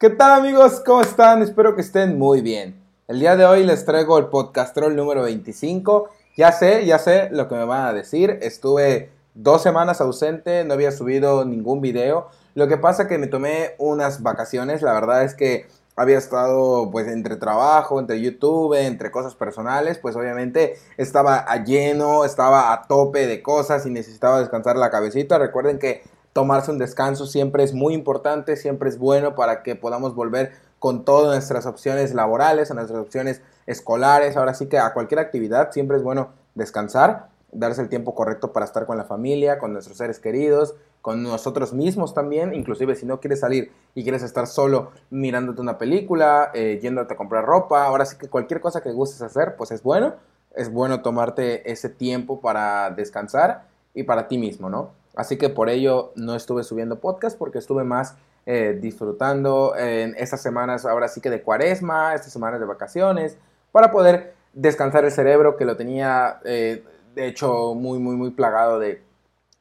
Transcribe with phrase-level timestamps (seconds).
[0.00, 0.80] ¿Qué tal amigos?
[0.86, 1.42] ¿Cómo están?
[1.42, 2.80] Espero que estén muy bien.
[3.08, 6.08] El día de hoy les traigo el podcastrol número 25.
[6.36, 8.38] Ya sé, ya sé lo que me van a decir.
[8.42, 12.28] Estuve dos semanas ausente, no había subido ningún video.
[12.54, 14.82] Lo que pasa que me tomé unas vacaciones.
[14.82, 15.66] La verdad es que
[15.96, 22.24] había estado pues entre trabajo, entre YouTube, entre cosas personales, pues obviamente estaba a lleno,
[22.24, 25.38] estaba a tope de cosas y necesitaba descansar la cabecita.
[25.38, 26.04] Recuerden que
[26.38, 31.04] tomarse un descanso siempre es muy importante, siempre es bueno para que podamos volver con
[31.04, 35.96] todas nuestras opciones laborales, a nuestras opciones escolares, ahora sí que a cualquier actividad siempre
[35.96, 40.20] es bueno descansar, darse el tiempo correcto para estar con la familia, con nuestros seres
[40.20, 45.60] queridos, con nosotros mismos también, inclusive si no quieres salir y quieres estar solo mirándote
[45.60, 49.56] una película, eh, yéndote a comprar ropa, ahora sí que cualquier cosa que gustes hacer,
[49.56, 50.14] pues es bueno,
[50.54, 54.97] es bueno tomarte ese tiempo para descansar y para ti mismo, ¿no?
[55.18, 58.14] Así que por ello no estuve subiendo podcast porque estuve más
[58.46, 63.36] eh, disfrutando en estas semanas, ahora sí que de cuaresma, estas semanas de vacaciones,
[63.72, 66.84] para poder descansar el cerebro que lo tenía, eh,
[67.16, 69.02] de hecho, muy, muy, muy plagado de,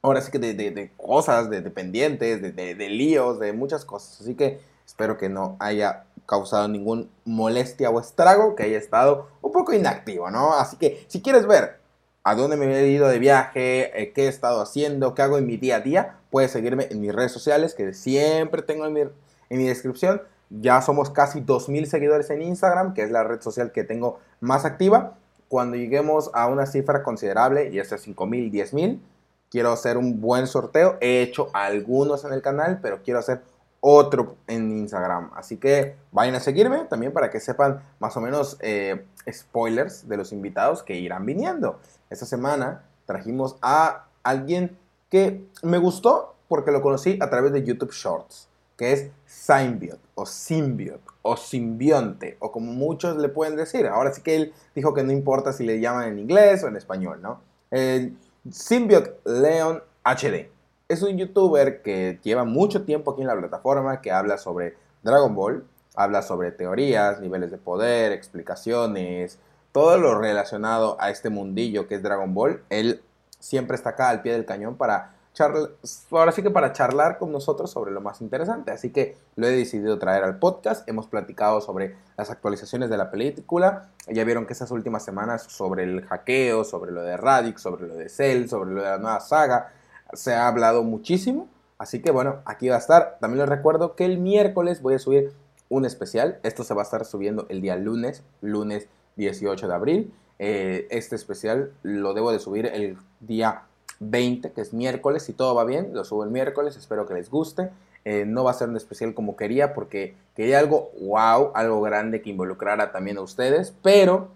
[0.03, 4.21] ahora sí que de, cosas, de, pendientes, de, líos, de muchas cosas.
[4.21, 9.51] Así que espero que no haya causado ningún molestia o estrago, que haya estado un
[9.51, 10.53] poco inactivo, ¿no?
[10.53, 11.79] Así que si quieres ver
[12.27, 15.47] a dónde me he ido de viaje, eh, qué he estado haciendo, qué hago en
[15.47, 18.99] mi día a día, puedes seguirme en mis redes sociales que siempre tengo en mi,
[18.99, 20.21] en mi descripción.
[20.49, 24.65] Ya somos casi 2.000 seguidores en Instagram, que es la red social que tengo más
[24.65, 25.15] activa.
[25.47, 28.99] Cuando lleguemos a una cifra considerable, y es 5.000, 10.000,
[29.49, 30.97] quiero hacer un buen sorteo.
[30.99, 33.41] He hecho algunos en el canal, pero quiero hacer
[33.79, 35.31] otro en Instagram.
[35.33, 40.17] Así que vayan a seguirme también para que sepan más o menos eh, spoilers de
[40.17, 41.79] los invitados que irán viniendo.
[42.09, 44.77] Esta semana trajimos a alguien
[45.09, 50.25] que me gustó porque lo conocí a través de YouTube Shorts, que es Symbiot o
[50.25, 53.87] Symbiot o Simbionte o como muchos le pueden decir.
[53.87, 56.77] Ahora sí que él dijo que no importa si le llaman en inglés o en
[56.77, 57.41] español, ¿no?
[57.71, 58.17] El
[58.49, 64.11] Symbiot Leon HD es un youtuber que lleva mucho tiempo aquí en la plataforma, que
[64.11, 65.65] habla sobre Dragon Ball,
[65.95, 69.39] habla sobre teorías, niveles de poder, explicaciones,
[69.77, 72.63] todo lo relacionado a este mundillo que es Dragon Ball.
[72.71, 73.03] Él
[73.37, 75.69] siempre está acá al pie del cañón para charlar,
[76.09, 78.71] ahora sí que para charlar con nosotros sobre lo más interesante.
[78.71, 80.89] Así que lo he decidido traer al podcast.
[80.89, 83.91] Hemos platicado sobre las actualizaciones de la película.
[84.07, 87.93] Ya vieron que esas últimas semanas sobre el hackeo, sobre lo de Radix, sobre lo
[87.93, 89.73] de Cell, sobre lo de la nueva saga,
[90.11, 91.49] se ha hablado muchísimo.
[91.77, 93.19] Así que bueno, aquí va a estar.
[93.21, 95.33] También les recuerdo que el miércoles voy a subir
[95.69, 96.39] un especial.
[96.41, 98.87] Esto se va a estar subiendo el día lunes, lunes
[99.17, 100.13] 18 de abril.
[100.39, 103.63] Eh, este especial lo debo de subir el día
[103.99, 105.23] 20, que es miércoles.
[105.23, 106.77] Si todo va bien, lo subo el miércoles.
[106.77, 107.71] Espero que les guste.
[108.05, 112.21] Eh, no va a ser un especial como quería porque quería algo wow, algo grande
[112.21, 113.73] que involucrara también a ustedes.
[113.83, 114.29] Pero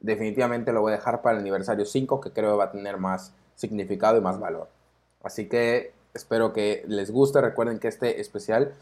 [0.00, 2.96] definitivamente lo voy a dejar para el aniversario 5 que creo que va a tener
[2.96, 4.68] más significado y más valor.
[5.22, 7.40] Así que espero que les guste.
[7.40, 8.72] Recuerden que este especial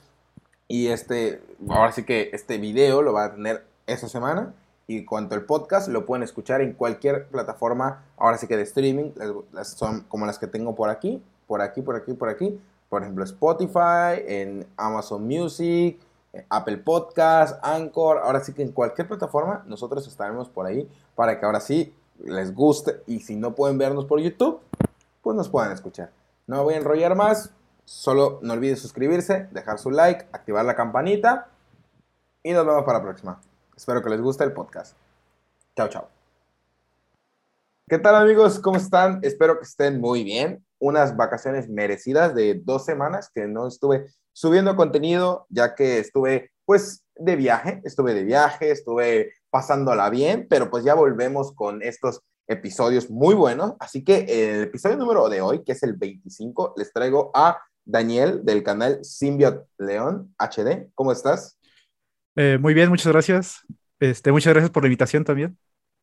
[0.69, 4.55] y este, ahora sí que este video lo va a tener esta semana.
[4.87, 9.13] Y cuanto al podcast, lo pueden escuchar en cualquier plataforma, ahora sí que de streaming,
[9.65, 12.61] son como las que tengo por aquí, por aquí, por aquí, por aquí.
[12.89, 15.99] Por ejemplo, Spotify, en Amazon Music,
[16.49, 18.19] Apple Podcast, Anchor.
[18.19, 21.93] Ahora sí que en cualquier plataforma nosotros estaremos por ahí para que ahora sí
[22.25, 23.03] les guste.
[23.07, 24.61] Y si no pueden vernos por YouTube,
[25.21, 26.13] pues nos puedan escuchar.
[26.47, 27.51] No me voy a enrollar más.
[27.85, 31.49] Solo no olviden suscribirse, dejar su like, activar la campanita.
[32.45, 33.41] Y nos vemos para la próxima.
[33.77, 34.97] Espero que les guste el podcast.
[35.77, 36.09] Chao, chao.
[37.87, 38.59] ¿Qué tal amigos?
[38.59, 39.21] ¿Cómo están?
[39.23, 40.65] Espero que estén muy bien.
[40.79, 47.05] Unas vacaciones merecidas de dos semanas que no estuve subiendo contenido ya que estuve pues
[47.17, 53.11] de viaje, estuve de viaje, estuve pasándola bien, pero pues ya volvemos con estos episodios
[53.11, 53.75] muy buenos.
[53.79, 58.43] Así que el episodio número de hoy, que es el 25, les traigo a Daniel
[58.43, 60.91] del canal Symbiot León HD.
[60.95, 61.56] ¿Cómo estás?
[62.37, 63.67] Eh, muy bien, muchas gracias.
[63.99, 65.59] Este, muchas gracias por la invitación también.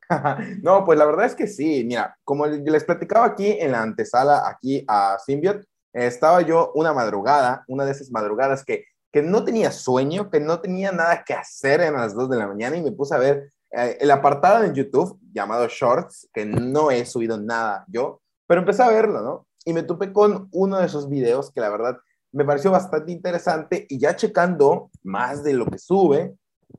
[0.63, 1.83] no, pues la verdad es que sí.
[1.85, 5.63] Mira, como les platicaba aquí en la antesala, aquí a Symbiot,
[5.93, 10.59] estaba yo una madrugada, una de esas madrugadas que, que no tenía sueño, que no
[10.59, 13.51] tenía nada que hacer en las 2 de la mañana y me puse a ver
[13.71, 18.81] eh, el apartado en YouTube llamado Shorts, que no he subido nada yo, pero empecé
[18.81, 19.47] a verlo, ¿no?
[19.65, 21.97] Y me topé con uno de esos videos que la verdad
[22.33, 26.33] me pareció bastante interesante y ya checando más de lo que sube,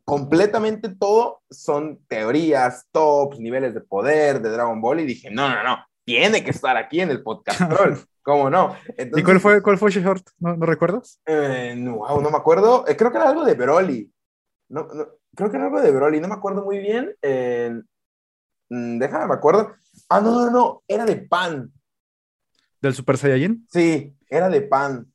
[0.05, 5.63] completamente todo son teorías, tops, niveles de poder de Dragon Ball y dije, no, no,
[5.63, 7.95] no, tiene que estar aquí en el podcast troll.
[8.23, 8.75] ¿Cómo no?
[8.97, 10.27] ¿Y cuál fue, cuál fue short?
[10.39, 11.21] ¿No, ¿no recuerdas?
[11.27, 12.87] Eh, no, no me acuerdo.
[12.89, 14.11] Eh, creo que era algo de Broly.
[14.71, 15.07] No, no,
[15.37, 17.15] creo que era algo de Broly, no me acuerdo muy bien.
[17.21, 17.71] Eh,
[18.71, 19.75] mm, déjame, me acuerdo.
[20.09, 21.71] Ah, no, no, no, era de pan.
[22.81, 23.67] ¿Del Super Saiyajin?
[23.71, 25.07] Sí, era de pan.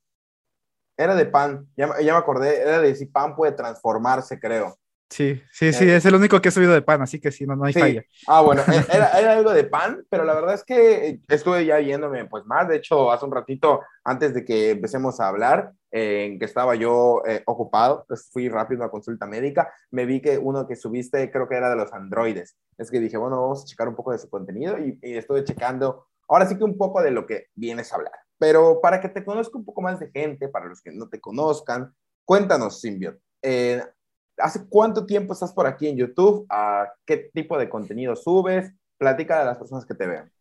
[1.00, 4.76] Era de pan, ya, ya me acordé, era de si pan puede transformarse, creo.
[5.10, 7.56] Sí, sí, sí, es el único que he subido de pan, así que sí, no,
[7.56, 7.80] no hay Sí.
[7.80, 8.04] falla.
[8.28, 11.78] Ah, bueno, e- era, era algo de pan, pero la verdad es que estuve ya
[11.78, 12.68] viéndome pues más.
[12.68, 16.76] De hecho, hace un ratito, antes de que empecemos a hablar, eh, en que estaba
[16.76, 21.32] yo eh, ocupado, pues fui rápido a consulta médica, me vi que uno que subiste
[21.32, 22.56] creo que era de los androides.
[22.78, 25.44] Es que dije, bueno, vamos a checar un poco de su contenido y, y estuve
[25.44, 28.14] checando, ahora sí que un poco de lo que vienes a hablar.
[28.38, 31.20] Pero para que te conozca un poco más de gente, para los que no te
[31.20, 31.94] conozcan,
[32.26, 33.20] cuéntanos, Symbiot.
[33.42, 33.84] eh,
[34.38, 36.46] ¿Hace cuánto tiempo estás por aquí en YouTube?
[36.50, 38.72] ¿A qué tipo de contenido subes?
[38.98, 40.32] Platica a las personas que te vean.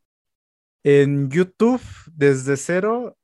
[0.85, 1.81] En YouTube,
[2.12, 3.17] desde cero,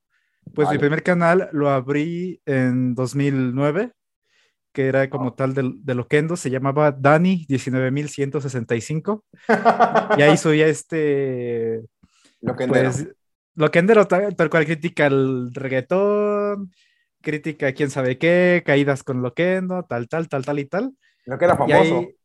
[0.52, 0.76] pues Vale.
[0.76, 3.92] mi primer canal lo abrí en 2009,
[4.72, 5.34] que era como Ah.
[5.36, 9.24] tal del- de, Loquendo, se llamaba Dani 19165,
[10.18, 11.84] y ahí subía este,
[12.44, 13.08] Lo que pues,
[13.54, 16.72] Loquendero tal, tal cual critica el reggaetón,
[17.22, 20.92] critica quién sabe qué, caídas con Loquendo, tal, tal, tal, tal y tal.
[21.24, 21.98] Lo que era famoso.
[21.98, 22.16] ahí,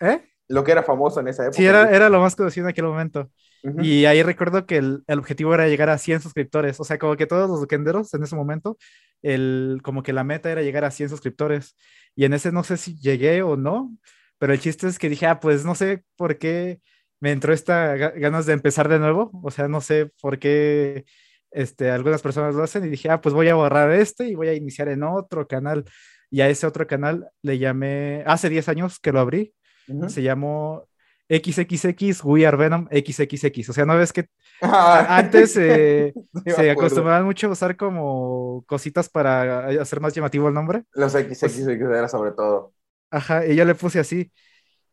[0.00, 0.24] ¿eh?
[0.48, 1.56] Lo que era famoso en esa época.
[1.56, 3.30] Sí, era, era lo más conocido en aquel momento.
[3.62, 3.82] Ujú.
[3.82, 6.80] Y ahí recuerdo que el, el objetivo era llegar a 100 suscriptores.
[6.80, 8.76] O sea, como que todos los loquenderos en ese momento,
[9.22, 11.76] el, como que la meta era llegar a 100 suscriptores.
[12.16, 13.94] Y en ese no sé si llegué o no,
[14.38, 16.80] pero el chiste es que dije, ah, pues no sé por qué
[17.20, 19.30] me entró esta ga- ganas de empezar de nuevo.
[19.42, 21.04] O sea, no sé por qué
[21.50, 22.84] este, algunas personas lo hacen.
[22.84, 25.84] Y dije, ah, pues voy a borrar este y voy a iniciar en otro canal.
[26.30, 29.54] Y a ese otro canal le llamé, hace 10 años que lo abrí,
[29.88, 30.08] Ujú.
[30.08, 30.88] se llamó
[31.28, 33.68] XXX We Are Venom XXX.
[33.70, 34.26] O sea, ¿no ves que
[34.62, 36.12] Ah, antes eh,
[36.44, 40.84] sí se acostumbraban mucho a usar como cositas para hacer más llamativo el nombre?
[40.92, 42.74] Los XXX era sobre todo.
[43.10, 44.32] Ajá, y yo le puse así.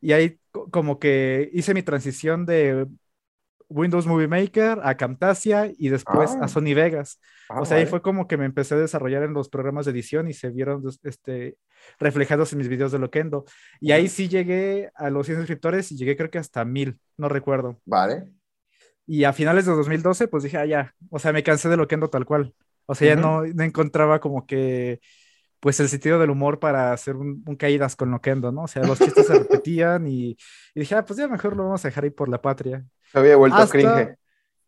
[0.02, 2.88] Y ahí co- como que hice mi transición de
[3.70, 6.46] Windows Movie Maker a Camtasia y después Ah.
[6.46, 7.20] a Sony Vegas.
[7.50, 7.90] Ah, o sea, ahí vale.
[7.90, 10.82] fue como que me empecé a desarrollar en los programas de edición y se vieron
[11.04, 11.58] este,
[12.00, 13.44] reflejados en mis videos de Loquendo.
[13.82, 17.28] Y ahí sí llegué a los 100 suscriptores y llegué creo que hasta 1000, no
[17.30, 17.80] recuerdo.
[17.86, 18.28] Vale.
[19.06, 22.10] Y a finales de 2012, pues dije, ah, ya, o sea, me cansé de Loquendo
[22.10, 22.54] tal cual.
[22.86, 25.02] O sea, ya no, no encontraba como que,
[25.60, 28.64] pues, el sentido del humor para hacer un, un caídas con Loquendo, ¿no?
[28.64, 30.32] O sea, los chistes se repetían y,
[30.76, 32.84] y dije, ah, pues ya mejor lo vamos a dejar ahí por la patria.
[33.12, 34.16] Se había vuelto Hasta- cringe.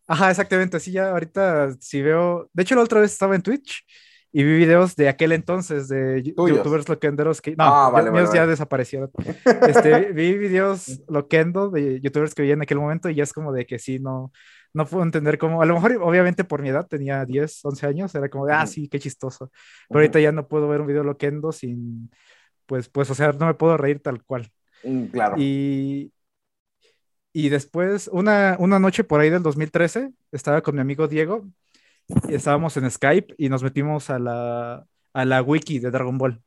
[0.06, 3.84] Ajá, exactamente, así ya ahorita si veo, de hecho la otra vez estaba en Twitch
[4.32, 6.56] y vi videos de aquel entonces de ¿Tuyos?
[6.58, 8.50] youtubers loquenderos que, no, Ah, vale, vale, míos ya vale.
[8.50, 9.10] desaparecieron.
[9.68, 13.52] Este, vi videos loquendo de youtubers que vi en aquel momento y ya es como
[13.52, 14.32] de que sí, no,
[14.72, 18.14] no puedo entender cómo, a lo mejor obviamente por mi edad tenía 10, 11 años,
[18.14, 19.50] era como de, ah, sí, qué chistoso,
[19.88, 22.10] pero ahorita ya no puedo ver un video loquendo sin,
[22.66, 24.48] pues, pues, o sea, no me puedo reír tal cual.
[24.84, 25.36] Mm, Claro.
[25.38, 26.12] Y,
[27.32, 31.46] y después, una, una noche por ahí del 2013, estaba con mi amigo Diego
[32.28, 36.42] y estábamos en Skype y nos metimos a la, a la wiki de Dragon Ball.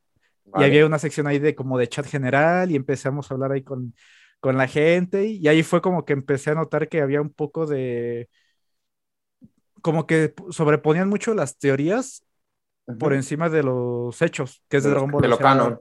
[0.46, 0.66] Vale.
[0.66, 3.62] Y había una sección ahí de como de chat general y empezamos a hablar ahí
[3.62, 3.94] con,
[4.44, 7.64] con la gente y ahí fue como que empecé a notar que había un poco
[7.64, 8.28] de...
[9.80, 12.26] como que sobreponían mucho las teorías
[12.98, 15.22] por encima de los hechos, que es de, Dragon Ball.
[15.22, 15.80] de lo canon.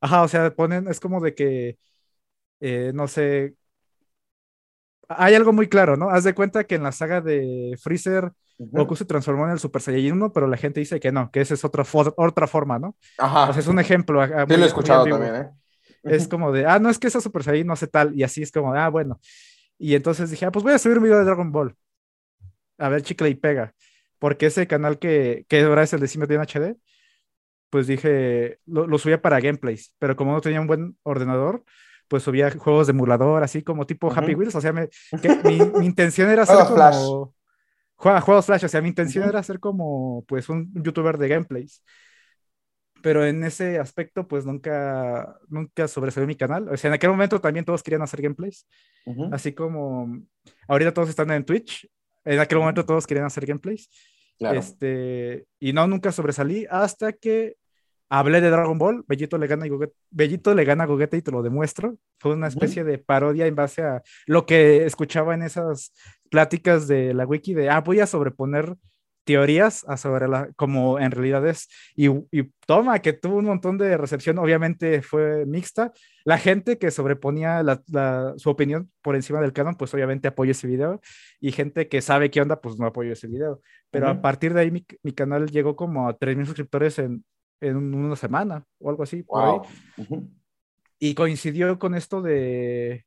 [0.00, 1.78] Ajá, o sea, ponen, es como de que,
[2.58, 3.54] eh, no sé,
[5.06, 6.10] hay algo muy claro, ¿no?
[6.10, 8.32] Haz de cuenta que en la saga de Freezer.
[8.58, 11.40] Goku se transformó en el Super Saiyajin 1, pero la gente dice que no, que
[11.40, 11.84] esa es otra,
[12.16, 12.96] otra forma, ¿no?
[13.18, 13.52] Ajá.
[13.52, 14.20] Sea, es un ejemplo.
[14.26, 15.50] Sí muy- lo he escuchado también, ¿eh?
[16.02, 18.42] Es como de, ah, no, es que esa Super Saiyajin no sé tal, y así
[18.42, 19.20] es como, ah, bueno.
[19.78, 21.76] Y entonces dije, ah, pues voy a subir un video de Dragon Ball.
[22.78, 23.74] A ver, chicle y pega.
[24.18, 26.76] Porque ese canal que, que ahora es el de en HD,
[27.70, 31.64] pues dije, lo, lo subía para gameplays, pero como no tenía un buen ordenador,
[32.08, 34.18] pues subía juegos de emulador, así como tipo Ujú.
[34.18, 34.54] Happy Wheels.
[34.56, 34.88] O sea, me-
[35.22, 36.68] que mi, mi intención era Flash.
[36.68, 37.34] como.
[37.96, 39.30] Jue- Juegos Flash, o sea, mi intención Ujú.
[39.30, 41.82] era ser como, pues, un youtuber de gameplays.
[43.02, 46.68] Pero en ese aspecto, pues nunca, nunca sobresalió mi canal.
[46.68, 48.66] O sea, en aquel momento también todos querían hacer gameplays.
[49.06, 49.28] Ujú.
[49.32, 50.20] Así como
[50.68, 51.88] ahorita todos están en Twitch.
[52.24, 53.90] En aquel momento todos querían hacer gameplays.
[54.38, 54.58] Claro.
[54.58, 57.56] Este, y no, nunca sobresalí hasta que
[58.08, 59.04] hablé de Dragon Ball.
[59.06, 61.96] Bellito le gana, a Gogeta, Bellito le gana a Gogeta y te lo demuestro.
[62.18, 65.92] Fue una especie de parodia en base a lo que escuchaba en esas
[66.30, 68.76] pláticas de la wiki de, ah, voy a sobreponer
[69.30, 71.68] teorías sobre la, como en realidad es.
[71.94, 75.92] Y, y, toma, que tuvo un montón de recepción, obviamente fue mixta.
[76.24, 80.66] La gente que sobreponía la, su opinión por encima del canon, pues obviamente apoyó ese
[80.66, 81.00] video.
[81.38, 83.60] Y gente que sabe qué onda, pues no apoyó ese video.
[83.92, 87.24] Pero a partir de ahí mi, mi, canal llegó como a 3.000 suscriptores en,
[87.60, 89.22] en una semana o algo así.
[89.22, 89.62] Por
[90.98, 93.06] Y coincidió con esto de,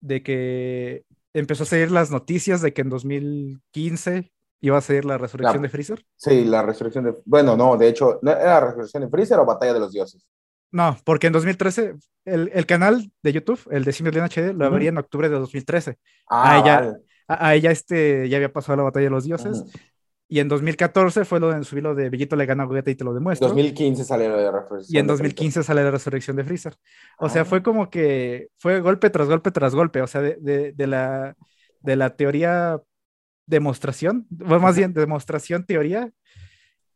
[0.00, 4.30] de que empezó a seguir las noticias de que en 2015
[4.60, 6.04] iba a ser la resurrección de Freezer.
[6.16, 7.14] Sí, la resurrección de...
[7.24, 10.26] Bueno, no, de hecho, ¿no ¿era la resurrección de Freezer o Batalla de los Dioses?
[10.72, 11.94] No, porque en 2013
[12.24, 15.96] el, el canal de YouTube, el de Cine HD, lo abría en octubre de 2013.
[16.28, 16.96] Ah, a ella,
[17.28, 19.64] a, ella este, ya había pasado la Batalla de los Dioses.
[20.28, 22.96] Y en 2014 fue lo de subir lo de Bellito le gana a Gogeta y
[22.96, 23.46] te lo demuestro.
[23.46, 24.96] En 2015 sale la resurrección.
[24.96, 26.76] Y en 2015 sale la resurrección de Freezer.
[27.18, 27.44] O sea, ah.
[27.44, 30.02] fue como que fue golpe tras golpe tras golpe.
[30.02, 31.36] O sea, de, de, de la,
[31.80, 32.80] de la teoría
[33.46, 36.10] demostración, más bien demostración teoría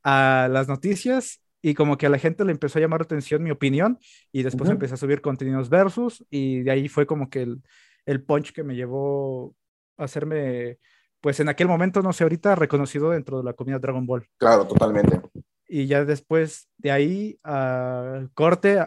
[0.03, 3.43] a las noticias y como que a la gente le empezó a llamar la atención
[3.43, 3.99] mi opinión
[4.33, 7.63] y después empecé a subir contenidos versus y de ahí fue como que el,
[8.07, 9.55] el punch que me llevó
[9.97, 10.79] a hacerme,
[11.21, 14.27] pues en aquel momento, no sé, ahorita reconocido dentro de la comunidad Dragon Ball.
[14.39, 15.21] Claro, totalmente.
[15.69, 18.85] Y ya después de ahí a corte.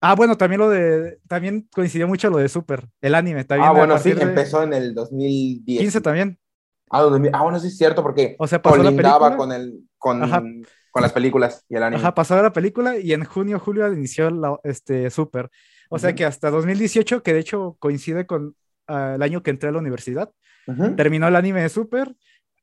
[0.00, 3.44] Ah, bueno, también lo de, también coincidió mucho lo de Super, el anime.
[3.44, 5.80] También ah, bueno, sí, empezó en el 2010.
[5.80, 6.38] 15 también.
[6.90, 10.20] Ah, ah, bueno, sí es cierto, porque o sea, pasó la con, el, con,
[10.90, 12.00] con, las películas y el anime.
[12.00, 15.50] Ajá, pasó la película y en junio, julio inició la, este, Super.
[15.90, 18.54] O sea que hasta 2018, que de hecho coincide con
[18.88, 20.30] uh, el año que entré a la universidad,
[20.96, 22.14] terminó el anime de Super.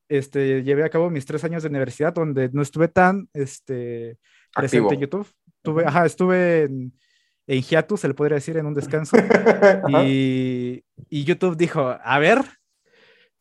[0.08, 4.18] Este, llevé a cabo mis tres años de universidad donde no estuve tan este,
[4.54, 5.28] presente en YouTube.
[5.62, 6.92] Tuve, ajá, estuve en,
[7.48, 9.16] en hiatus, se le podría decir, en un descanso.
[10.00, 12.38] y, y YouTube dijo, a ver,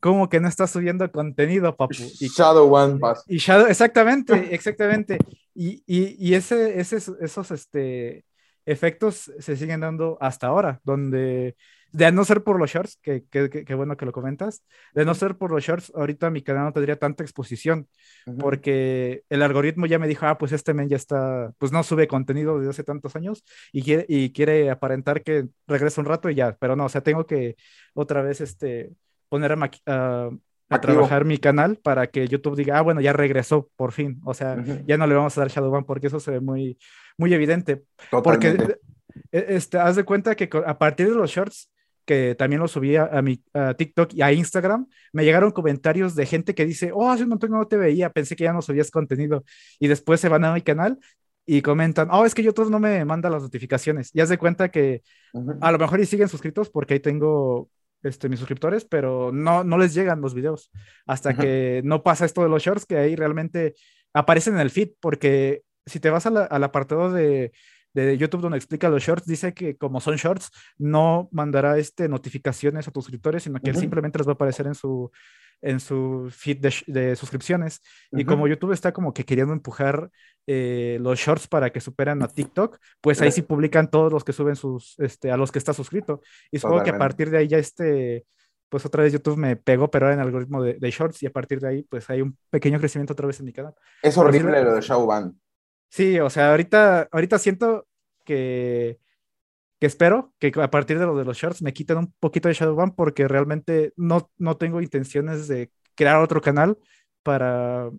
[0.05, 1.95] ¿Cómo que no está subiendo contenido, papu?
[2.19, 3.23] Y, Shadow One Pass.
[3.27, 5.17] Y Shadow, exactamente, exactamente.
[5.55, 8.23] Y, y, y ese, ese, esos este,
[8.67, 11.55] efectos se siguen dando hasta ahora, donde
[11.91, 15.15] de no ser por los shorts, que, que, que, bueno que lo comentas, de no
[15.15, 17.87] ser por los shorts, ahorita mi canal no tendría tanta exposición,
[18.37, 22.07] porque el algoritmo ya me dijo, ah, pues este men ya está, pues no sube
[22.07, 26.35] contenido desde hace tantos años y quiere, y quiere aparentar que regresa un rato y
[26.35, 27.55] ya, pero no, o sea, tengo que
[27.93, 28.91] otra vez, este,
[29.29, 30.29] poner a,
[30.81, 34.19] trabajar mi canal para que YouTube diga, ah, bueno, ya regresó por fin.
[34.25, 36.77] O sea, ya no le vamos a dar Shadowban porque eso se ve muy,
[37.17, 37.83] muy evidente.
[38.09, 38.77] Porque
[39.31, 41.71] e, este, haz de cuenta que a partir de los shorts,
[42.05, 43.43] que también los subí a, mi
[43.77, 47.51] TikTok y a Instagram, me llegaron comentarios de gente que dice, oh, hace un montón
[47.51, 49.43] no te veía, pensé que ya no subías contenido.
[49.79, 50.99] Y después se van a mi canal
[51.47, 54.11] y comentan, oh, es que YouTube no me manda las notificaciones.
[54.13, 55.03] Y haz de cuenta que
[55.61, 57.69] a lo mejor y siguen suscritos porque ahí tengo
[58.05, 60.71] este, mis suscriptores, pero no, no les llegan los videos.
[61.05, 63.75] Hasta que no pasa esto de los shorts, que ahí realmente
[64.13, 67.51] aparecen en el feed, porque si te vas al apartado de,
[67.93, 72.87] de YouTube donde explica los shorts, dice que como son shorts, no mandará este, notificaciones
[72.87, 75.11] a tus suscriptores, sino que simplemente les va a aparecer en su,
[75.65, 77.81] en su feed de, suscripciones.
[78.11, 80.11] Y como YouTube está como que queriendo empujar
[80.45, 84.31] eh, los shorts para que superan a TikTok, pues ahí sí publican todos los que
[84.31, 86.21] suben sus, este, a los que está suscrito.
[86.51, 88.25] Y supongo que a partir de ahí ya este,
[88.69, 91.59] pues otra vez YouTube me pegó, pero en el algoritmo de, shorts y a partir
[91.59, 93.73] de ahí pues hay un pequeño crecimiento otra vez en mi canal.
[94.03, 95.35] Es horrible lo de Showban.
[95.89, 97.87] Sí, o sea, ahorita, ahorita siento
[98.23, 98.99] que
[99.79, 102.53] que espero que a partir de lo de los shorts me quiten un poquito de
[102.53, 106.77] Shadowban porque realmente no, no tengo intenciones de crear otro canal
[107.23, 107.89] para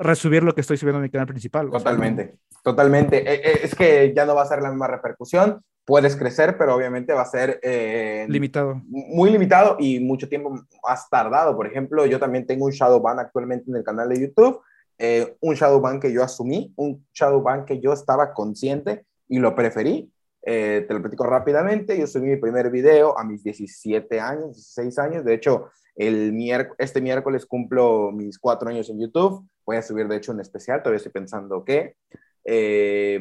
[0.00, 1.70] resubir lo que estoy subiendo en mi canal principal.
[1.70, 3.18] Totalmente, totalmente.
[3.18, 5.60] E, e, es que ya no va a ser la misma repercusión.
[5.84, 7.60] Puedes crecer, pero obviamente va a ser...
[7.62, 8.80] Eh, limitado.
[8.86, 11.54] Muy limitado y mucho tiempo más tardado.
[11.54, 14.60] Por ejemplo, yo también tengo un Shadowban actualmente en el canal de YouTube.
[14.96, 20.10] Eh, un Shadowban que yo asumí, un Shadowban que yo estaba consciente y lo preferí
[20.46, 21.98] eh, te lo platico rápidamente.
[21.98, 25.24] Yo subí mi primer video a mis 17 años, 16 años.
[25.24, 26.34] De hecho, el
[26.78, 29.48] este miércoles cumplo mis cuatro años en YouTube.
[29.64, 30.82] Voy a subir, de hecho, un especial.
[30.82, 31.96] Todavía estoy pensando qué.
[32.44, 33.20] Eh,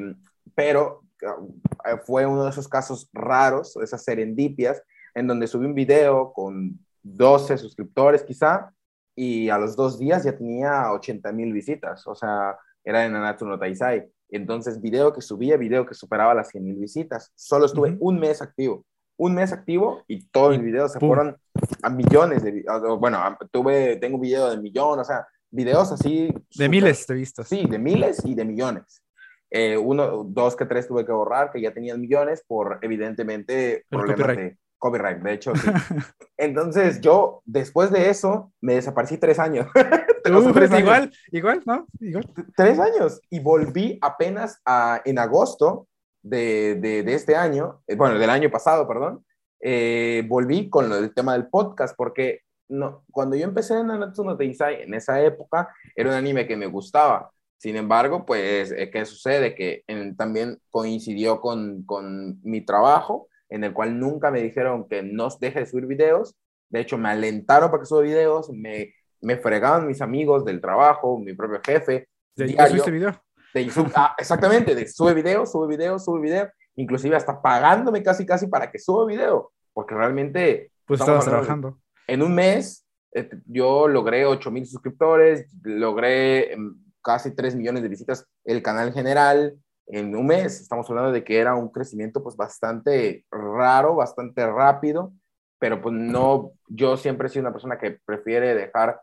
[0.53, 4.83] pero eh, fue uno de esos casos raros, esas serendipias,
[5.15, 8.73] en donde subí un video con 12 suscriptores quizá,
[9.15, 12.05] y a los dos días ya tenía 80 mil visitas.
[12.05, 14.09] O sea, era en Nanatsu no Taisai.
[14.35, 17.31] Entonces, video que subía, video que superaba las 100 mil visitas.
[17.35, 18.83] Solo estuve un mes activo.
[19.15, 21.37] Un mes activo y todos mis videos se fueron
[21.83, 22.65] a millones de
[22.99, 23.19] Bueno,
[23.51, 26.33] tuve, tengo un video de millón, o sea, videos así.
[26.55, 27.47] De miles de vistas.
[27.47, 29.03] Sí, de miles y de millones.
[29.51, 34.35] Eh, uno, dos que tres tuve que borrar, que ya tenían millones por, evidentemente, problemas
[34.35, 35.55] de Copyright, de hecho.
[35.55, 35.69] Sí.
[36.37, 39.67] Entonces yo, después de eso, me desaparecí tres años.
[40.25, 41.19] Uh, tres igual, años.
[41.31, 41.87] igual, ¿no?
[41.99, 42.29] Igual.
[42.55, 43.21] Tres años.
[43.29, 45.87] Y volví apenas a, en agosto
[46.21, 49.25] de, de, de, este año, eh, bueno, del año pasado, perdón,
[49.59, 54.37] eh, volví con el tema del podcast, porque no, cuando yo empecé en Nanatsu no
[54.37, 57.31] Taizai, en esa época, era un anime que me gustaba.
[57.57, 59.55] Sin embargo, pues, eh, ¿qué sucede?
[59.55, 59.83] Que
[60.17, 65.59] también coincidió con, con mi trabajo en el cual nunca me dijeron que no deje
[65.59, 66.35] de subir videos.
[66.69, 71.17] De hecho, me alentaron para que suba videos, me, me fregaban mis amigos del trabajo,
[71.17, 72.07] mi propio jefe.
[72.35, 73.21] ¿De diario, video?
[73.53, 78.47] De, ah, exactamente, de sube video, sube video, sube video, inclusive hasta pagándome casi, casi
[78.47, 80.71] para que suba video, porque realmente...
[80.85, 81.79] Pues estabas trabajando.
[82.07, 87.89] En un mes eh, yo logré 8 mil suscriptores, logré em, casi 3 millones de
[87.89, 89.55] visitas el canal general,
[89.87, 90.61] en un mes.
[90.61, 95.13] Estamos hablando de que era un crecimiento pues bastante raro, bastante rápido,
[95.59, 99.01] pero pues no, yo siempre he sido una persona que prefiere dejar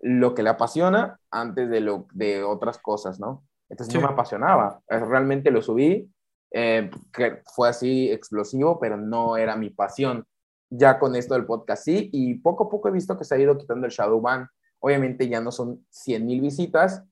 [0.00, 3.44] lo que le apasiona antes de, lo, de otras cosas, ¿no?
[3.68, 6.08] Entonces no me apasionaba, realmente lo subí,
[6.52, 10.24] eh, que fue así explosivo, pero no era mi pasión.
[10.70, 13.38] Ya con esto del podcast sí, y poco a poco he visto que se ha
[13.38, 14.48] ido quitando el shadow ban.
[14.78, 17.02] Obviamente ya no son 100 mil visitas,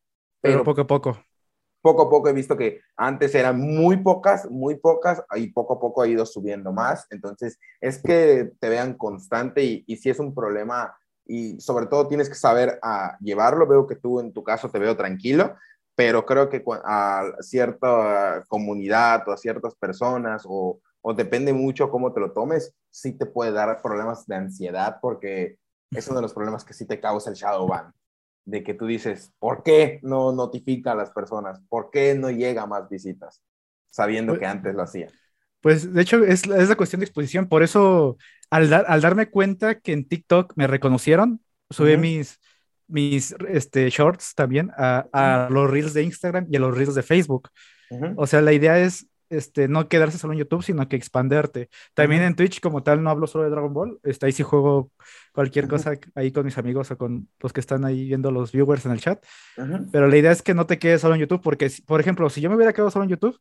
[0.40, 1.18] pero, pero poco a poco
[1.84, 5.80] poco a poco he visto que antes eran muy pocas, muy pocas, y poco a
[5.80, 7.06] poco ha ido subiendo más.
[7.10, 10.96] Entonces, es que te vean constante y, y si es un problema,
[11.26, 13.66] y sobre todo tienes que saber a llevarlo.
[13.66, 15.54] Veo que tú en tu caso te veo tranquilo,
[15.95, 22.12] pero creo que a cierta comunidad o a ciertas personas, o, o depende mucho cómo
[22.12, 25.59] te lo tomes, sí te puede dar problemas de ansiedad porque
[25.90, 27.93] es uno de los problemas que sí te causa el shadow ban
[28.45, 31.61] de que tú dices, ¿por qué no notifica a las personas?
[31.69, 33.43] ¿Por qué no llega más visitas?
[33.90, 35.09] Sabiendo pues que antes lo hacía.
[35.64, 37.49] Pues de hecho es, es la cuestión de exposición.
[37.49, 38.18] Por eso,
[38.50, 41.40] al, al, darme cuenta que en TikTok me reconocieron,
[41.71, 42.38] subí mis,
[42.87, 47.02] mis este, shorts también a, a, los reels de Instagram y a los reels de
[47.02, 47.49] Facebook.
[48.16, 51.71] O sea, la idea es este, no quedarse solo en YouTube, sino que expanderte.
[51.94, 53.99] También en Twitch, como tal, no hablo solo de Dragon Ball.
[54.02, 54.90] Está ahí sí juego
[55.33, 58.85] cualquier cosa ahí con mis amigos o con los que están ahí viendo los viewers
[58.85, 59.25] en el chat.
[59.90, 62.42] Pero la idea es que no te quedes solo en YouTube, porque, por ejemplo, si
[62.42, 63.40] yo me hubiera quedado solo en YouTube,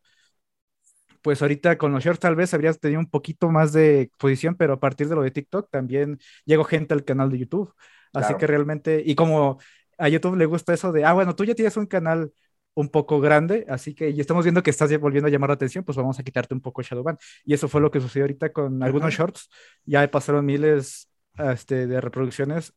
[1.24, 4.74] pues ahorita con los shorts tal vez habrías tenido un poquito más de exposición, pero
[4.74, 7.74] a partir de lo de TikTok también llegó gente al canal de YouTube.
[8.14, 9.60] Así que realmente, y como
[9.98, 12.32] a YouTube le gusta eso de, ah, bueno, tú ya tienes un canal
[12.76, 15.84] un poco grande, así que y estamos viendo que estás volviendo a llamar la atención,
[15.84, 17.18] pues vamos a quitarte un poco Shadowban.
[17.44, 19.50] Y eso fue lo que sucedió ahorita con algunos shorts,
[19.86, 22.74] ya pasaron miles este, de reproducciones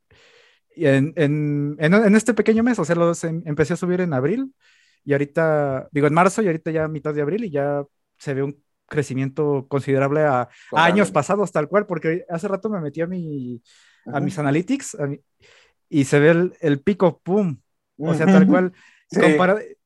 [0.76, 4.54] en, en, en, este pequeño mes, o sea, los em, empecé a subir en abril
[5.04, 7.84] y ahorita, digo en marzo y ahorita ya mitad de abril y ya
[8.18, 13.00] se ve un crecimiento considerable a, años pasados tal cual, porque hace rato me metí
[13.00, 13.60] a, mi,
[14.06, 14.96] a mis analytics
[15.88, 17.58] y se ve el, el pico, ¡pum!
[17.98, 18.72] O sea, tal cual.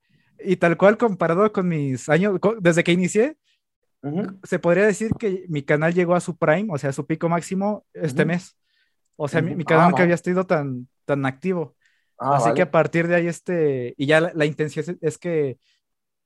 [0.42, 3.36] Y tal cual comparado con mis años, desde que inicié,
[4.42, 7.28] se podría decir que mi canal llegó a su prime, o sea, a su pico
[7.28, 8.56] máximo este mes.
[9.16, 11.76] O sea, mi, canal ah, nunca había estado tan, tan activo.
[12.18, 15.58] Ah, Así que a partir de ahí, este, y ya la, intención es, que,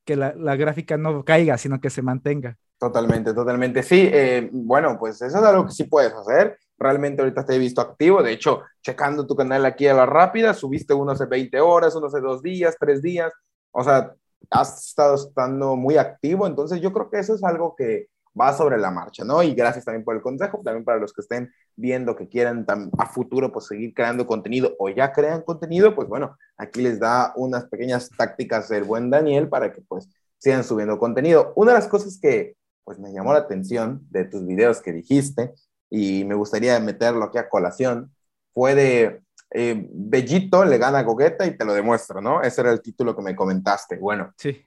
[0.04, 2.56] que la, la, gráfica no caiga, sino que se mantenga.
[2.78, 3.82] Totalmente, totalmente.
[3.82, 6.58] Sí, eh, bueno, pues eso es algo que sí puedes hacer.
[6.76, 8.22] Realmente ahorita te he visto activo.
[8.22, 12.08] De hecho, checando tu canal aquí a la rápida, subiste uno hace 20 horas, uno
[12.08, 13.32] hace dos días, tres días
[13.74, 14.14] o sea,
[14.50, 18.06] has estado estando muy activo, entonces yo creo que eso es algo que
[18.38, 19.42] va sobre la marcha, ¿no?
[19.42, 22.66] Y gracias también por el consejo, también para los que estén viendo que quieran
[22.98, 27.32] a futuro pues seguir creando contenido o ya crean contenido, pues bueno, aquí les da
[27.36, 31.52] unas pequeñas tácticas del buen Daniel para que pues sigan subiendo contenido.
[31.56, 35.52] Una de las cosas que pues me llamó la atención de tus videos que dijiste
[35.88, 38.12] y me gustaría meterlo aquí a colación
[38.52, 42.42] fue de eh, Bellito le gana a Gogeta y te lo demuestro, ¿no?
[42.42, 43.96] Ese era el título que me comentaste.
[43.96, 44.64] Bueno, sí.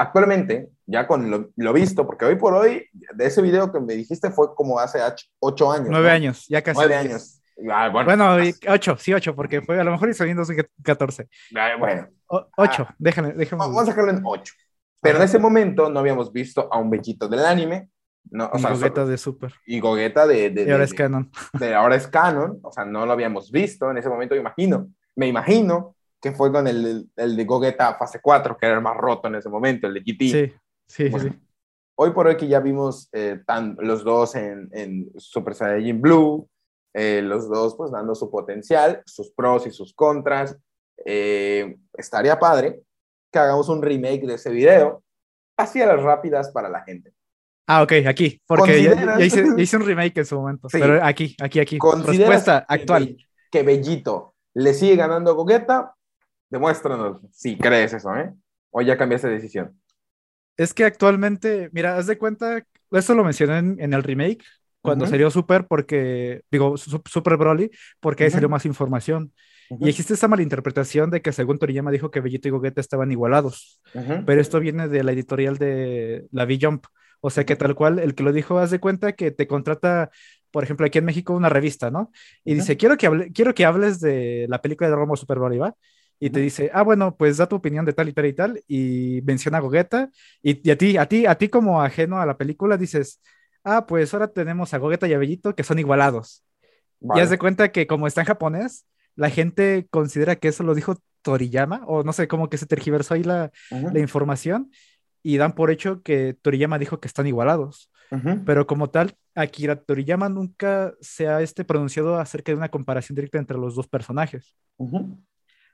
[0.00, 4.30] Actualmente, ya con lo, visto, porque hoy por hoy, de ese video que me dijiste
[4.30, 4.98] fue como hace
[5.40, 5.88] ocho años.
[5.90, 6.78] Nueve años, ya casi.
[6.78, 7.42] Nueve años.
[7.70, 11.28] Ah, bueno, ocho, sí, ocho, porque fue a lo mejor hizo en 2014.
[11.54, 12.08] Ah, bueno.
[12.56, 13.60] ocho, ah, déjame, déjame.
[13.60, 14.54] Vamos a dejarlo en ocho.
[15.02, 17.90] Pero en ese momento no habíamos visto a un Bellito del anime,
[18.30, 19.52] no, o y Gogeta de Super.
[19.66, 21.30] Y Gogeta de, de, y ahora es canon.
[21.52, 24.88] De, ahora es canon, o sea, no lo habíamos visto en ese momento, me imagino.
[25.14, 28.96] Me imagino que fue con el, el de Gogeta fase 4, que era el más
[28.96, 30.20] roto en ese momento, el de GT.
[30.20, 30.52] Sí,
[30.86, 31.28] sí, sí.
[31.96, 36.48] Hoy por hoy que ya vimos eh, tan, los dos en, en Super Saiyajin Blue,
[36.94, 40.56] eh, los dos pues dando su potencial, sus pros y sus contras.
[41.04, 42.82] Eh, estaría padre
[43.30, 45.02] que hagamos un remake de ese video,
[45.56, 47.12] así a las rápidas para la gente.
[47.66, 50.78] Ah, ok, aquí, porque ya, ya, hice, ya, hice, un remake en su momento, sí.
[50.80, 51.78] pero aquí, aquí, aquí.
[52.04, 53.16] Respuesta actual.
[53.50, 55.94] Que Bellito le sigue ganando a Gogeta,
[56.50, 58.32] demuéstranos si crees eso, ¿eh?
[58.70, 59.80] O ya cambiaste de decisión.
[60.56, 64.44] Es que actualmente, mira, haz de cuenta, eso lo mencioné en, en el remake,
[64.82, 65.10] cuando uh -huh.
[65.10, 68.34] salió Super, porque, digo, Super Broly, porque ahí uh -huh.
[68.34, 69.32] salió más información.
[69.70, 69.86] Uh -huh.
[69.86, 73.80] Y existe esa malinterpretación de que según Toriyama dijo que Bellito y Gogeta estaban igualados.
[74.26, 76.86] Pero esto viene de la editorial de la V-Jump.
[77.20, 80.10] O sea que tal cual, el que lo dijo, haz de cuenta que te contrata,
[80.50, 82.10] por ejemplo, aquí en México, una revista, ¿no?
[82.44, 85.58] Y dice, quiero que, hable, quiero que hables de la película de Ball Super Broly,
[85.58, 85.74] ¿va?
[86.22, 88.62] Y te dice, ah, bueno, pues da tu opinión de tal y tal y tal,
[88.68, 90.10] y menciona a Gogeta,
[90.42, 93.22] y, y a ti, a ti, a ti como ajeno a la película, dices,
[93.64, 96.44] ah, pues ahora tenemos a Gogeta y a Bellito que son igualados.
[97.00, 97.18] Vale.
[97.18, 98.84] Y haz de cuenta que como está en japonés,
[99.16, 103.14] la gente considera que eso lo dijo Toriyama, o no sé, cómo que se tergiversó
[103.14, 103.92] ahí la, uh -huh.
[103.92, 104.70] la información,
[105.22, 107.90] y dan por hecho que Toriyama dijo que están igualados.
[108.10, 108.42] Uh -huh.
[108.44, 113.38] Pero como tal, Akira Toriyama nunca se ha este, pronunciado acerca de una comparación directa
[113.38, 114.54] entre los dos personajes.
[114.76, 115.18] Uh -huh.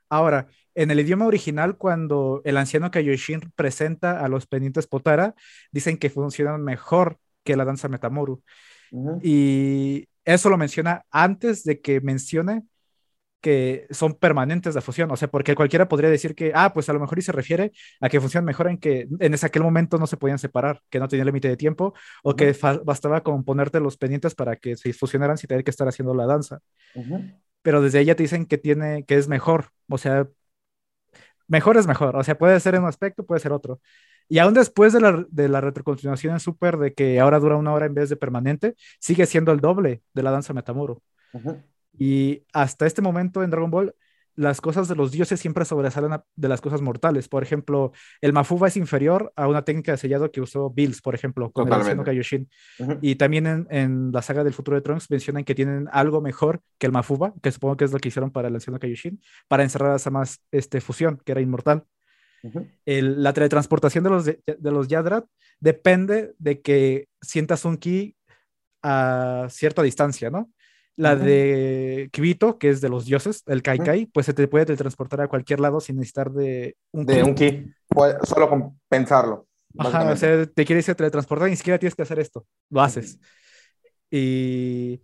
[0.09, 5.33] Ahora, en el idioma original, cuando el anciano Kaioshin presenta a los pendientes Potara,
[5.71, 8.41] dicen que funcionan mejor que la danza Metamoru.
[8.91, 9.19] Uh -huh.
[9.23, 12.63] Y eso lo menciona antes de que mencione
[13.39, 16.93] que son permanentes de fusión, o sea, porque cualquiera podría decir que, ah, pues a
[16.93, 19.97] lo mejor y se refiere a que funcionan mejor en que en ese aquel momento
[19.97, 21.93] no se podían separar, que no tenía límite de tiempo,
[22.23, 22.35] o uh -huh.
[22.35, 26.13] que bastaba con ponerte los pendientes para que se fusionaran sin tener que estar haciendo
[26.13, 26.59] la danza.
[26.95, 27.39] Uh -huh.
[27.61, 30.27] Pero desde ella te dicen que tiene, que es mejor, o sea,
[31.47, 33.81] mejor es mejor, o sea, puede ser en un aspecto, puede ser otro.
[34.29, 37.73] Y aún después de la, de la retrocontinuación en Super, de que ahora dura una
[37.73, 41.01] hora en vez de permanente, sigue siendo el doble de la danza Metamoro.
[41.33, 41.63] Uh -huh.
[41.97, 43.95] Y hasta este momento en Dragon Ball,
[44.37, 47.27] las cosas de los dioses siempre sobresalen de las cosas mortales.
[47.27, 51.15] Por ejemplo, el Mafuba es inferior a una técnica de sellado que usó Bills, por
[51.15, 51.99] ejemplo, con Totalmente.
[51.99, 52.49] el Kaioshin.
[52.77, 52.99] Uh -huh.
[53.01, 56.61] Y también en, en, la saga del futuro de Trunks mencionan que tienen algo mejor
[56.77, 59.63] que el Mafuba, que supongo que es lo que hicieron para el anciano Kaioshin, para
[59.63, 61.83] encerrar esa más este, fusión, que era inmortal.
[62.43, 62.71] Uh -huh.
[62.85, 65.25] el, la teletransportación de los, de, de los Yadrat
[65.59, 68.15] depende de que sientas un ki
[68.83, 70.51] a cierta distancia, ¿no?
[70.97, 71.19] La uh -huh.
[71.19, 74.65] de Kibito, que es de los dioses, el Kai Kai, uh pues se te puede
[74.65, 77.21] teletransportar a cualquier lado sin necesitar de un de ki.
[77.21, 77.73] un ki,
[78.23, 79.47] solo con pensarlo.
[79.77, 83.19] Ajá, o sea, te quieres teletransportar, ni siquiera tienes que hacer esto, lo haces.
[84.09, 85.01] Y,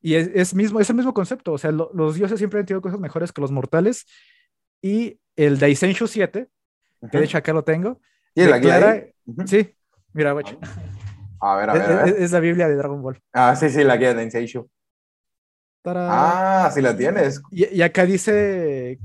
[0.00, 2.66] y es, es, mismo, es el mismo concepto, o sea, lo, los dioses siempre han
[2.66, 4.06] tenido cosas mejores que los mortales.
[4.80, 6.48] Y el Daisenshu 7,
[7.10, 8.00] que de hecho acá lo tengo.
[8.34, 9.74] ¿Y declara, la Sí,
[10.12, 10.58] mira, guacho.
[11.40, 12.08] A ver, a ver, a ver.
[12.08, 13.20] Es, es, la Biblia de Dragon Ball.
[13.32, 14.68] Ah, sí, sí, la guía de Daisenshu.
[15.86, 17.40] Ah, sí la tienes.
[17.50, 18.98] Y, y, acá dice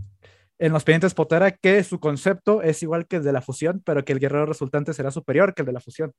[0.60, 4.06] en los pendientes Potera que su concepto es igual que el de la fusión, pero
[4.06, 6.14] que el guerrero resultante será superior que el de la fusión.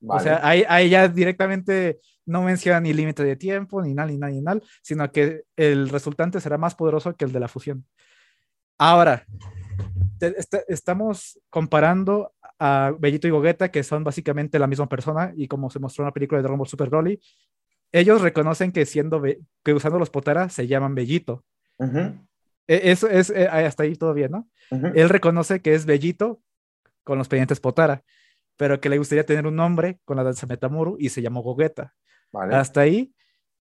[0.00, 0.20] Vale.
[0.20, 4.18] O sea, ahí, ahí, ya directamente no menciona ni límite de tiempo, ni nada, ni
[4.18, 7.84] nada, ni nada, sino que el resultante será más poderoso que el de la fusión.
[8.78, 9.24] Ahora,
[10.18, 15.48] te, est estamos comparando a Bellito y Gogeta, que son básicamente la misma persona, y
[15.48, 17.20] como se mostró en la película de Dragon Ball Super Broly,
[17.92, 19.22] ellos reconocen que siendo
[19.64, 21.44] que usando los Potara se llaman Bellito.
[21.78, 22.26] Uh -huh.
[22.66, 24.48] Eso es, eh, hasta ahí todo bien, ¿no?
[24.70, 24.92] Uh -huh.
[24.94, 26.40] Él reconoce que es Bellito
[27.02, 28.02] con los pendientes Potara,
[28.56, 31.94] pero que le gustaría tener un nombre con la danza Metamuru y se llamó Gogeta.
[32.30, 32.54] Vale.
[32.54, 33.14] Hasta ahí,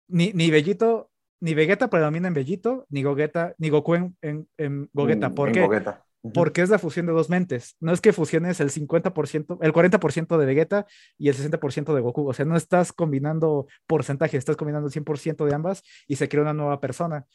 [0.06, 4.88] ni, ni Bellito, ni Vegeta predomina en Bellito, ni Gogeta, ni Goku en, en, en
[4.92, 5.30] Gogeta.
[5.30, 5.60] ¿Por en qué?
[5.62, 6.04] Gogeta.
[6.34, 7.76] Porque es la fusión de dos mentes.
[7.80, 10.86] No es que fusiones el 50%, el 40% de Vegeta
[11.18, 12.28] y el 60% de Goku.
[12.28, 16.42] O sea, no estás combinando porcentajes, estás combinando el 100% de ambas y se crea
[16.42, 17.26] una nueva persona.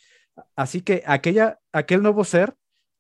[0.56, 2.56] Así que aquella, aquel nuevo ser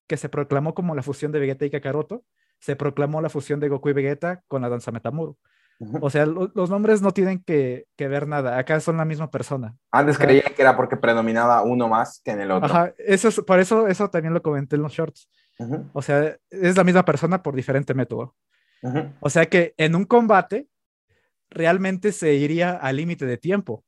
[0.08, 2.23] que se proclamó como la fusión de Vegeta y Kakaroto,
[2.60, 5.38] se proclamó la fusión de Goku y Vegeta con la danza Metamuru.
[6.02, 8.58] O sea, lo, los nombres no tienen que, que, ver nada.
[8.58, 9.76] Acá son la misma persona.
[9.91, 12.65] Antes o sea, creía que era porque predominaba uno más que en el otro.
[12.65, 15.30] Ajá, eso es, por eso, eso también lo comenté en los shorts.
[15.59, 15.89] Uh -huh.
[15.93, 18.35] O sea, es la misma persona por diferente método.
[18.81, 19.13] Uh -huh.
[19.19, 20.67] O sea que en un combate
[21.49, 23.83] realmente se iría al límite de tiempo.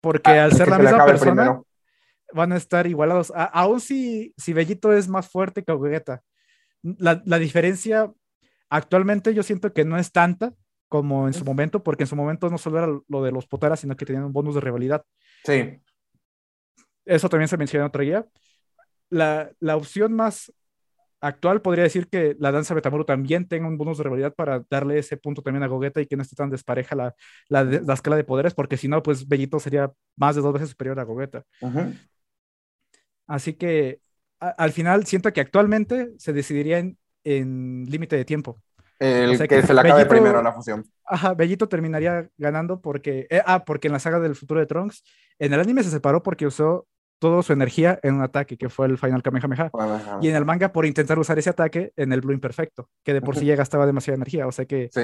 [0.00, 1.60] Porque ah, al ser la misma persona
[2.32, 3.32] van a estar igualados.
[3.34, 6.22] A, aún si, si Bellito es más fuerte que Vegeta.
[6.82, 8.10] La, la diferencia
[8.70, 10.54] actualmente yo siento que no es tanta
[10.88, 13.78] como en su momento, porque en su momento no solo era lo de los Potaras,
[13.78, 15.04] sino que tenían un bonus de rivalidad.
[15.44, 15.80] Sí.
[17.04, 18.26] Eso también se menciona en otra guía.
[19.08, 20.52] La, la opción más
[21.20, 24.98] actual podría decir que la danza Betamuru también tenga un bonus de rivalidad para darle
[24.98, 27.14] ese punto también a Gogeta y que no esté tan despareja la,
[27.48, 30.70] la, la escala de poderes, porque si no, pues Bellito sería más de dos veces
[30.70, 31.44] superior a Gogeta.
[33.26, 34.00] Así que
[34.40, 38.60] a, al final siento que actualmente se decidiría en, en límite de tiempo
[38.98, 40.84] El O sea que, que se le acabe Bellito- primero la fusión.
[41.04, 45.02] Ajá, Bellito terminaría ganando porque, eh, ah, porque en la saga del futuro de Trunks,
[45.38, 46.86] en el anime se separó porque usó
[47.20, 49.70] toda su energía en un ataque, que fue el Final Kamehameha.
[49.72, 50.18] Ajá.
[50.20, 53.20] Y en el manga por intentar usar ese ataque en el Blue Imperfecto, que de
[53.22, 54.46] por sí ya gastaba demasiada energía.
[54.48, 55.02] O sea que Sí.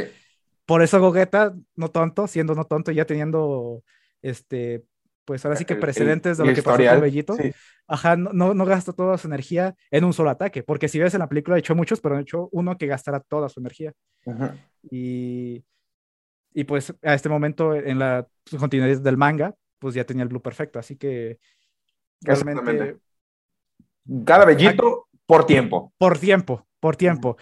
[0.64, 3.85] por eso Gogeta, no tonto, siendo no tonto, ya teniendo,
[4.22, 4.83] este,
[5.26, 7.35] pues ahora sí que El- el- precedentes de el lo que pasó historial, con Bellito.
[7.35, 7.52] sí.
[7.88, 11.20] Ajá, no, no, gasta toda su energía en un solo ataque, porque si ves en
[11.20, 13.92] la película, echó muchos, pero echó uno que gastara toda su energía.
[14.24, 14.48] Ujú.
[14.90, 15.64] Y,
[16.55, 18.26] y pues a este momento en la
[18.59, 21.38] continuidad del manga, pues ya tenía el blue perfecto, así que
[22.20, 22.96] realmente.
[24.24, 25.92] Cada bellito por tiempo.
[25.98, 27.37] por tiempo, por tiempo.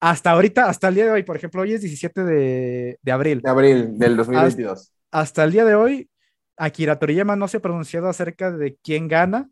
[0.00, 3.40] Hasta ahorita, hasta el día de hoy, por ejemplo, hoy es 17 de, de abril.
[3.42, 4.92] De abril del 2022.
[5.10, 6.10] Hasta el día de hoy,
[6.56, 9.48] Akira Toriyama no se ha pronunciado acerca de quién gana.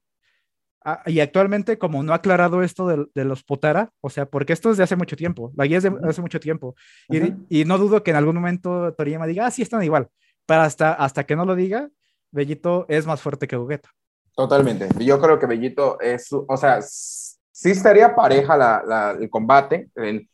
[0.85, 4.53] Ah, y actualmente, como no ha aclarado esto de, de los Potara, o sea, porque
[4.53, 6.75] esto es de hace mucho tiempo, la guía es de hace mucho tiempo,
[7.49, 10.09] y no dudo que en algún momento Toriyama diga, ah, sí, están igual,
[10.45, 11.89] pero hasta, hasta que no lo diga,
[12.31, 13.89] Bellito es más fuerte que Gogeta.
[14.35, 14.89] Totalmente.
[15.05, 19.89] Yo creo que Bellito es, o sea, sí estaría pareja la, el combate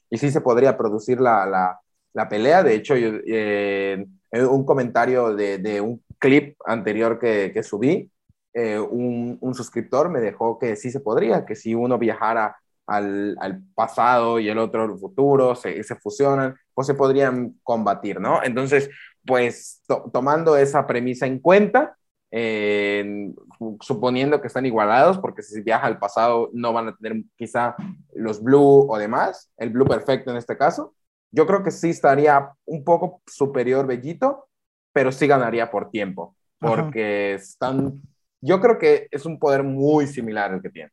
[0.08, 1.78] y sí se podría producir la,
[2.14, 2.62] la, pelea.
[2.62, 8.10] De hecho, yo, eh, un comentario de, de un clip anterior que, que subí,
[8.54, 13.36] eh, un, un suscriptor me dejó que sí se podría, que si uno viajara al,
[13.40, 18.42] al pasado y el otro al futuro, se, se fusionan, pues se podrían combatir, ¿no?
[18.42, 18.88] Entonces,
[19.26, 21.96] pues to- tomando esa premisa en cuenta,
[22.30, 23.32] eh,
[23.80, 27.74] suponiendo que están igualados, porque si viaja al pasado no van a tener quizá
[28.14, 30.94] los blue o demás, el blue perfecto en este caso,
[31.32, 34.48] yo creo que sí estaría un poco superior Bellito,
[34.92, 36.74] pero sí ganaría por tiempo, Ajá.
[36.74, 38.00] porque están,
[38.40, 40.90] yo creo que es un poder muy similar el que tiene.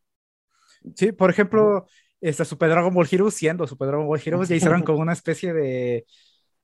[0.96, 1.86] Sí, por ejemplo,
[2.22, 5.54] este Super Dragon Ball Heroes, siendo Super Dragon Ball Heroes, ya hicieron como una especie
[5.54, 6.06] de,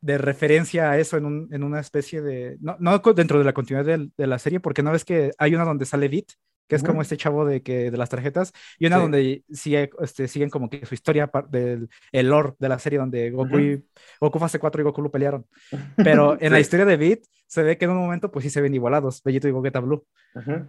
[0.04, 2.58] de referencia a eso en, un, en una especie de.
[2.60, 5.56] No, no dentro de la continuidad del- de, la serie, porque no ves que hay
[5.56, 6.26] una donde sale Beat,
[6.68, 6.92] que es Ujú.
[6.92, 9.02] como este chavo de, que, de las tarjetas, y una Sí.
[9.02, 13.32] donde sigue, este, siguen como que su historia del el lore de la serie, donde
[13.32, 13.86] Goku, y,
[14.20, 15.46] Goku fase 4 y Goku lo pelearon.
[15.96, 16.62] Pero en la Sí.
[16.64, 19.48] historia de Beat se ve que en un momento, pues sí se ven igualados, Bellito
[19.48, 20.06] y Gogeta Blue.
[20.36, 20.68] Ujú.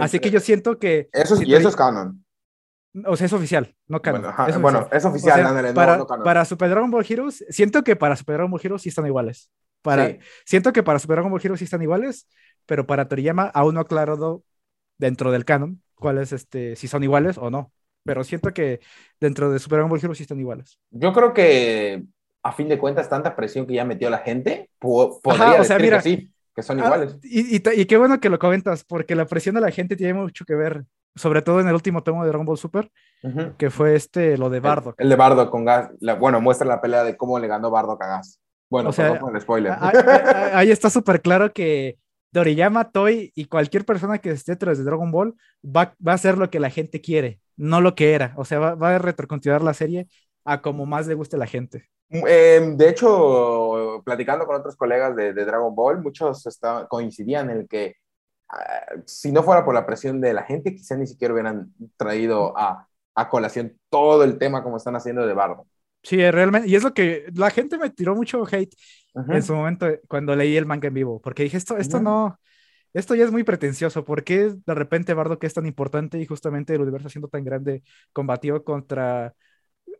[0.00, 1.08] Así que yo siento que.
[1.12, 2.22] Eso, si y eso es canon.
[3.04, 4.22] O sea, es oficial, no canon.
[4.22, 4.98] Bueno, ajá, es bueno, oficial.
[4.98, 6.24] es oficial, O sea, ándale, no- para, no canon.
[6.24, 9.50] para Super Dragon Ball Heroes, siento que para Super Dragon Ball Heroes sí están iguales.
[9.82, 10.18] Para, Sí.
[10.44, 12.28] Siento que para Super Dragon Ball Heroes sí están iguales,
[12.64, 14.42] pero para Toriyama aún no ha aclarado
[14.98, 17.72] dentro del canon cuáles, este, si son iguales o no.
[18.04, 18.80] Pero siento que
[19.20, 20.78] dentro de Super Dragon Ball Heroes sí están iguales.
[20.90, 22.04] Yo creo que
[22.42, 25.64] a fin de cuentas tanta presión que ya metió la gente po- podría Ajá, o
[25.64, 27.18] sea, decir mira, que sí, que son Ah, iguales.
[27.22, 30.44] y, y qué bueno que lo comentas, porque la presión de la gente tiene mucho
[30.46, 32.90] que ver, sobre todo en el último tomo de Dragon Ball Super,
[33.58, 34.94] que fue este, lo de Bardock.
[35.00, 35.90] El, el de Bardo con gas.
[36.00, 38.40] la- bueno, muestra la pelea de cómo le ganó Bardo a Gas.
[38.70, 39.72] Bueno, O sea, por el spoiler.
[39.72, 41.98] Ah, ah, Ahí está súper claro que
[42.32, 46.36] Toriyama, Toy y cualquier persona que esté detrás de Dragon Ball va, va a hacer
[46.38, 48.32] lo que la gente quiere, no lo que era.
[48.36, 50.08] O sea, va, va a retrocontinuar la serie
[50.44, 51.88] a como más le guste a la gente.
[52.10, 57.66] Eh, de hecho, platicando con otros colegas de, de Dragon Ball, muchos estaban- coincidían en
[57.66, 57.94] que
[58.50, 62.56] ah, si no fuera por la presión de la gente, quizá ni siquiera hubieran traído
[62.58, 65.66] a, a colación todo el tema como están haciendo de Bardo.
[66.02, 68.74] Sí, realmente, y es lo que la gente me tiró mucho hate
[69.28, 72.38] en su momento cuando leí el manga en vivo, porque dije, esto, esto no,
[72.94, 76.26] esto ya es muy pretencioso, ¿por qué de repente Bardo, que es tan importante y
[76.26, 79.34] justamente el universo siendo tan grande, combatió contra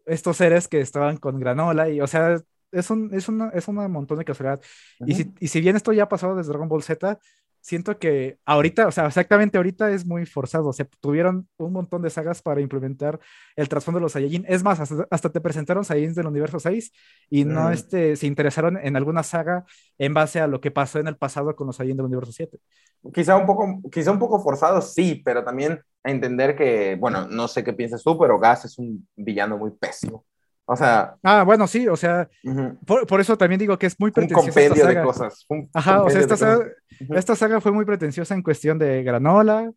[0.06, 1.88] estos seres que estaban con granola?
[1.88, 2.36] Y, o sea,
[2.72, 4.60] es un, es una, es un montón de casualidad.
[5.00, 7.18] Y, si, y si bien esto ya ha pasado desde Dragon Ball Z,
[7.66, 10.68] siento que ahorita, o sea, exactamente ahorita es muy forzado.
[10.68, 13.18] O sea, tuvieron un montón de sagas para implementar
[13.56, 14.44] el trasfondo de los Saiyajin.
[14.48, 16.92] Es más, hasta, hasta te presentaron Saiyajins del universo 6
[17.28, 17.72] y no Mm.
[17.72, 19.64] este, se interesaron en alguna saga
[19.98, 22.58] en base a lo que pasó en el pasado con los Saiyajin del universo 7.
[23.14, 27.48] Quizá un poco, quizá un poco forzado, sí, pero también a entender que, bueno, no
[27.48, 30.24] sé qué piensas tú, pero Gas es un villano muy pésimo.
[30.68, 33.98] O sea, Ah, bueno, sí, o sea, ujú, por, por eso también digo que es
[34.00, 35.04] muy un pretenciosa esta compendio de saga.
[35.04, 35.46] cosas.
[35.48, 36.72] un Ajá, o sea, esta de saga, cosas.
[37.00, 37.14] Ujú.
[37.16, 39.72] esta saga fue muy pretenciosa en cuestión de granola,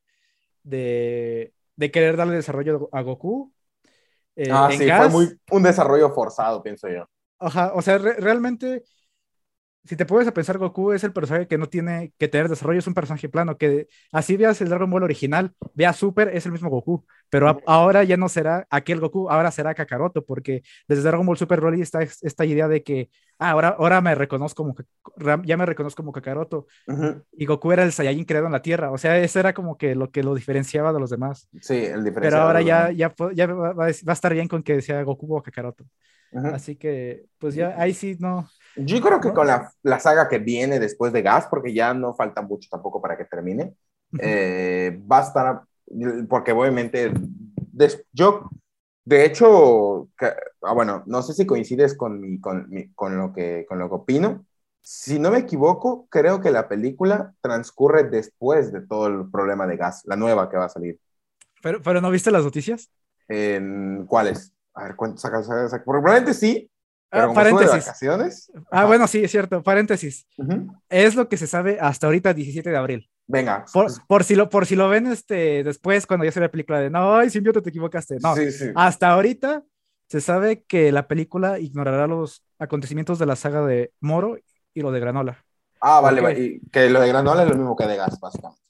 [0.64, 3.54] de, de querer darle desarrollo a Goku.
[4.36, 7.08] Eh, Ah, en sí, Gas, fue muy un desarrollo forzado, pienso yo.
[7.40, 8.84] Ajá, o sea, re- realmente,
[9.86, 12.80] si te puedes a pensar, Goku es el personaje que no tiene que tener desarrollo,
[12.80, 16.52] es un personaje plano, que así veas el Dragon Ball original, veas Super, es el
[16.52, 21.04] mismo Goku, pero a- ahora ya no será aquel Goku, ahora será Kakaroto, porque desde
[21.04, 24.64] Dragon Ball Super Broly está es- esta idea de que ah, ahora, ahora me reconozco
[24.64, 24.76] como,
[25.46, 26.68] ya me reconozco como Kakaroto,
[27.32, 29.96] y Goku era el Saiyajin creado en la Tierra, o sea, eso era como que
[29.96, 32.48] lo que lo diferenciaba de los demás, Sí, el pero diferenciador.
[32.48, 32.68] ahora ¿no?
[32.68, 35.86] ya, ya, ya va, va a estar bien con que sea Goku o Kakaroto.
[36.32, 38.48] Así que, pues ya ahí sí no.
[38.76, 42.14] Yo creo que con la, la, saga que viene después de Gas, porque ya no
[42.14, 43.74] falta mucho tampoco para que termine,
[44.20, 45.62] eh, va a estar,
[46.30, 47.12] porque obviamente,
[48.14, 48.50] yo,
[49.06, 50.10] de hecho,
[50.62, 53.96] ah, bueno, no sé si coincides con, mi, con, con, lo que, con lo que
[53.96, 54.46] opino.
[54.82, 59.78] Si no me equivoco, creo que la película transcurre después de todo el problema de
[59.78, 61.00] gas, la nueva que va a salir.
[61.62, 62.90] ¿Pero, pero no viste las noticias?
[63.28, 64.54] ¿En ¿Cuáles?
[64.80, 66.72] A ver, ¿cuántos saca, saca, Probablemente sí.
[67.12, 68.52] Pero ah, paréntesis.
[68.72, 69.64] ah, bueno, sí, es cierto.
[69.64, 70.28] Paréntesis.
[70.88, 73.10] Es lo que se sabe hasta ahorita, 17 de abril.
[73.28, 73.66] Venga.
[74.08, 76.90] Por, si, lo, por si lo ven este, después, cuando ya se la película de
[76.90, 78.18] no, ay, simbiote, te equivocaste.
[78.22, 78.36] No,
[78.76, 79.64] hasta ahorita
[80.08, 84.38] se sabe que la película ignorará los acontecimientos de la saga de Moro
[84.74, 85.44] y lo de Granola.
[85.82, 88.62] Ah, vale, Y que lo de Granola es lo mismo que de Gas, básicamente.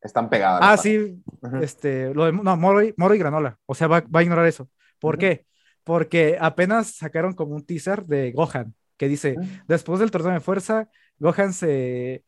[0.00, 0.60] Están pegadas.
[0.62, 1.22] Ah, sí.
[1.60, 3.58] este, lo de, no, Moro y, Moro y Granola.
[3.66, 4.68] O sea, va, va a ignorar eso.
[4.98, 5.46] ¿Por qué?
[5.84, 9.36] Porque apenas sacaron como un teaser de Gohan que dice,
[9.68, 12.24] después del torneo de fuerza, Gohan se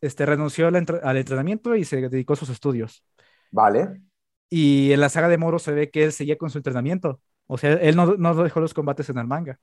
[0.00, 3.04] este, renunció al, entrenamiento y se dedicó a sus estudios.
[3.50, 4.00] Vale.
[4.48, 7.20] Y en la saga de Moro se ve que él seguía con su entrenamiento.
[7.46, 9.58] O sea, él no, no dejó los combates en el manga.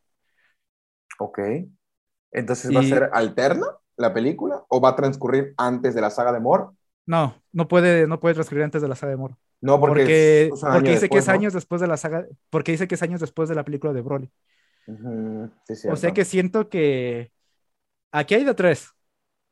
[1.19, 1.39] Ok.
[2.32, 6.32] Entonces, ¿va a ser alterna la película o va a transcurrir antes de la saga
[6.34, 6.75] de Moro?
[7.06, 9.38] No, no puede, no puede transcurrir antes de la saga de Moro.
[9.63, 13.02] No, porque, porque, dice que es años después de la saga, porque dice que es
[13.02, 14.30] años después de la película de Broly.
[15.89, 17.32] o sea que siento que
[18.12, 18.89] aquí hay de tres.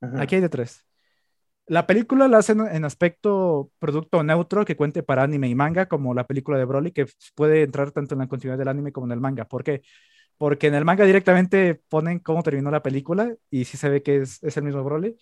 [0.01, 0.85] Aquí hay de tres.
[1.65, 6.13] La película la hacen en aspecto producto neutro que cuente para anime y manga, como
[6.13, 9.13] la película de Broly, que puede entrar tanto en la continuidad del anime como en
[9.13, 9.45] el manga.
[9.45, 9.81] ¿Por qué?
[10.37, 14.17] Porque en el manga directamente ponen cómo terminó la película y sí se ve que
[14.17, 15.15] es, es el mismo Broly.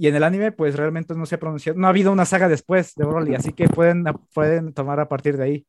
[0.00, 2.48] Y en el anime, pues realmente no se ha pronunciado, no ha habido una saga
[2.48, 5.66] después de Broly, así que pueden, pueden tomar a partir de ahí.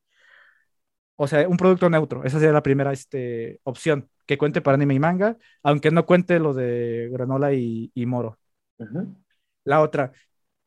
[1.16, 4.94] O sea, un producto neutro, esa sería la primera este, opción que cuente para anime
[4.94, 8.38] y manga, aunque no cuente lo de Granola y, y Moro.
[9.64, 10.12] La otra,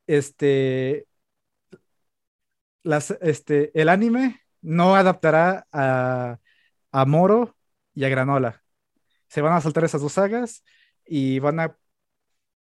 [0.05, 1.07] este,
[2.83, 6.37] las, este, el anime no adaptará a,
[6.91, 7.55] a Moro
[7.95, 8.61] y a Granola.
[9.27, 10.63] Se van a saltar esas dos sagas
[11.03, 11.75] y van a,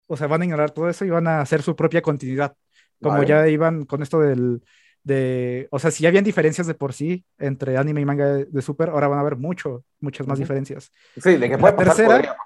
[0.06, 2.56] o sea, van a ignorar todo eso y van a hacer su propia continuidad.
[3.00, 4.62] Como ya iban con esto del,
[5.06, 8.62] de, o sea, si ya habían diferencias de por sí entre anime y manga de,
[8.62, 10.90] Super, ahora van a haber mucho, muchas más diferencias.
[11.16, 12.36] Sí, de que puede pasar, tercera,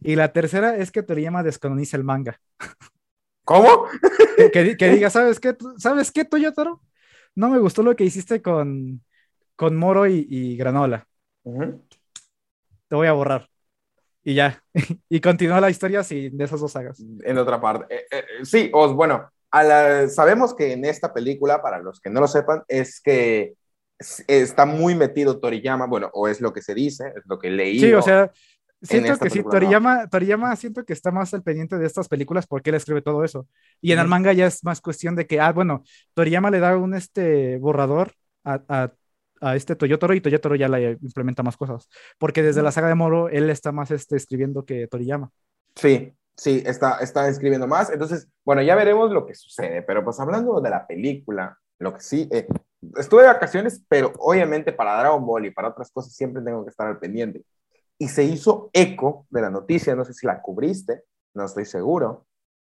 [0.00, 2.38] Y la tercera es que Toriyama descanoniza el manga.
[3.44, 3.86] ¿Cómo?
[4.52, 5.56] que, que, diga, ¿sabes qué?
[5.78, 6.82] ¿Sabes qué, Toyotaro?
[7.34, 9.02] No me gustó lo que hiciste con,
[9.56, 11.08] con Moro y, Granola.
[11.42, 13.48] Te voy a borrar.
[14.28, 14.62] Y ya.
[15.08, 17.02] y continúa la historia sin de esas dos sagas.
[17.24, 17.94] En otra parte.
[17.94, 19.30] Eh, eh, sí, os, bueno,
[20.10, 23.54] sabemos que en esta película, para los que no lo sepan, es que
[24.26, 27.80] está muy metido Toriyama, bueno, o es lo que se dice, es lo que leí.
[27.80, 28.30] Sí, o sea,
[28.82, 32.68] siento que sí, Toriyama, Toriyama siento que está más al pendiente de estas películas porque
[32.68, 33.46] él escribe todo eso.
[33.80, 36.76] Y en el manga ya es más cuestión de que, ah, bueno, Toriyama le da
[36.76, 38.12] un este borrador
[38.44, 38.92] a, a,
[39.40, 41.88] a este Toyotoro y Toyotoro ya le implementa más cosas.
[42.18, 45.30] Porque desde la saga de Moro, él está más este, escribiendo que Toriyama.
[45.74, 47.90] Sí, Sí, está, está escribiendo más.
[47.90, 49.82] Entonces, bueno, ya veremos lo que sucede.
[49.82, 52.46] Pero pues hablando de la película, lo que sí, eh,
[52.96, 56.70] estuve de vacaciones, pero obviamente para Dragon Ball y para otras cosas siempre tengo que
[56.70, 57.42] estar al pendiente.
[57.98, 61.02] Y se hizo eco de la noticia, no sé si la cubriste,
[61.34, 62.26] no estoy seguro.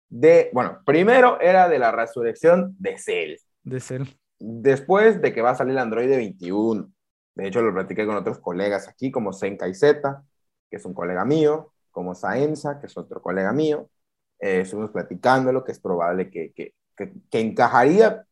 [0.08, 3.36] De, bueno, primero era de la resurrección de Cell.
[3.62, 4.02] De Cell.
[4.44, 6.90] Después de que va a salir el Android 21.
[7.36, 10.24] De hecho, lo platiqué con otros colegas aquí, como Senkai Z,
[10.68, 13.88] que es un colega mío, como Saenza, que es otro colega mío,
[14.40, 18.24] eh, estuvimos platicando lo que es probable que, que, que, encajaría,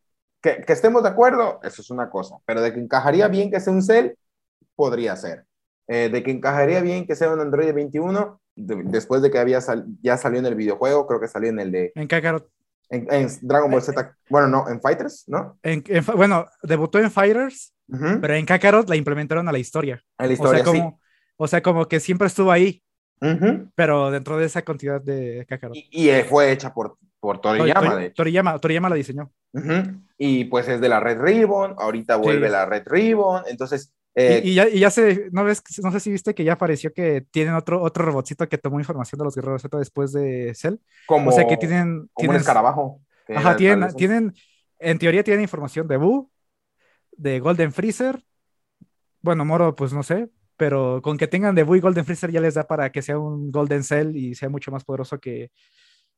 [0.42, 3.72] que, estemos de acuerdo, eso es una cosa, pero de que encajaría bien que sea
[3.72, 4.14] un Cell,
[4.74, 5.44] podría ser.
[5.86, 9.60] Eh, de que encajaría bien que sea un Android 21, después de que había
[10.02, 11.92] ya salió en el videojuego, creo que salió en el de...
[11.94, 12.50] En Kakarot.
[12.90, 15.58] En, Dragon Ball Z, bueno, no, en Fighters, ¿no?
[15.62, 15.84] En,
[16.16, 20.02] bueno, debutó en Fighters, pero en Kakarot la implementaron a la historia.
[20.18, 20.96] A la historia, o sea, como, sí.
[21.36, 22.82] O sea, como que siempre estuvo ahí.
[23.74, 25.76] Pero dentro de esa cantidad de Kakarot.
[25.76, 29.30] Y, y, fue hecha por, por Toriyama, de Toriyama, Toriyama la diseñó.
[30.18, 33.94] Y pues es de la Red Ribbon, ahorita vuelve la Red Ribbon, entonces...
[34.14, 36.92] Eh, y, ya, y, ya, se, ¿no, ves, no sé si viste que ya apareció
[36.92, 40.76] que tienen otro, otro robotcito que tomó información de los guerreros Z después de Cell.
[41.06, 42.08] Como, o sea que tienen...
[42.12, 43.00] Como tienen, un escarabajo.
[43.28, 44.34] Ajá, tienen, tienen,
[44.78, 46.30] en teoría tienen información de Boo,
[47.12, 48.24] de Golden Freezer,
[49.22, 52.54] bueno, Moro, pues no sé, pero con que tengan de y Golden Freezer ya les
[52.54, 55.50] da para que sea un Golden Cell y sea mucho más poderoso que,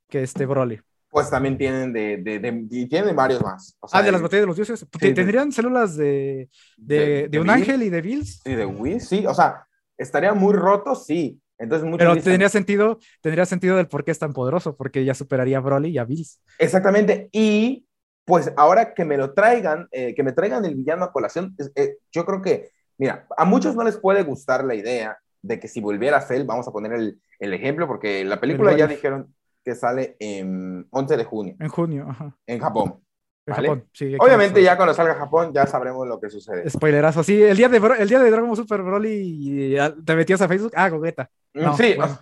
[0.09, 0.81] que este Broly.
[1.13, 3.77] Pues también tienen de, de, de- tienen varios más.
[3.81, 4.81] O sea, Ah, de las batallas de los dioses.
[4.81, 5.13] sí.
[5.13, 6.49] ¿Tendrían células de,
[6.79, 8.41] de, un ángel y de Bills?
[8.43, 9.27] Sí, de Whis, sí.
[9.27, 9.67] O sea,
[9.99, 11.39] estaría muy roto, sí.
[11.59, 15.13] Entonces, Pero dicen- tendría sentido, tendría sentido del por qué es tan poderoso, porque ya
[15.13, 16.41] superaría a Broly y a Bills.
[16.59, 17.29] Exactamente.
[17.31, 17.85] Y
[18.25, 21.99] pues ahora que me lo traigan, eh, que me traigan el villano a colación, eh,
[22.11, 25.83] yo creo que, mira, a muchos no les puede gustar la idea de que si
[25.83, 29.35] volviera Cell, vamos a poner el, el ejemplo, porque la película El ya dijeron
[29.65, 32.37] que sale en 11 de junio, En junio, ajá.
[32.47, 33.01] en Japón.
[33.47, 33.69] En ¿Vale?
[33.69, 34.15] Japón, sí.
[34.21, 36.69] Obviamente ya cuando salga Japón ya sabremos lo que sucede.
[36.71, 37.43] Spoilerazo, sí.
[37.43, 40.73] El día de, el día de Dragon Ball Super Broly ah, te metías a Facebook.
[40.77, 41.29] Ah, Gogeta.
[41.55, 42.19] No, sí, bueno.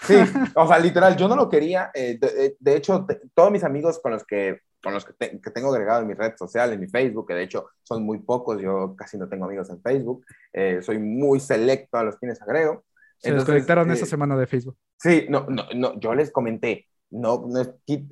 [0.00, 0.14] sí,
[0.54, 1.90] o sea, literal, yo no lo quería.
[1.94, 5.40] eh, de, de- de hecho, todos mis amigos con los que con los que, te-
[5.40, 8.18] que tengo agregado en mi red social, en mi Facebook, que de hecho son muy
[8.18, 12.42] pocos, yo casi no tengo amigos en Facebook, eh, soy muy selecto a los quienes
[12.42, 12.82] agrego.
[13.22, 14.76] Se Entonces, desconectaron eh, esta semana de Facebook.
[14.98, 17.62] Sí, no, no, no, yo les comenté, no, no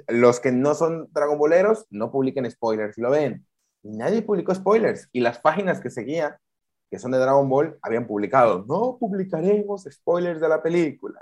[0.09, 3.47] los que no son Dragon Balleros no publiquen spoilers, lo ven.
[3.83, 5.09] Y nadie publicó spoilers.
[5.13, 6.39] Y las páginas que seguía,
[6.91, 11.21] que son de Dragon Ball, habían publicado, no publicaremos spoilers de la película.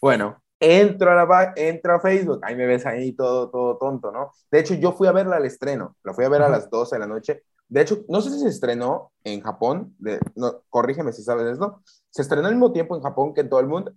[0.00, 4.30] Bueno, entro a, la, entro a Facebook, ahí me ves ahí todo, todo tonto, ¿no?
[4.50, 6.96] De hecho, yo fui a verla al estreno, la fui a ver a las 12
[6.96, 7.42] de la noche.
[7.68, 11.82] De hecho, no sé si se estrenó en Japón, de, no, corrígeme si sabes esto,
[12.16, 13.94] se estrenó al mismo tiempo en Japón que en todo el mundo.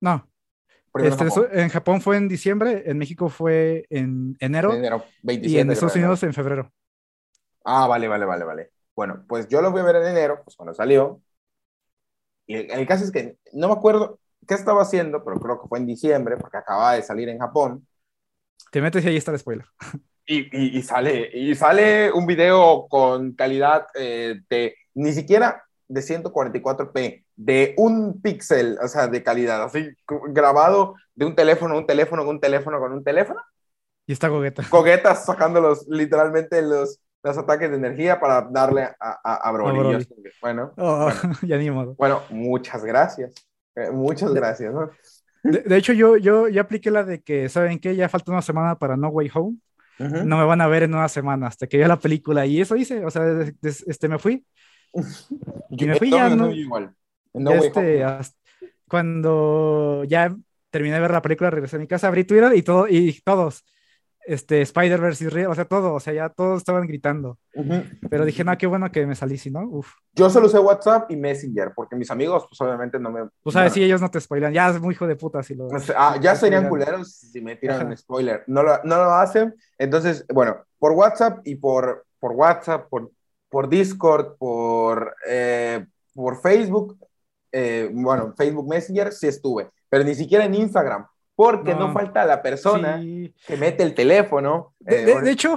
[0.00, 0.28] No,
[0.96, 1.48] este, en Japón.
[1.52, 5.70] en Japón fue en diciembre, en México fue en enero En enero, y 27 en
[5.78, 5.96] creo, Estados.
[5.96, 6.72] Unidos en febrero.
[7.64, 8.70] Ah, vale, vale, vale, vale.
[8.94, 11.22] Bueno, pues yo lo fui a ver en enero, pues cuando salió.
[12.46, 15.68] Y el, el caso es que no me acuerdo qué estaba haciendo, pero creo que
[15.68, 17.86] fue en diciembre, porque acababa de salir en Japón.
[18.70, 19.66] Te metes y ahí está el spoiler.
[20.26, 26.02] Y, y- y sale, y sale un video con calidad eh, de ni siquiera de
[26.02, 29.88] 144p, de un píxel, o sea, de calidad, así
[30.28, 33.40] grabado de un teléfono, un teléfono, con un teléfono, con un teléfono.
[34.06, 34.64] Y está Gogeta.
[34.68, 39.78] coquetas sacando los, literalmente los, los ataques de energía para darle a, a, a Broly.
[39.78, 40.06] A Broly.
[40.40, 41.34] Bueno, Oh, Bueno.
[41.46, 41.94] ya ni modo.
[41.96, 43.34] bueno, muchas gracias.
[43.76, 44.72] Eh, muchas gracias.
[44.72, 44.90] ¿no?
[45.42, 47.94] De, de hecho, yo, yo ya apliqué la de que, ¿saben qué?
[47.96, 49.56] Ya falta una semana para No Way Home.
[49.98, 50.24] Ujú.
[50.24, 52.44] No me van a ver en una semana hasta que vea la película.
[52.46, 53.04] Y eso hice.
[53.04, 53.24] O sea,
[53.62, 54.44] este, me fui.
[55.70, 56.94] Yo- me fui no, ya, no, igual.
[57.34, 58.36] No, este, hasta-
[58.88, 60.34] cuando ya
[60.70, 63.64] terminé de ver la película, regresé a mi casa, abrí Twitter y todo, y todos,
[64.26, 67.38] este, Spider-Verse real, o sea, todo, o sea, ya todos estaban gritando.
[67.54, 67.82] Ujú.
[68.08, 69.94] Pero dije, no, qué bueno que me salí, si no, uf.
[70.14, 73.20] Yo solo usé WhatsApp y Messenger, porque mis amigos, pues obviamente no me.
[73.42, 75.54] Tú sabes, no- si ellos no te spoilan, ya es muy hijo de puta si
[75.54, 75.68] lo.
[75.96, 78.44] ah, ya serían culeros si me tiran un spoiler.
[78.46, 79.54] No lo, no lo hacen.
[79.78, 83.10] Entonces, bueno, por WhatsApp y por, por WhatsApp, por,
[83.52, 85.84] por Discord, por, eh,
[86.14, 86.98] por Facebook,
[87.52, 91.92] eh, bueno, Facebook Messenger sí estuve, pero ni siquiera en Instagram, porque no, No.
[91.92, 93.32] falta la persona Sí.
[93.46, 94.74] que mete el teléfono.
[94.80, 95.54] De, eh, de- bueno, de hecho,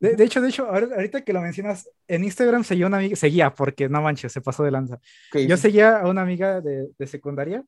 [0.00, 3.14] de, de hecho, de hecho, ahor- ahorita que lo mencionas, en Instagram seguía una amiga,
[3.16, 4.98] seguía, porque no manches, se pasó de lanza.
[5.34, 7.62] Yo seguía a una amiga de, de secundaria,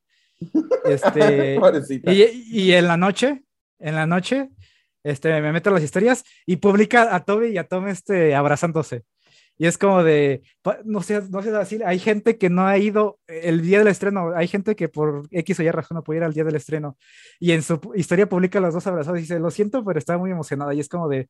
[0.84, 1.58] este.
[2.12, 2.22] Y,
[2.68, 3.42] y en la noche,
[3.78, 4.50] en la noche,
[5.04, 9.04] este, me meto a las historias y publica a Toby y a Tom este, abrazándose.
[9.58, 10.42] Y es como de,
[10.84, 14.32] no sé, no sé así, hay gente que no ha ido el día del estreno,
[14.34, 16.96] hay gente que por X o Y razón no puede ir al día del estreno.
[17.40, 20.30] Y en su historia publica los dos abrazados y dice, lo siento, pero estaba muy
[20.30, 20.74] emocionada.
[20.74, 21.28] Y es como de,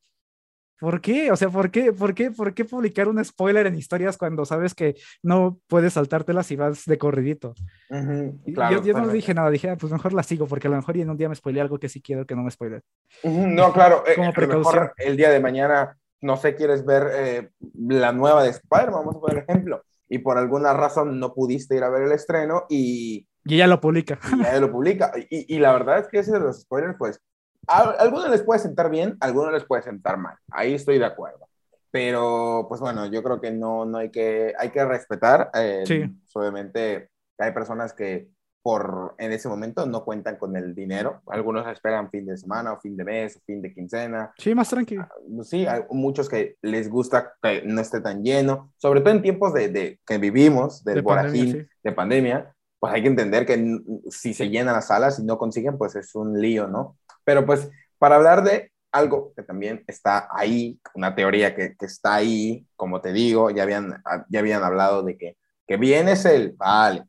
[0.81, 1.31] ¿por qué?
[1.31, 4.75] O sea, ¿por qué, por qué, por qué publicar un spoiler en historias cuando sabes
[4.75, 7.55] que no puedes saltártelas y vas de corridito?
[7.89, 10.67] Ujú, Y claro, yo, yo no dije nada, dije, ah, pues mejor la sigo, porque
[10.67, 12.43] a lo mejor y en un día me spoilé algo que sí quiero que no
[12.43, 12.81] me spoile.
[13.23, 14.91] Ujú, No, claro, eh, Como a lo mejor precaución.
[14.97, 15.97] el día de mañana,
[16.27, 17.51] no sé, quieres ver eh,
[17.89, 21.83] la nueva de Spider-Man, vamos a poner ejemplo, y por alguna razón no pudiste ir
[21.85, 24.19] a ver el estreno y, Y ella lo publica.
[24.33, 25.13] y ya lo publica.
[25.31, 27.21] Y, y la verdad es que ese de los spoilers, pues,
[27.69, 30.37] a, a algunos les puede sentar bien, a algunos les puede sentar mal.
[30.51, 31.49] Ahí estoy de acuerdo.
[31.91, 35.51] Pero, pues bueno, yo creo que no, no hay que, hay que respetar.
[35.55, 36.05] eh, Sí.
[36.35, 37.09] Obviamente
[37.39, 38.29] hay personas que
[38.67, 41.23] por en ese momento no cuentan con el dinero.
[41.29, 44.33] Algunos esperan fin de semana o fin de mes o fin de quincena.
[44.39, 45.07] Sí, más tranquilo.
[45.45, 49.55] Sí, hay muchos que les gusta que no esté tan lleno, sobre todo en tiempos
[49.55, 51.69] de, de que vivimos, del De pandemia, sí.
[51.85, 53.79] de pandemia, pues hay que entender que
[54.11, 56.99] si se llenan las salas y no consiguen, pues es un lío, ¿no?
[57.23, 62.17] Pero pues para hablar de algo que también está ahí, una teoría que, que está
[62.17, 65.37] ahí, como te digo, ya habían, ya habían hablado de que,
[65.69, 67.05] que viene el vale,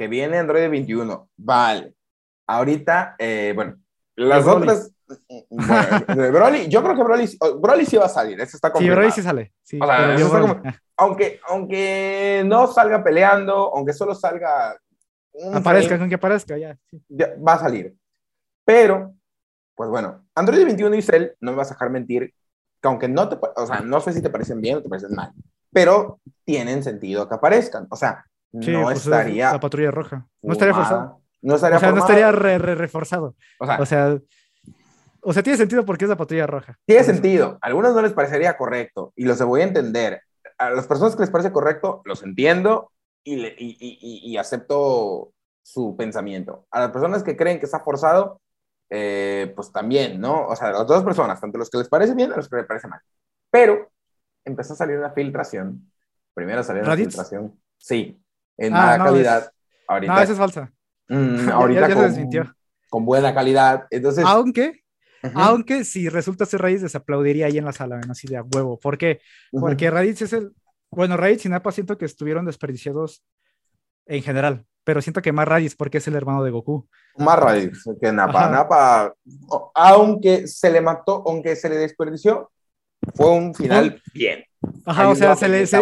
[0.00, 1.92] que viene Android 21, vale.
[2.46, 3.76] Ahorita, eh, bueno,
[4.16, 4.62] las De Broly.
[4.62, 4.92] otras,
[5.50, 8.88] bueno, de Broly, yo creo que Broly, Broly sí va a salir, eso está Sí.
[8.88, 9.52] Broly sí sale.
[9.62, 10.62] Sí, O sea, eso está Broly, como-
[10.96, 14.74] aunque, aunque no salga peleando, aunque solo salga
[15.52, 16.78] aparezca, con que aparezca, ya.
[16.90, 17.02] sí.
[17.10, 17.94] ya va a salir.
[18.64, 19.12] Pero
[19.74, 22.34] Pues bueno, Android 21 y Cell, no me vas a dejar mentir,
[22.82, 25.14] que aunque no te, o sea, no sé si te parecen bien o te parecen
[25.14, 25.32] mal,
[25.72, 27.86] pero tienen sentido que aparezcan.
[27.90, 28.24] O sea,
[28.60, 29.52] Sí, no pues es estaría.
[29.52, 30.26] La patrulla roja.
[30.42, 31.20] No estaría forzado.
[31.42, 32.12] No estaría, O sea, no formado.
[32.20, 33.34] estaría re- re- reforzado.
[33.58, 34.18] O sea, O sea,
[35.22, 36.78] o sea, tiene sentido porque es la patrulla roja.
[36.86, 37.58] tiene sentido.
[37.62, 40.22] A algunos no les parecería correcto y los voy a entender.
[40.58, 42.90] A las personas que les parece correcto, los entiendo
[43.24, 45.32] y, le- y- y- y- acepto
[45.62, 46.66] su pensamiento.
[46.70, 48.40] A las personas que creen que está forzado,
[48.90, 50.48] eh, pues también, ¿no?
[50.48, 52.56] O sea, a las dos personas, tanto los que les parece bien y los que
[52.56, 53.00] les parece mal.
[53.50, 53.88] Pero
[54.44, 55.90] empezó a salir una filtración.
[56.34, 57.08] Primero salió una ¿Raditz?
[57.08, 57.60] filtración.
[57.78, 58.20] Sí,
[58.60, 59.38] en Ah, mala no, calidad.
[59.44, 59.50] es-
[59.88, 60.72] ahorita No, esa es falsa.
[61.08, 62.54] mm, ahorita ya
[62.90, 63.86] con, buena calidad.
[63.90, 64.82] Entonces, Aunque,
[65.34, 68.12] aunque si resulta ser Raditz, les aplaudiría ahí en la sala, ¿no?
[68.12, 68.78] así de a huevo.
[68.78, 69.20] ¿Por qué?
[69.52, 70.52] Porque Raditz es el.
[70.90, 73.22] Bueno, Raditz y Nappa siento que estuvieron desperdiciados
[74.06, 76.88] en general, pero siento que más Raditz porque es el hermano de Goku.
[77.16, 78.40] Más Raditz que Napa.
[78.46, 78.50] Ajá.
[78.50, 79.14] Napa,
[79.74, 82.50] aunque se le mató, aunque se le desperdició,
[83.14, 84.42] fue un final bien.
[84.84, 85.80] Ajá, o sea, se le se-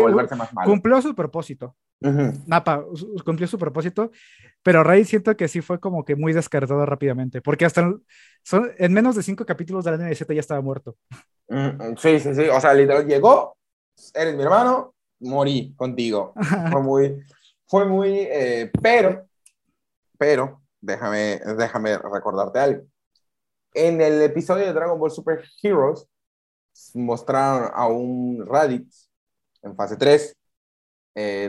[0.64, 1.74] cumplió su propósito.
[2.00, 2.32] Ujú.
[2.46, 2.84] Napa
[3.24, 4.10] cumplió su propósito,
[4.62, 8.04] pero Raditz siento que sí fue como que muy descartado rápidamente, porque hasta en,
[8.42, 10.96] son, en menos de cinco capítulos de la NZ ya estaba muerto.
[11.96, 12.48] Sí, sí, sí.
[12.48, 13.56] O sea, literal, llegó,
[14.14, 16.34] eres mi hermano, morí contigo.
[16.70, 17.24] Fue muy,
[17.66, 19.26] fue muy, eh, pero,
[20.16, 22.82] pero, déjame, déjame recordarte algo.
[23.74, 26.06] En el episodio de Dragon Ball Super Heroes,
[26.94, 29.10] mostraron a un Raditz
[29.62, 30.37] en fase 3.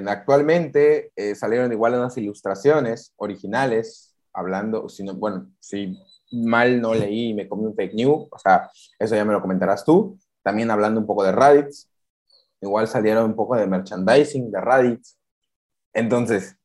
[0.08, 5.98] Actualmente eh, salieron igual unas ilustraciones originales, hablando, si no, bueno, si
[6.32, 9.42] mal no leí y me comí un fake news, o sea, eso ya me lo
[9.42, 10.18] comentarás tú.
[10.44, 11.90] También hablando un poco de Raditz,
[12.62, 15.18] igual salieron un poco de merchandising de Raditz.
[15.94, 16.56] Entonces,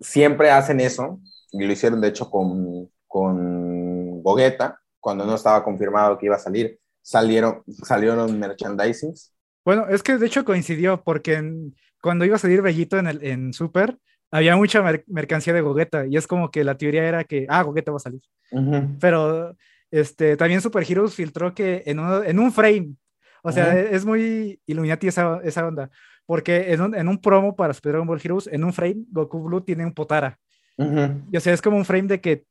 [0.00, 1.20] siempre hacen eso,
[1.52, 6.40] y lo hicieron de hecho con, con Gogeta, cuando no estaba confirmado que iba a
[6.40, 9.32] salir, salieron, salieron merchandisings.
[9.64, 11.74] Bueno, es que de hecho coincidió porque en-
[12.04, 13.96] cuando iba a salir Bellito en, el, en Super,
[14.30, 17.62] había mucha mer- mercancía de Gogeta y es como que la teoría era que, ah,
[17.62, 18.20] Gogeta va a salir.
[18.52, 18.96] Ujú.
[19.00, 19.56] Pero
[19.90, 22.94] este, también Super Heroes filtró que en, uno- en un frame,
[23.42, 23.94] o sea, Ujú.
[23.96, 25.88] es muy Illuminati esa, esa onda,
[26.26, 29.42] porque en un, en un promo para Super Dragon Ball Heroes, en un frame, Goku
[29.42, 30.38] Blue tiene un Potara.
[30.76, 31.22] Ujú.
[31.32, 32.44] Y o sea, es como un frame de que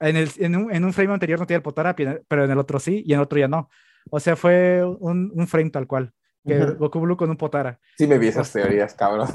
[0.00, 2.58] en, el, en, un, en un frame anterior no tenía el Potara, pero en el
[2.58, 3.68] otro sí, y en el otro ya no.
[4.10, 6.12] O sea, fue un, un frame tal cual,
[6.44, 6.64] que.
[6.78, 7.78] Goku Blue con un Potara.
[7.96, 9.28] Sí me vi esas teorías, cabrón.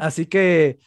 [0.00, 0.78] Así que,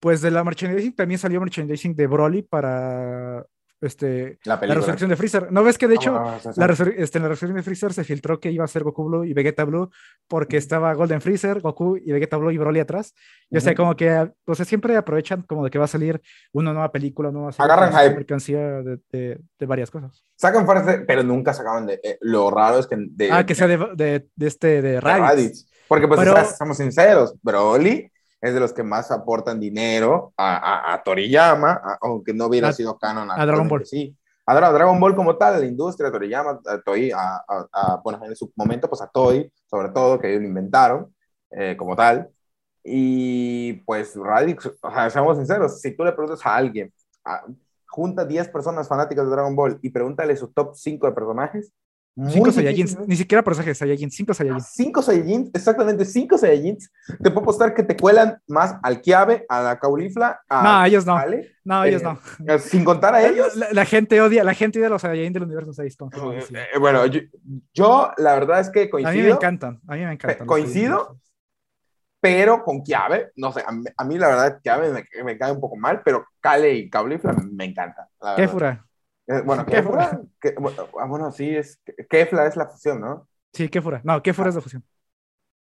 [0.00, 3.44] pues de la merchandising también salió merchandising de Broly para
[3.80, 5.52] este, La la resurrección de Freezer.
[5.52, 6.60] ¿No ves que de hecho Ah, sí, sí.
[6.60, 6.66] la,
[6.96, 9.34] este, en la resurrección de Freezer se filtró que iba a ser Goku Blue y
[9.34, 9.90] Vegeta Blue
[10.28, 13.14] porque estaba Golden Freezer, Goku y Vegeta Blue y Broly atrás.
[13.50, 13.82] Y o sea, Ujú.
[13.82, 16.22] como que, o sea, siempre aprovechan como de que va a salir
[16.52, 18.16] una nueva película, una nueva serie, Agarran sacar hype.
[18.16, 20.22] mercancía de, de- de varias cosas.
[20.36, 22.00] Sacan frase, pero nunca sacaban de.
[22.02, 22.96] eh, lo raro es que.
[22.98, 25.20] De, ah, que sea de, de, este, de de Raditz.
[25.28, 25.70] Raditz.
[25.88, 28.10] Porque, pues, Pero- o sea, estamos sinceros, Broly
[28.44, 32.68] es de los que más aportan dinero a, a, a Toriyama, a- aunque no hubiera
[32.68, 33.30] A- sido canon.
[33.30, 33.84] a Dragon Ball.
[33.86, 34.16] Sí.
[34.46, 38.36] A Dra- Dragon Ball como tal, la industria, a Toriyama, a Toei, a, bueno, en
[38.36, 41.14] su momento, pues a Toei, sobre todo, que ellos lo inventaron
[41.50, 42.28] eh, como tal.
[42.82, 46.92] Y pues Raditz, o sea, seamos sinceros, si tú le preguntas a alguien,
[47.88, 51.72] junta 10 personas fanáticas de Dragon Ball y pregúntale su top 5 de personajes,
[52.16, 54.66] Cinco muy Saiyajins, difícilmente- ni siquiera personajes Saiyajins, cinco Saiyajins.
[54.72, 56.92] Cinco Saiyajins, exactamente cinco Saiyajins.
[57.20, 61.04] Te puedo apostar que te cuelan más al Kiabe, a la Caulifla, a No, ellos
[61.06, 61.16] no.
[61.16, 62.58] Ale, No, ellos eh, no.
[62.60, 63.56] sin contar a ellos.
[63.56, 65.96] La, la gente odia, la gente odia a los Saiyajin del universo 6.
[65.96, 66.62] como como decía.
[66.72, 67.20] Eh, bueno, yo,
[67.72, 70.46] yo la verdad es que A mí me coincido, encantan, a mí me encantan.
[70.46, 71.18] ¿Coincido?
[72.20, 75.52] Pero con Kiabe, no sé, a mí, a mí la verdad Kiabe me, me cae
[75.52, 78.06] un poco mal, pero Kale y Caulifla me encantan.
[78.22, 78.52] la ¿Qué verdad.
[78.52, 78.86] fura?
[79.26, 83.26] Eh, Bueno, ¿Qué Kefla, que- bueno, ah, bueno, sí, es, Kefla es la fusión, ¿no?
[83.52, 84.00] Sí, ¿qué fura?
[84.04, 84.84] No, ¿qué fura es de fusión?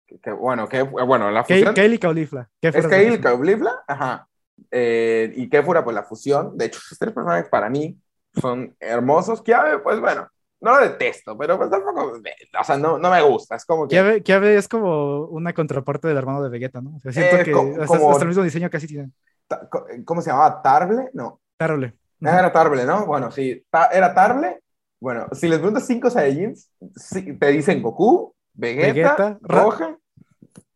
[0.07, 1.73] Que- que- bueno, que, bueno, la fusión.
[1.77, 2.49] Y Caulifla.
[2.61, 3.21] ¿Qué fura Es fusión?
[3.21, 4.27] Caulifla, ajá.
[4.71, 6.57] Eh, y Kefura, pues la fusión.
[6.57, 7.97] De hecho, esos tres personajes para mí
[8.39, 9.41] son hermosos.
[9.41, 10.27] Kiabe, pues bueno,
[10.61, 12.13] no lo detesto, pero pues tampoco,
[12.59, 13.55] o sea, no, no me gusta.
[13.55, 13.95] Es como que.
[13.95, 16.95] Kiabe, Kiabe es como una contraparte del hermano de Vegeta, ¿no?
[16.95, 19.11] O sea, siento Eh, que hasta, como- hasta el mismo diseño casi tiene.
[19.47, 20.61] ta- co- ¿Cómo se llamaba?
[20.61, 21.09] ¿Tarble?
[21.13, 21.39] No.
[21.57, 21.95] Terrible.
[22.23, 23.05] Ah, Era Tarble, ¿no?
[23.05, 23.63] Bueno, sí.
[23.69, 24.59] ta- era Tarble.
[24.99, 29.97] Bueno, si les preguntas cinco Saiyajins, sí, te dicen Goku, Vegeta, Vegeta,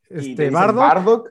[0.09, 1.29] y te Este, dicen Bardock Bardock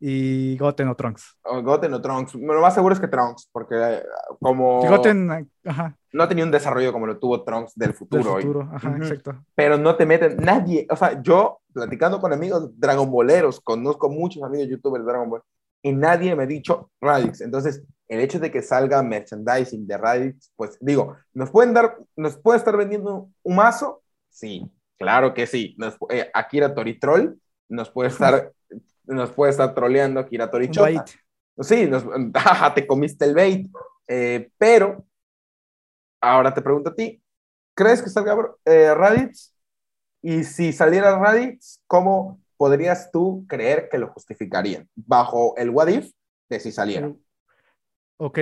[0.00, 1.38] y Goten o Trunks.
[1.42, 2.34] o Goten o Trunks.
[2.34, 4.02] Lo más seguro es que Trunks, porque eh,
[4.40, 8.34] como Goten, ajá, no tenía un desarrollo como lo tuvo Trunks del del futuro.
[8.34, 8.42] hoy.
[8.42, 8.96] futuro, ajá, Ujú.
[9.02, 9.44] exacto.
[9.54, 10.86] pero no te meten nadie.
[10.90, 15.42] O sea, yo platicando con amigos Dragon Balleros, conozco muchos amigos youtubers de Dragon Ball,
[15.82, 17.40] y nadie me ha dicho Radix.
[17.40, 22.36] Entonces, el hecho de que salga merchandising de Radix, pues digo, ¿nos pueden dar, nos
[22.36, 24.02] puede estar vendiendo un mazo?
[24.30, 25.74] Sí, claro que sí.
[25.78, 28.52] Nos, eh, Akira Toritrol nos puede estar,
[29.04, 31.04] nos puede estar troleando Akira Torichota.
[31.60, 32.04] Sí, nos,
[32.74, 33.68] te comiste el bait.
[34.06, 35.04] Eh, pero,
[36.20, 37.22] ahora te pregunto a ti,
[37.74, 39.54] ¿crees que salga eh, Radix?
[40.22, 44.86] Y si saliera Radix, ¿cómo podrías tú creer que lo justificarían?
[44.94, 46.10] Bajo el what if
[46.50, 47.10] de si saliera.
[48.18, 48.38] Ok.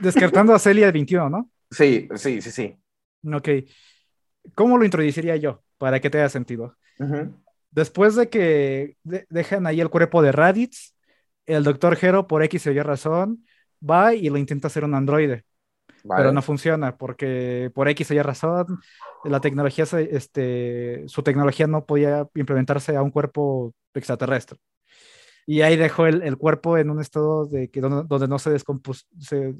[0.00, 1.50] Descartando a Celia 21, ¿no?
[1.70, 2.76] Sí, sí, sí, sí.
[3.30, 3.48] Ok.
[4.54, 6.76] ¿Cómo lo introduciría yo para que te haya sentido?
[7.70, 10.94] Después de que dejan ahí el cuerpo de Raditz,
[11.44, 13.44] el doctor Hero, por X o Y razón,
[13.82, 15.44] va y lo intenta hacer un androide.
[16.08, 18.80] Pero no funciona porque por X o Y razón,
[19.24, 24.58] la tecnología, este, su tecnología no podía implementarse a un cuerpo extraterrestre.
[25.46, 29.54] Y ahí dejó el, cuerpo en un estado de que, donde, no se, se,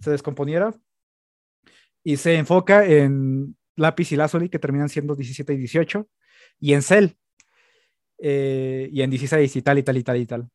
[0.00, 0.74] se, descomponiera.
[2.02, 6.08] Y se enfoca en Lápiz y Lazuli, que terminan siendo 17 y 18,
[6.58, 7.08] y en Cell,
[8.18, 10.50] eh, y en 16 y tal y tal y tal y tal.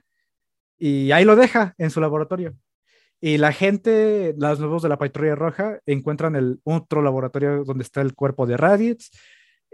[0.78, 2.56] Y ahí lo deja en su laboratorio.
[3.22, 8.02] Y la gente, los nuevos de la Patrulla Roja, encuentran el otro laboratorio donde está
[8.02, 9.10] el cuerpo de Raditz,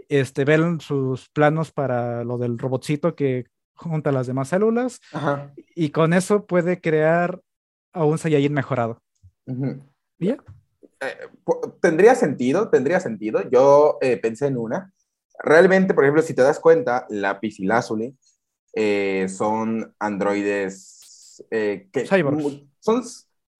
[0.09, 4.99] este, ven sus planos para lo del robotcito que junta las demás células
[5.75, 7.39] y con eso puede crear
[7.93, 9.01] a un Saiyajin mejorado.
[10.17, 10.37] ¿Bien?
[10.99, 11.17] Eh,
[11.81, 13.41] tendría sentido, tendría sentido.
[13.49, 14.93] Yo eh, pensé en una.
[15.39, 18.15] Realmente, por ejemplo, si te das cuenta, Lápiz y Lazuli
[18.73, 22.61] eh, son androides que cyborgs.
[22.79, 23.03] son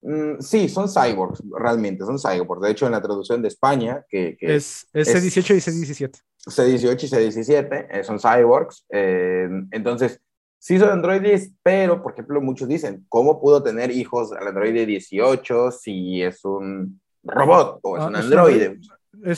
[0.02, 2.62] mm, sí, son cyborgs, realmente, son cyborgs.
[2.62, 6.20] De hecho, en la traducción de España, que, es, C18 y C17.
[6.46, 8.84] C18 y C17 son cyborgs.
[8.90, 10.20] entonces,
[10.58, 15.72] sí son androides, pero, por ejemplo, muchos dicen, ¿cómo pudo tener hijos al androide 18
[15.72, 18.78] si es un robot o es ah, un androide?
[18.80, 18.88] es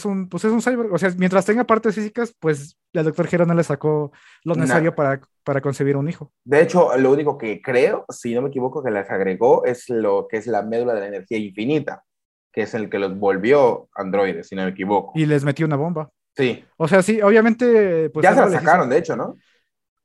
[0.05, 3.47] un, pues es un cyborg, o sea, mientras tenga partes físicas, pues el doctor Gero
[3.47, 4.13] no le sacó
[4.45, 6.33] lo necesario para, para concebir un hijo.
[6.45, 10.29] De hecho, lo único que creo, si no me equivoco, que les agregó es lo
[10.29, 12.05] que es la médula de la energía infinita,
[12.53, 15.13] que es el que los volvió androides, si no me equivoco.
[15.15, 16.11] Y les metió una bomba.
[16.37, 16.65] Sí.
[16.77, 18.11] O sea, sí, obviamente.
[18.11, 19.37] Pues, ya se la sacaron, de hecho, ¿no?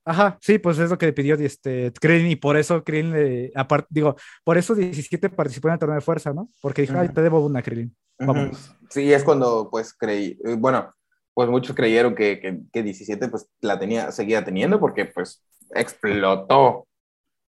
[0.05, 3.87] Ajá, sí, pues es lo que pidió este, Krillin y por eso Krillin, le, aparte,
[3.91, 6.49] digo, por eso 17 participó en el torneo de fuerza, ¿no?
[6.61, 7.95] Porque dijo, ay, te debo una, Krillin.
[8.17, 8.75] Vamos.
[8.89, 10.93] Sí, es cuando pues creí, eh, bueno,
[11.33, 16.87] pues muchos creyeron que, que, que, 17 pues la tenía, seguía teniendo porque pues explotó.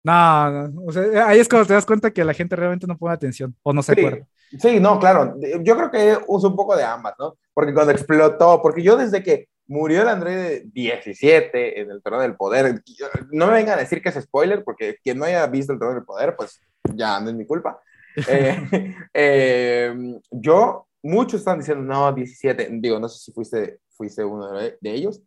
[0.03, 2.97] No, no, o sea, ahí es cuando te das cuenta que la gente realmente no
[2.97, 4.27] pone atención o no se acuerda.
[4.59, 7.37] Sí, no, claro, yo creo que uso un poco de ambas, ¿no?
[7.53, 12.35] Porque cuando explotó, porque yo desde que murió el Android 17 en el Trono del
[12.35, 12.81] Poder.
[13.31, 15.95] No me vengan a decir que es spoiler, porque quien no haya visto el Trono
[15.95, 16.61] del Poder, pues
[16.93, 17.79] ya no es mi culpa.
[18.27, 22.69] Eh, eh, yo, muchos están diciendo, no, 17.
[22.73, 25.21] Digo, no sé si fuiste, fuiste uno de, ellos,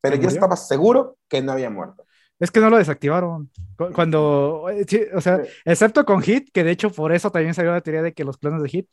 [0.00, 2.04] pero yo estaba seguro que no había muerto.
[2.38, 3.50] Es que no lo desactivaron.
[3.94, 7.80] Cuando, eh, o sea, excepto con Hit, que de hecho por eso también salió la
[7.80, 8.88] teoría de que los planos de Hit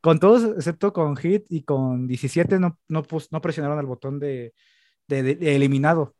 [0.00, 4.52] con todos, excepto con Hit y con 17, no, no, no presionaron el botón de,
[5.08, 6.14] de, eliminado.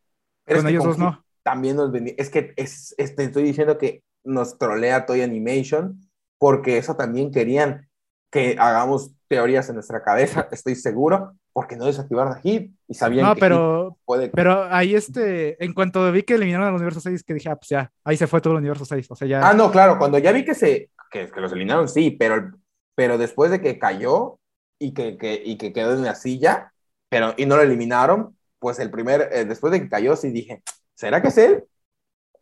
[0.47, 1.23] con ellos dos no.
[1.43, 2.15] También nos vendí.
[2.17, 5.99] Es que es, te estoy diciendo que nos trolea Toy Animation
[6.37, 7.89] porque eso también querían
[8.31, 13.25] que hagamos teorías en nuestra cabeza, estoy seguro, porque no desactivaron a Hit y sabían
[13.25, 14.29] no, que pero, puede...
[14.29, 17.69] pero ahí este, en cuanto vi que eliminaron al universo 6, que dije, ah, pues
[17.69, 19.49] ya, ahí se fue todo el universo 6, o sea, ya...
[19.49, 22.51] Ah, no, claro, cuando ya vi que se, que, que los eliminaron, sí, pero
[22.95, 24.39] pero después de que cayó
[24.79, 26.73] y que, que, y que quedó en la silla,
[27.09, 30.61] pero, y no lo eliminaron, pues el primer, eh, después de que cayó, sí dije,
[30.95, 31.63] ¿será que es él?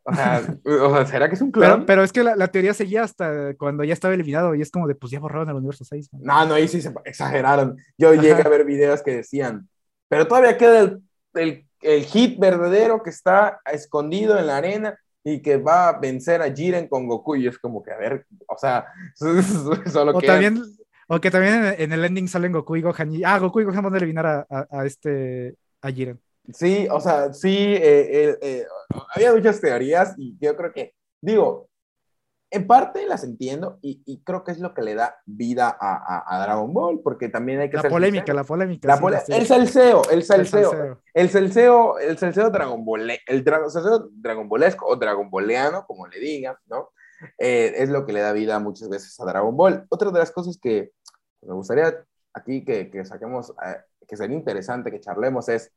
[0.04, 0.42] O sea,
[1.06, 1.86] ¿será que es un clon?
[1.86, 4.88] Pero, es que la, la, teoría seguía hasta cuando ya estaba eliminado y es como
[4.88, 6.10] de, pues ya borraron el universo 6.
[6.14, 7.78] No, no, ahí sí se exageraron.
[7.98, 9.70] Yo llegué a ver videos que decían,
[10.10, 11.02] pero todavía queda el,
[11.36, 16.42] el, el, hit verdadero que está escondido en la arena y que va a vencer
[16.42, 20.64] a Jiren con Goku y es como que, a ver, o sea, solo o También,
[21.08, 23.84] o que también en el ending salen Goku y Gohan y, ah, Goku y Gohan
[23.84, 26.20] van a eliminar a, a, este, a Jiren.
[26.54, 28.66] Sí, o sea, sí, eh, eh,
[29.16, 31.70] había muchas teorías y yo creo que, digo,
[32.52, 36.24] en parte las entiendo y, y, creo que es lo que le da vida a,
[36.28, 41.00] a, Dragon Ball, porque también hay que la polémica, la polémica, El salseo, el salseo,
[41.14, 46.20] el salseo, el salseo Dragon Ball, el salseo Dragon Ballesco o Dragon Balleano, como le
[46.20, 46.90] digan, ¿no?
[47.38, 49.86] Eh, es lo que le da vida muchas veces a Dragon Ball.
[49.90, 50.92] Otra de las cosas que
[51.42, 55.72] me gustaría aquí que, que saquemos, eh, que sería interesante que charlemos es,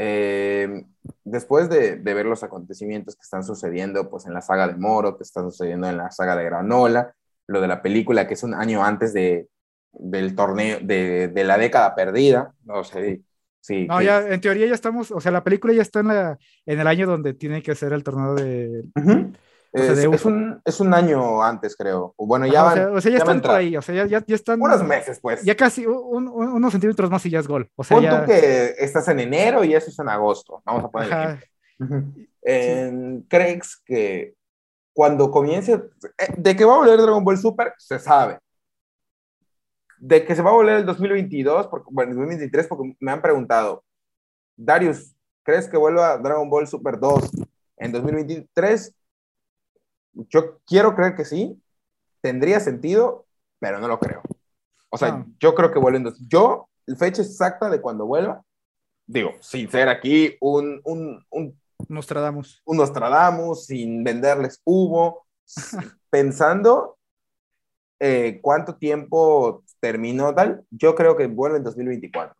[0.00, 0.84] eh,
[1.24, 5.16] después de, de, ver los acontecimientos que están sucediendo pues, en la saga de Moro,
[5.16, 7.12] que están sucediendo en la saga de Granola,
[7.48, 9.48] lo de la película que es un año antes de,
[9.90, 13.22] del torneo, de, de la década perdida, no sé,
[13.60, 13.88] sí.
[13.88, 16.78] No, ya, en teoría ya estamos, o sea, la película ya está en, la, en
[16.78, 18.84] el año donde tiene que ser el torneo de...
[18.94, 19.36] Uh -huh.
[19.72, 22.14] O sea, es, es, un, es, un, año antes, creo.
[22.16, 22.72] Bueno, ya van.
[22.72, 23.76] O sea, o sea ya, ya, están por ahí.
[23.76, 24.60] O sea, ya, ya, ya, están.
[24.60, 25.42] Unos meses, pues.
[25.42, 27.70] Ya casi un, un, unos centímetros más y ya es gol.
[27.76, 28.20] O sea, Pon ya...
[28.20, 30.62] tú que estás en enero y eso es en agosto.
[30.64, 31.38] Vamos a poner.
[31.78, 32.28] -huh.
[32.42, 34.34] eh, ¿Crees que
[34.98, 35.74] cuando comience.
[35.74, 38.40] Eh, de que va a volver Dragon Ball Super, se sabe.
[39.96, 43.22] De que se va a volver el 2022, porque, bueno, el 2023, porque me han
[43.22, 43.84] preguntado,
[44.56, 45.14] Darius,
[45.44, 47.30] ¿crees que vuelva Dragon Ball Super 2
[47.76, 48.92] en 2023?
[50.28, 51.60] Yo quiero creer que sí,
[52.20, 53.26] tendría sentido,
[53.58, 54.22] pero no lo creo.
[54.90, 55.26] O sea, no.
[55.38, 56.18] yo creo que vuelven dos.
[56.28, 58.42] Yo, la fecha exacta de cuando vuelva,
[59.06, 61.58] digo, sin ser aquí un, un, un
[61.88, 62.62] Nostradamus.
[62.64, 65.26] Un Nostradamus, sin venderles humo,
[66.10, 66.98] pensando
[68.00, 72.34] eh, cuánto tiempo terminó tal, yo creo que vuelve en 2024.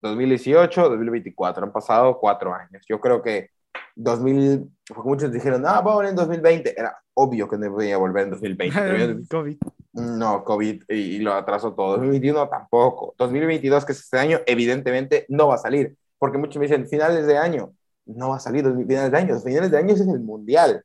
[0.00, 2.84] 2018, 2024, han pasado cuatro años.
[2.88, 3.50] Yo creo que
[3.98, 6.78] 2000, porque muchos dijeron, ah, va a volver en 2020.
[6.78, 9.26] Era obvio que no podía volver en 2020.
[9.28, 9.56] COVID.
[9.94, 11.96] No, COVID y, y, lo atrasó todo.
[11.96, 13.14] 2021 tampoco.
[13.18, 15.96] 2022, que es este año, evidentemente no va a salir.
[16.18, 17.72] Porque muchos me dicen, finales de año.
[18.06, 19.40] No va a salir finales de año.
[19.40, 20.84] Finales de año es el mundial.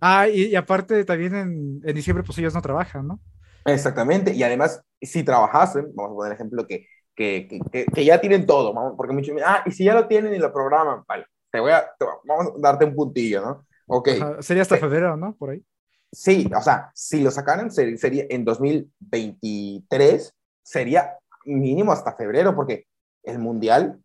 [0.00, 3.20] Ah, y, y aparte también en, en, diciembre, pues ellos no trabajan, ¿no?
[3.66, 4.32] Exactamente.
[4.32, 8.74] Y además, si trabajasen, vamos a poner ejemplo que, que, que, que ya tienen todo,
[8.96, 11.60] porque muchos me dicen, ah, y si ya lo tienen y lo programan, vale te
[11.60, 13.66] voy a, te, vamos a darte un puntillo, ¿no?
[13.86, 14.08] Ok.
[14.20, 15.34] Ajá, sería hasta febrero, ¿no?
[15.36, 15.64] Por ahí.
[16.12, 22.86] Sí, o sea, si lo sacaran sería en 2023, sería mínimo hasta febrero, porque
[23.22, 24.00] el mundial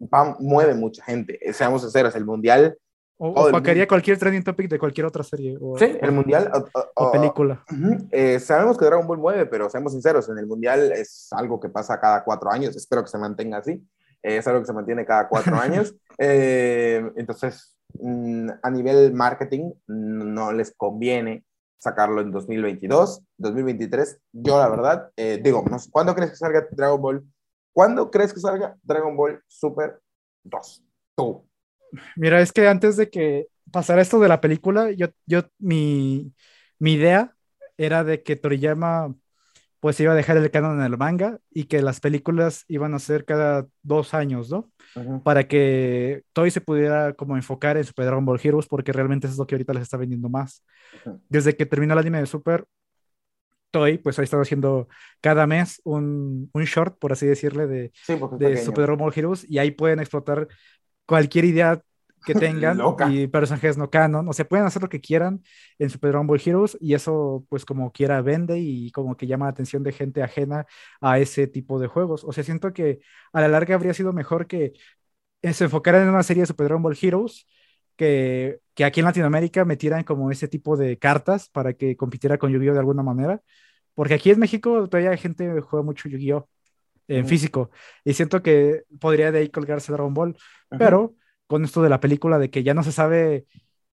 [0.00, 1.38] va, mueve mucha gente.
[1.52, 2.78] Seamos sinceros, el mundial.
[3.16, 5.58] O, o opacaría cualquier trending topic de cualquier otra serie.
[5.60, 6.50] O, sí, el mundial.
[6.54, 7.64] O, o película.
[7.70, 8.08] Uh -huh.
[8.10, 11.68] eh, sabemos que Dragon Ball mueve, pero seamos sinceros, en el mundial es algo que
[11.68, 12.76] pasa cada cuatro años.
[12.76, 13.82] Espero que se mantenga así
[14.22, 15.94] es algo que se mantiene cada cuatro años.
[16.18, 21.44] Eh, entonces, mm, a nivel marketing, no les conviene
[21.78, 24.20] sacarlo en 2022, 2023.
[24.32, 27.24] Yo, la verdad, eh, digo, ¿cuándo crees que salga Dragon Ball?
[27.72, 30.00] ¿Cuándo crees que salga Dragon Ball Super
[30.44, 30.84] 2?
[31.16, 31.46] Tú.
[32.16, 36.34] Mira, es que antes de que pasara esto de la película, yo, yo mi,
[36.78, 37.34] mi idea
[37.76, 39.14] era de que Toriyama
[39.80, 42.98] pues iba a dejar el canon en el manga y que las películas iban a
[42.98, 44.70] ser cada dos años, ¿no?
[44.94, 45.22] Uh -huh.
[45.22, 49.34] Para que Toy se pudiera como enfocar en Super Dragon Ball Heroes porque realmente eso
[49.34, 50.62] es lo que ahorita les está vendiendo más.
[51.06, 51.20] Uh -huh.
[51.28, 52.66] Desde que terminó el anime de Super,
[53.70, 54.88] Toy pues ha estado haciendo
[55.20, 59.46] cada mes un, un short, por así decirle, de, sí, de Super Dragon Ball Heroes
[59.48, 60.46] y ahí pueden explotar
[61.06, 61.80] cualquier idea
[62.24, 62.78] que tengan
[63.10, 65.42] y personajes no canon, o sea, pueden hacer lo que quieran
[65.78, 69.46] en Super Dragon Ball Heroes y eso pues como quiera vende y como que llama
[69.46, 70.66] la atención de gente ajena
[71.00, 72.24] a ese tipo de juegos.
[72.24, 73.00] O sea, siento que
[73.32, 74.72] a la larga habría sido mejor que
[75.42, 77.46] se enfocaran en una serie de Super Dragon Ball Heroes
[77.96, 82.50] que, que aquí en Latinoamérica metieran como ese tipo de cartas para que compitiera con
[82.50, 83.42] Yu-Gi-Oh de alguna manera,
[83.94, 86.48] porque aquí en México todavía hay gente que juega mucho Yu-Gi-Oh
[87.08, 87.70] en físico
[88.04, 90.36] y siento que podría de ahí colgarse Dragon Ball,
[90.78, 91.16] pero
[91.50, 93.44] con esto de la película, de que ya no se sabe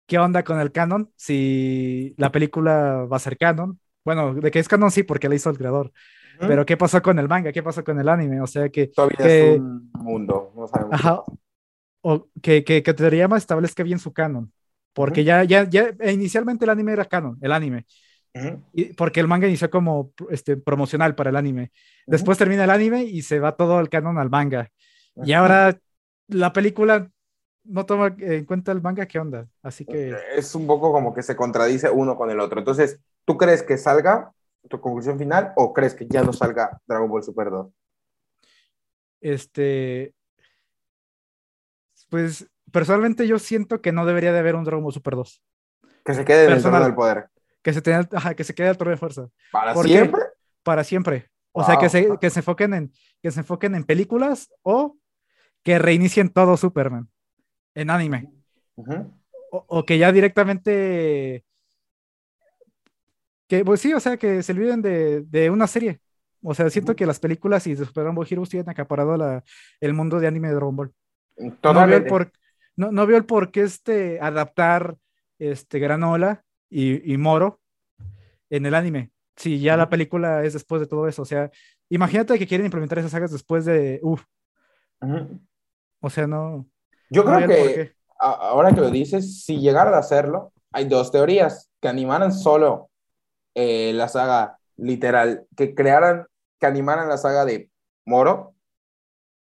[0.04, 3.80] qué onda con el canon, si la película va a ser canon.
[4.04, 5.86] Bueno, de que es canon sí, porque la hizo el creador.
[5.86, 6.48] Uh -huh.
[6.48, 7.52] Pero ¿qué pasó con el manga?
[7.52, 8.42] ¿Qué pasó con el anime?
[8.42, 8.88] O sea que...
[8.88, 10.92] Todavía que, es un mundo, no sabemos.
[10.92, 11.22] Ajá,
[12.02, 14.52] o que, que, que Toriyama establezca bien su canon.
[14.92, 15.46] Porque uh -huh.
[15.46, 15.64] ya, ya,
[15.96, 17.86] ya, inicialmente el anime era canon, el anime.
[18.34, 18.62] Uh -huh.
[18.74, 21.70] y porque el manga inició como este, promocional para el anime.
[22.06, 24.68] Después termina el anime y se va todo el canon al manga.
[25.24, 25.78] Y ahora
[26.28, 27.10] la película
[27.68, 29.48] no toma en cuenta el manga, ¿qué onda?
[29.62, 30.16] Así que...
[30.34, 32.58] Es un poco como que se contradice uno con el otro.
[32.58, 34.32] Entonces, ¿tú crees que salga
[34.68, 37.68] tu conclusión final o crees que ya no salga Dragon Ball Super 2?
[39.20, 40.14] Este...
[42.08, 45.42] Pues, personalmente yo siento que no debería de haber un Dragon Ball Super 2.
[46.04, 47.28] Que se quede en el trono del poder.
[47.62, 49.28] Que se, tenga, ajá, que se quede al trono de fuerza.
[49.50, 50.22] ¿Para siempre?
[50.62, 51.30] Para siempre.
[51.50, 51.66] O wow.
[51.66, 54.96] sea, que se, que, se enfoquen en, que se enfoquen en películas o
[55.64, 57.10] que reinicien todo Superman
[57.76, 58.28] en anime.
[58.74, 59.12] Uh -huh.
[59.52, 61.44] o, o, que ya directamente.
[63.48, 66.00] Que, pues sí, o sea, que se olviden de, de una serie.
[66.42, 66.98] O sea, siento uh -huh.
[66.98, 69.44] que las películas y de Super Dragon Ball Heroes tienen acaparado la,
[69.80, 70.92] el mundo de anime de Dragon Ball.
[71.36, 72.32] No veo, el por,
[72.76, 74.96] no, no veo el por qué este, adaptar
[75.38, 77.60] este, Granola y, y Moro
[78.50, 79.10] en el anime.
[79.36, 79.78] Si ya uh -huh.
[79.78, 81.22] la película es después de todo eso.
[81.22, 81.50] O sea,
[81.90, 84.00] imagínate que quieren implementar esas sagas después de.
[84.02, 84.24] Uf.
[86.00, 86.66] O sea, no.
[87.10, 91.88] Yo creo que ahora que lo dices, si llegaran a hacerlo, hay dos teorías, que
[91.88, 92.90] animaran solo
[93.54, 96.26] eh, la saga literal, que crearan,
[96.60, 97.70] que animaran la saga de
[98.04, 98.54] Moro,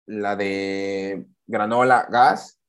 [0.05, 2.59] la de Granola Gas,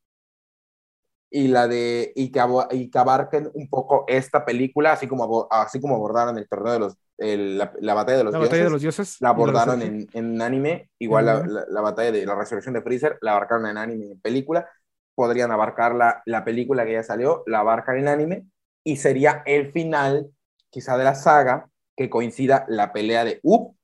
[1.31, 2.41] y la de, y que,
[2.71, 6.79] y que abarquen un poco esta película, así como, así como abordaron el torneo de
[6.79, 9.17] los, el- la, la batalla de los La dioses, batalla de los dioses.
[9.21, 11.53] la abordaron en, en anime, igual la, anime.
[11.55, 14.69] la- la batalla de la resurrección de Freezer, la abarcaron en anime en película,
[15.15, 18.47] podrían abarcar la, la película que ya salió, la abarcan en anime,
[18.85, 20.31] y sería el final,
[20.71, 23.77] quizá de la saga, que coincida la pelea de Up,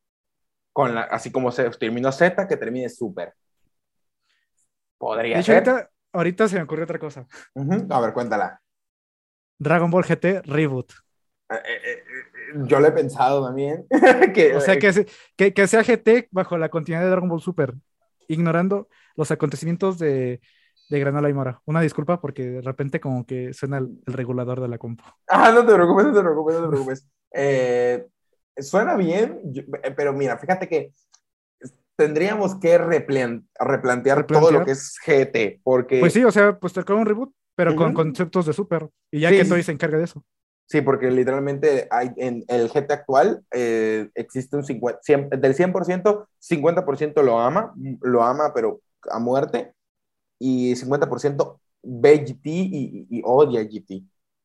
[0.73, 3.35] con la, así como se terminó Z, que termine Super.
[4.99, 5.65] Podría De hecho, ser.
[5.65, 7.27] ahorita, ahorita se me ocurrió otra cosa.
[7.91, 8.61] A ver, cuéntala.
[9.59, 10.93] Dragon Ball GT Reboot.
[11.51, 12.03] Eh, eh, eh,
[12.67, 13.87] yo lo he pensado también.
[14.35, 15.07] que, O sea, que, se-
[15.37, 17.75] que, que sea GT bajo la continuidad de Dragon Ball Super,
[18.29, 20.41] ignorando los acontecimientos de,
[20.91, 21.63] de Granola y Mora.
[21.65, 25.05] Una disculpa porque de repente como que suena el, el regulador de la compu.
[25.29, 27.07] Ah, no te preocupes, no te preocupes, no te preocupes.
[27.33, 28.07] Eh,
[28.59, 30.93] suena bien, eh, pero mira, fíjate que
[31.97, 36.73] tendríamos que replan- replantear, todo lo que es GT, porque Pues sí, o sea, pues
[36.73, 38.89] te un reboot, pero con conceptos de Super.
[39.11, 40.25] Y ya Sí, que Toy se encarga de eso.
[40.67, 46.29] Sí, porque literalmente hay, en el GT actual eh, existe un 50, 100 del 100%,
[46.39, 48.81] 50% lo ama, lo ama, pero
[49.11, 49.75] a muerte,
[50.41, 54.05] y 50% ve GT y, y- y odia GT.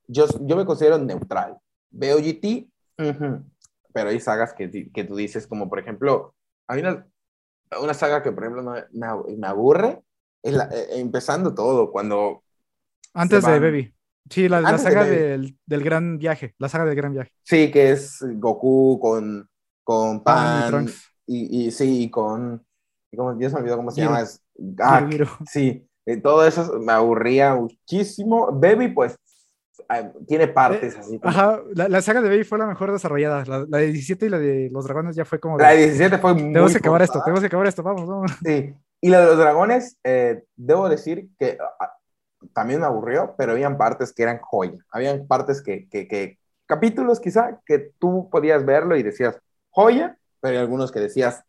[0.09, 1.57] Yo, yo me considero neutral.
[1.91, 2.69] Veo GT,
[2.99, 3.45] ujú,
[3.93, 6.35] pero hay sagas que, que tú dices, como por ejemplo,
[6.67, 7.07] hay una,
[7.81, 10.03] una saga que por ejemplo me, me- me aburre,
[10.43, 12.43] es la- eh, empezando todo, cuando
[13.13, 13.59] Antes de.
[13.59, 13.93] Baby.
[14.29, 15.05] Sí, la, la de saga Baby.
[15.05, 17.31] del, del gran viaje, la saga del gran viaje.
[17.43, 19.49] Sí, que es Goku con,
[19.83, 22.65] con Pan y Pan y, y sí, con,
[23.39, 24.01] ya se me olvidó cómo se Giro.
[24.01, 24.43] llama, es,
[24.79, 24.99] ah,
[25.45, 28.49] sí, eh, todo eso me aburría muchísimo.
[28.51, 29.17] Baby, pues,
[29.89, 31.19] ah, tiene partes así.
[31.19, 33.43] como- Eh, Ajá, la, la saga de Baby fue la mejor desarrollada.
[33.45, 35.77] La, la de 17 y la de los dragones ya fue como de, La de
[35.77, 38.31] 17 fue muy tenemos que acabar esto, tenemos que acabar esto, vamos, vamos.
[38.43, 41.91] Sí, y la de los dragones, eh, debo decir que ah,
[42.53, 44.77] también me aburrió, pero habían partes que eran joya.
[44.91, 46.37] Habían partes que, que, que-
[46.67, 49.37] capítulos quizá, que tú podías verlo y decías
[49.69, 51.43] joya, pero hay algunos que decías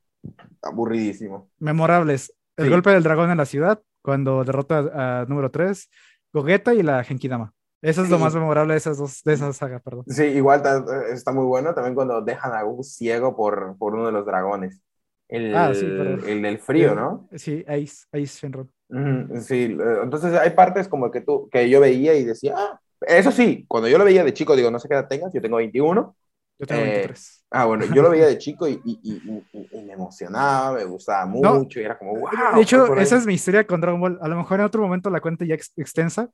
[0.63, 1.49] aburridísimo.
[1.59, 2.33] Memorables.
[2.57, 2.71] El Sí.
[2.71, 5.91] golpe del dragón en la ciudad, cuando derrota a número 3,
[6.33, 7.53] Gogeta y la Genkidama.
[7.83, 8.23] Eso es lo Sí.
[8.23, 10.05] más memorable de esas dos, de esa saga, perdón.
[10.09, 14.07] Sí, igual ta- está muy bueno también cuando dejan a Goku ciego por, por uno
[14.07, 14.81] de los dragones.
[15.29, 17.29] El, Ah, sí, el del frío, ¿no?
[17.35, 18.71] Sí, Ace, Ace Shenron.
[18.89, 22.81] Ujú, Sí, eh, entonces hay partes como que tú, que yo veía y decía, ah,
[23.01, 25.43] eso sí, cuando yo lo veía de chico, digo, no sé qué edad tengas, yo
[25.43, 26.17] tengo 21.
[26.59, 27.45] Yo tengo Eh, 23.
[27.51, 31.25] Ah, bueno, yo lo veía de chico y, y- y- y- me emocionaba, me gustaba
[31.41, 31.55] No.
[31.61, 32.31] mucho y era como, wow.
[32.57, 33.05] de hecho, por ahí".
[33.05, 34.19] esa es mi historia con Dragon Ball.
[34.23, 36.31] A lo mejor en otro momento la cuento ya ex- extensa,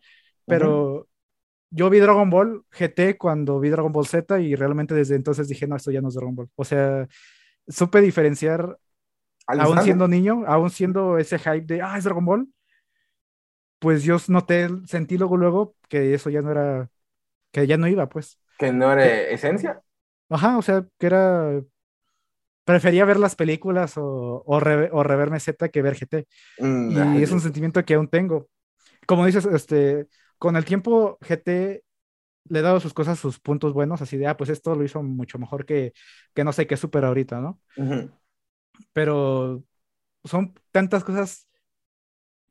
[0.47, 1.09] pero
[1.71, 5.67] yo vi Dragon Ball GT cuando vi Dragon Ball Z y realmente desde entonces dije,
[5.67, 6.51] no, esto ya no es Dragon Ball.
[6.57, 7.09] O sea,
[7.69, 8.79] supe diferenciar,
[9.57, 9.85] aún instante.
[9.85, 12.49] siendo niño, aún siendo ese hype de, ah, es Dragon Ball,
[13.79, 16.91] pues yo noté, sentí luego, luego que eso ya no era,
[17.53, 18.39] que ya no iba, pues.
[18.59, 19.07] Que no era
[19.37, 19.83] esencia.
[20.33, 21.63] Ajá, o sea, que era,
[22.65, 26.27] prefería ver las películas o, o, re- o reverme Z que ver GT.
[26.61, 28.49] Mm, Y es un sentimiento que aún tengo.
[29.07, 30.09] Como dices, este,
[30.39, 31.85] con el tiempo GT
[32.51, 35.03] le he dado sus cosas, sus puntos buenos, así de, ah, pues esto lo hizo
[35.03, 35.93] mucho mejor que,
[36.35, 37.61] que no sé qué super ahorita, ¿no?
[37.77, 38.13] ujú.
[38.93, 39.63] Pero
[40.25, 41.49] son tantas cosas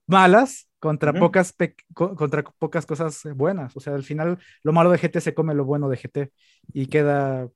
[0.08, 1.54] malas contra pocas
[1.94, 3.76] co- contra pocas cosas buenas.
[3.78, 6.32] O sea, al final lo malo de GT se come lo bueno de GT
[6.74, 7.50] y queda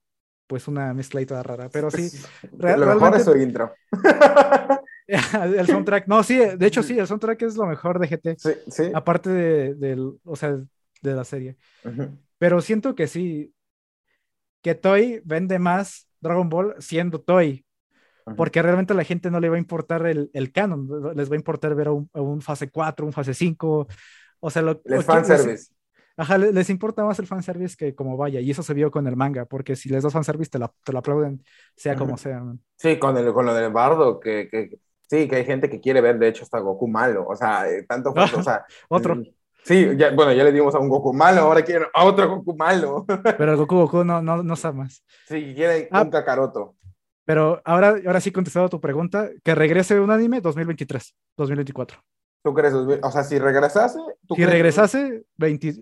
[0.47, 1.69] pues una mezcladita rara.
[1.69, 2.09] Pero sí,
[2.57, 3.73] real- lo mejor es su intro.
[5.07, 8.35] el soundtrack, no, sí, de hecho sí, el soundtrack es lo mejor de GT.
[8.37, 8.91] sí, sí.
[8.93, 10.57] aparte de, del, o sea,
[11.01, 11.57] de la serie.
[12.37, 13.53] Pero siento que sí,
[14.61, 17.65] que Toy vende más Dragon Ball siendo Toy,
[18.35, 21.33] porque realmente a la gente no le va a importar el, el canon, les va
[21.35, 23.87] a importar ver a un, a un fase 4, un fase 5,
[24.39, 25.74] o sea, lo, Les fanservice.
[26.17, 29.07] Ajá, le- les importa más el fanservice que como vaya, y eso se vio con
[29.07, 31.43] el manga, porque si les das fanservice te lo, te lo aplauden,
[31.75, 32.39] sea como sea.
[32.41, 32.59] man.
[32.75, 34.77] Sí, con, el, con lo del bardo, que, que
[35.09, 37.25] sí, que hay gente que quiere ver, de hecho, hasta Goku malo.
[37.27, 39.23] O sea, eh, tanto fue, o sea, Otro, mm,
[39.63, 42.55] Sí, ya, bueno, ya le dimos a un Goku malo, ahora quieren a otro Goku
[42.55, 43.03] malo.
[43.37, 45.03] pero el Goku Goku no, no, no sabe más.
[45.27, 46.03] Sí, quieren Ah.
[46.03, 46.75] un Kakaroto.
[47.25, 51.97] Pero ahora, ahora sí contestado a tu pregunta, que regrese un anime 2023, 2024.
[52.45, 52.75] ¿Tú crees?
[52.75, 55.73] O sea, si regresase, ¿tú Si crees- regresase, 20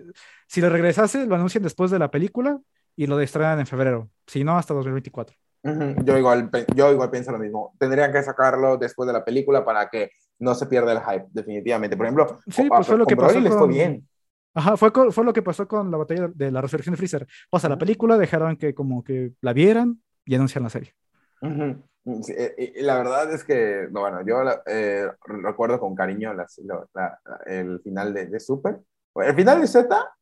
[0.47, 2.57] si le regresase, lo anuncian después de la película
[2.95, 4.09] y lo estrenan en febrero.
[4.27, 5.35] Si no, hasta 2024.
[5.65, 7.73] Ujú, Yo igual, yo igual pienso lo mismo.
[7.77, 11.97] Tendrían que sacarlo después de la película para que no se pierda el hype, definitivamente.
[11.97, 14.07] Por ejemplo, Sí, pues fue lo que pasó con- bien.
[14.53, 17.27] Ajá, fue, fue lo que pasó con la batalla de la resurrección de Freezer.
[17.49, 17.79] Pasa la Ujú.
[17.79, 20.93] película, dejaron que como que la vieran y anuncian la serie.
[21.41, 26.57] Eh, y la verdad es que, no, bueno, yo la- eh, recuerdo con cariño las-
[26.59, 28.79] lo- la- el final de, de Super.
[29.15, 30.13] El final de Z,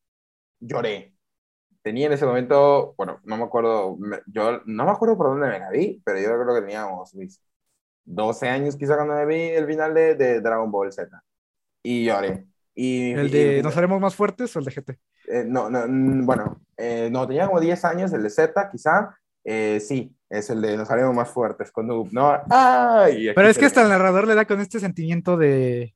[0.59, 1.13] lloré.
[1.83, 5.59] Tenía en ese momento, bueno, no me acuerdo, yo no me acuerdo por dónde me
[5.59, 7.41] la vi, pero yo creo que teníamos mis
[8.05, 11.09] 12 años quizá cuando me vi el final de, de Dragon Ball Z.
[11.83, 12.47] Y lloré.
[12.75, 14.99] Y, ¿El y- de ¿Nos haremos más fuertes o el de GT?
[15.27, 19.15] eh, no, no, mm, bueno, eh, no, tenía como 10 años, el de Z, quizá.
[19.43, 22.39] Eh, sí, es el de nos haremos más fuertes con Noob, ¿no?
[22.49, 23.31] ¡Ay!
[23.35, 25.93] Pero es que hasta el narrador le da con este sentimiento de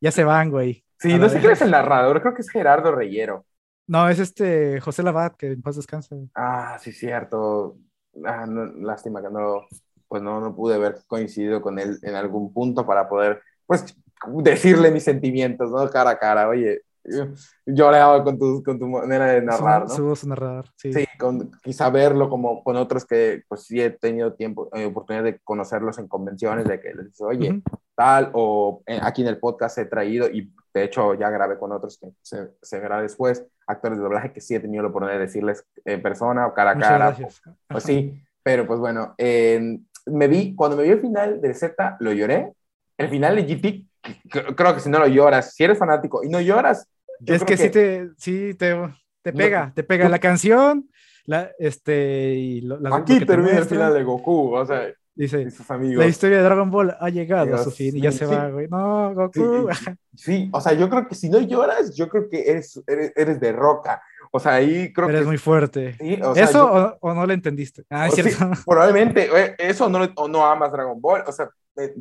[0.00, 0.84] ya se van, güey.
[0.98, 3.46] Sí, no sé quién es el narrador, creo que es Gerardo Reyero.
[3.86, 6.28] No, es este José Labat, que en paz descanse.
[6.34, 7.78] Ah, sí, cierto.
[8.24, 9.66] Ah, no, lástima que no,
[10.06, 13.96] pues no, no pude haber coincidido con él en algún punto para poder, pues,
[14.42, 15.88] decirle mis sentimientos, ¿no?
[15.88, 16.82] Cara a cara, oye,
[17.66, 19.94] lloraba con tu, con tu manera de narrar, su, ¿no?
[19.96, 20.92] su voz narrador, sí.
[20.92, 25.24] Sí, con, quizá verlo como con otros que pues sí he tenido tiempo, eh, oportunidad
[25.24, 27.62] de conocerlos en convenciones, de que les dices, oye, Ujú.
[27.94, 31.72] tal, o eh, aquí en el podcast he traído, y de hecho ya grabé con
[31.72, 35.18] otros que se, se verá después, actores de doblaje que sí he tenido la oportunidad
[35.18, 37.42] de decirles en persona o cara a cara, gracias.
[37.68, 41.96] pues sí, pero pues bueno, eh, me vi, cuando me vi el final de Z,
[42.00, 42.52] lo lloré,
[42.96, 46.40] el final de GT, creo que si no lo lloras, si eres fanático y no
[46.40, 46.88] lloras,
[47.20, 48.74] yo es creo que, sí te, sí te,
[49.22, 50.10] te No, pega, te pega no.
[50.10, 50.88] la canción,
[51.24, 53.76] la, este, y lo, lo aquí que te termina el muestra.
[53.76, 54.92] final de Goku, o sea, y
[55.22, 55.96] Dice, sus amigos.
[55.96, 58.36] la historia de Dragon Ball ha llegado a Dios su fin y ya se mío,
[58.38, 58.52] va, sí.
[58.52, 58.68] güey.
[58.68, 59.68] No, Sí, Goku.
[59.70, 59.74] y-
[60.16, 63.40] sí, o sea, yo creo que si no lloras, yo creo que eres, eres, eres
[63.40, 64.00] de roca.
[64.30, 65.26] O sea, ahí creo Eres que...
[65.26, 65.96] muy fuerte.
[65.98, 67.82] sí, o sea, ¿Eso yo- o, o no lo entendiste?
[67.90, 68.54] Ah, es o sí, cierto.
[68.64, 71.50] probablemente, eh, eso no, o no amas Dragon Ball, o sea,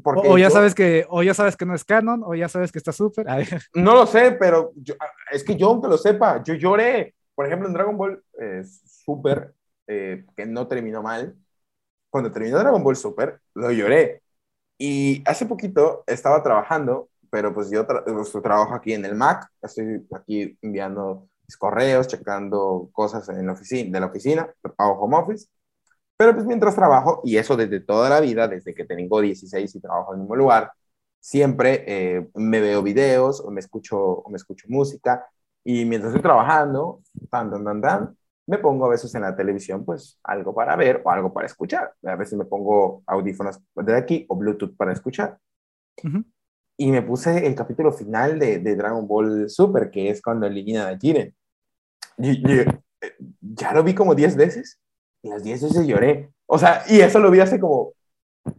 [0.03, 2.33] porque O, o ya yo- sabes que, o ya sabes que no es canon, o
[2.35, 3.25] ya sabes que está súper.
[3.75, 4.95] No lo sé, pero yo-
[5.31, 7.13] es que yo, aunque lo sepa, yo lloré.
[7.35, 9.53] Por ejemplo, en Dragon Ball eh, Super,
[9.87, 11.35] eh, que no terminó mal,
[12.09, 14.21] cuando terminó Dragon Ball Super, lo lloré.
[14.79, 19.47] Y hace poquito estaba trabajando, pero pues yo tra- pues, trabajo aquí en el Mac,
[19.61, 25.17] estoy aquí enviando mis correos, checando cosas en la oficina, de la oficina, hago home
[25.17, 25.47] office.
[26.17, 29.79] Pero pues mientras trabajo, y eso desde toda la vida, desde que tengo 16 y
[29.79, 30.71] trabajo en el mismo lugar,
[31.19, 35.27] siempre eh, me veo videos o me escucho, o me escucho música
[35.63, 39.83] y mientras estoy trabajando, tan, tan, tan, tan, me pongo a veces en la televisión
[39.85, 41.93] pues algo para ver o algo para escuchar.
[42.03, 45.37] A veces me pongo audífonos de aquí o Bluetooth para escuchar.
[46.77, 50.87] Y me puse el capítulo final de, de Dragon Ball Super, que es cuando elimina
[50.87, 51.35] a Jiren.
[52.17, 52.81] Y, y, eh,
[53.41, 54.79] ya lo vi como 10 veces
[55.23, 56.31] las 10 veces lloré.
[56.45, 57.93] O sea, y eso lo vi hace como,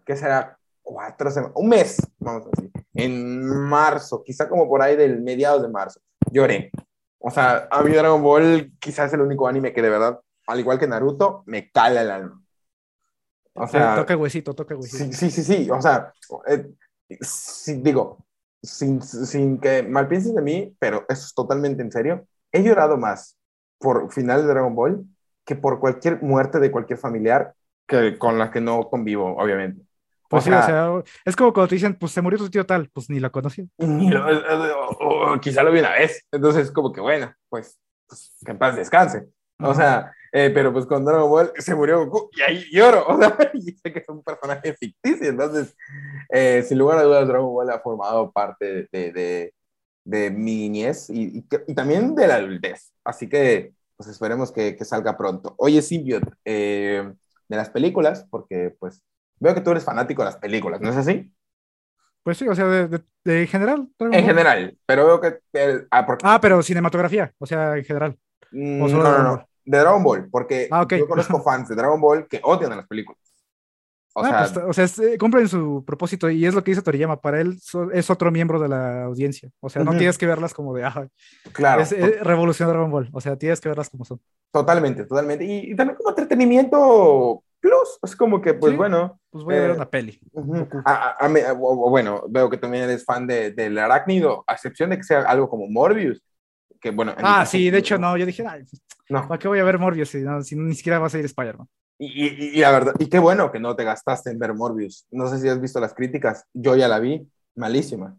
[0.04, 0.58] ¿qué será?
[0.82, 2.70] Cuatro semanas, un mes, vamos a decir.
[2.94, 6.00] En marzo, quizá como por ahí del mediados de marzo.
[6.30, 6.70] Lloré.
[7.18, 10.60] O sea, a mí Dragon Ball quizás es el único anime que de verdad, al
[10.60, 12.42] igual que Naruto, me cala el alma.
[13.54, 15.04] O sea, toca huesito, toca huesito.
[15.04, 16.12] Sí, sí, sí, sí, o sea,
[16.46, 16.70] eh,
[17.20, 18.24] sí, digo,
[18.62, 22.96] sin, sin que mal pienses de mí, pero eso es totalmente en serio, he llorado
[22.96, 23.36] más
[23.78, 25.04] por final de Dragon Ball
[25.48, 27.54] que por cualquier muerte de cualquier familiar
[27.88, 29.82] que, con la que no convivo, obviamente.
[30.28, 30.90] Pues o sí, sea, o sea,
[31.24, 33.68] es como cuando te dicen, pues se murió tu tío tal, pues ni lo conocí.
[33.78, 38.36] ni lo- o- o quizá lo vi una vez, entonces como que bueno, pues, pues
[38.44, 39.28] que en paz descanse.
[39.60, 43.18] O sea, eh, pero pues con Dragon Ball se murió Goku y ahí lloro, o
[43.18, 45.74] sea, y sé que es un personaje ficticio, entonces,
[46.30, 49.54] eh, sin lugar a dudas, Dragon Ball ha formado parte de, de,
[50.04, 54.76] de mi niñez y, y, y también de la adultez, así que pues esperemos que,
[54.76, 55.54] que salga pronto.
[55.58, 57.12] Oye, Symbiote, eh,
[57.48, 59.02] de las películas, porque pues
[59.40, 61.34] veo que tú eres fanático de las películas, ¿no es así?
[62.22, 63.88] Pues sí, o sea, de, de- de general.
[63.98, 65.40] En general, pero veo que...
[65.52, 68.18] eh, ah, porque- Ah, pero cinematografía, o sea, en general.
[68.52, 72.00] Mm, ¿O no, no, no, de Dragon Ball, porque Ah, yo conozco fans de Dragon
[72.00, 73.20] Ball que odian a las películas.
[74.18, 76.70] O Ah, sea, pues, o sea, es- eh, cumplen su propósito y es lo que
[76.72, 77.20] dice Toriyama.
[77.20, 79.50] Para él so- es otro miembro de la audiencia.
[79.60, 81.06] O sea, no tienes que verlas como de, ah,
[81.52, 83.08] claro, es, es revolución Dragon Ball.
[83.12, 84.20] O sea, tienes que verlas como son.
[84.52, 85.44] totalmente, totalmente.
[85.44, 88.76] Y, y también como entretenimiento plus, es como que, pues Sí.
[88.76, 90.18] bueno, Pues voy a ver Eh, una peli.
[90.84, 94.90] A- a- a o bueno, veo que también eres fan de, del arácnido, a excepción
[94.90, 96.22] de que sea algo como Morbius,
[96.80, 97.12] que bueno.
[97.18, 98.16] Ah, caso, sí, de hecho no.
[98.16, 98.64] Yo dije, "Ay,
[99.10, 99.26] No.
[99.28, 101.66] ¿para qué voy a ver Morbius si, no- si ni siquiera va a salir Spider-Man?
[101.98, 105.06] Y, y- y la verdad, y qué bueno que no te gastaste en ver Morbius.
[105.10, 108.16] No sé si has visto las críticas, yo ya la vi, malísima.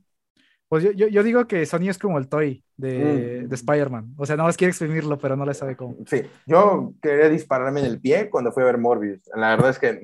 [0.68, 3.50] Pues yo, yo, yo digo que Sony es como el toy de, Mm.
[3.50, 4.14] de Spider-Man.
[4.18, 5.96] O sea, nada más quiere exprimirlo, pero no le sabe cómo.
[6.06, 9.22] Sí, yo quería dispararme en el pie cuando fui a ver Morbius.
[9.36, 10.00] La verdad es que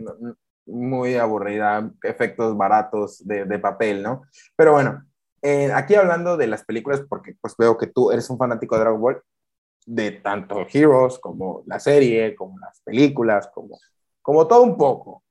[0.65, 4.23] muy aburrida, efectos baratos de, de papel, ¿no?
[4.55, 5.05] Pero bueno,
[5.43, 8.82] eh, aquí hablando de las películas, porque pues veo que tú eres un fanático de
[8.82, 9.21] Dragon Ball,
[9.86, 13.78] de tanto Heroes como la serie, como las películas, como,
[14.22, 15.24] como todo un poco.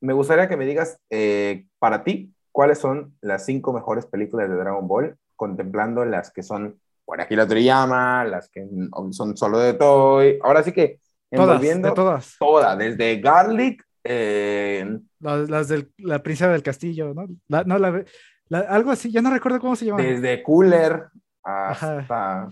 [0.00, 4.56] Me gustaría que me digas, eh, para ti, cuáles son las cinco mejores películas de
[4.56, 8.66] Dragon Ball, contemplando las que son por Akira Toriyama, las que
[9.12, 10.38] son solo de Toy.
[10.42, 11.00] Ahora sí que
[11.30, 12.36] Todas, envolviendo de todas.
[12.38, 17.26] toda, desde Garlic, eh, Las, las de la princesa del castillo, ¿no?
[17.48, 18.02] La- no, la,
[18.48, 20.02] la- algo así, ya no recuerdo cómo se llama.
[20.02, 21.08] desde Cooler
[21.42, 22.48] hasta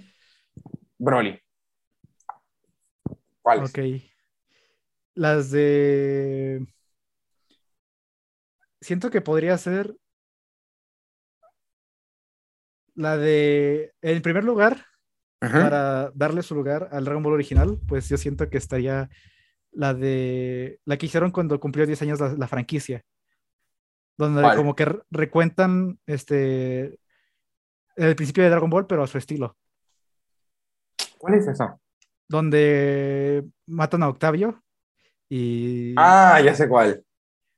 [0.99, 1.41] Broly.
[3.43, 3.71] ¿Cuáles?
[3.71, 3.79] Ok.
[5.15, 6.67] Las de.
[8.81, 9.95] Siento que podría ser.
[12.95, 13.93] La de.
[14.03, 14.87] En primer lugar,
[15.41, 15.63] Ajá.
[15.63, 19.09] para darle su lugar al Dragon Ball original, pues yo siento que estaría
[19.73, 20.81] la de.
[20.85, 23.03] La que hicieron cuando cumplió 10 años la, la franquicia.
[24.17, 24.57] Donde ¿Cuál?
[24.57, 26.99] como que re- recuentan este.
[27.97, 29.57] El principio de Dragon Ball, pero a su estilo.
[31.19, 31.81] ¿Cuál es eso?
[32.29, 34.63] Donde matan a Octavio.
[35.29, 35.95] Y.
[35.97, 37.05] Ah, ya sé cuál.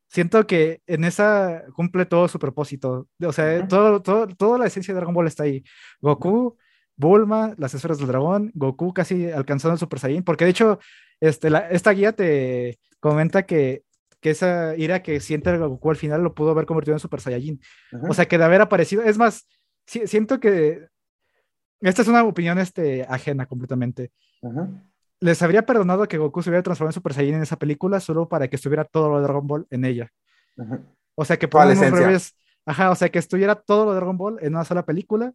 [0.08, 3.06] siento que en esa cumple todo su propósito.
[3.24, 5.62] O sea, todo, todo, toda la esencia de Dragon Ball está ahí.
[6.00, 6.56] Goku,
[6.96, 10.78] Bulma, las esferas del dragón, Goku casi alcanzando el Super Saiyan, porque de hecho,
[11.20, 13.84] este, la- esta guía te comenta que,
[14.20, 17.60] que esa ira que siente Goku al final lo pudo haber convertido en Super Saiyajin.
[18.08, 19.46] O sea, que de haber aparecido, es más,
[19.86, 20.88] si- siento que
[21.80, 24.12] esta es una opinión este, ajena completamente.
[25.20, 28.28] Les habría perdonado que Goku se hubiera transformado en Super Saiyan en esa película solo
[28.28, 30.10] para que estuviera todo lo de Dragon Ball en ella.
[31.14, 34.38] O sea, que por breves, ajá, o sea, que estuviera todo lo de Dragon Ball
[34.40, 35.32] en una sola película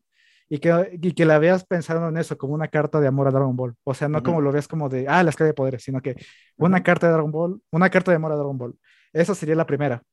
[0.48, 3.32] y que, y que la veas pensando en eso como una carta de amor a
[3.32, 3.76] Dragon Ball.
[3.84, 6.16] O sea, no como lo veas como de, ah, la escala de poderes, sino que
[6.58, 8.80] una carta de Dragon Ball, una carta de amor a Dragon Ball.
[9.14, 10.04] Esa sería la primera.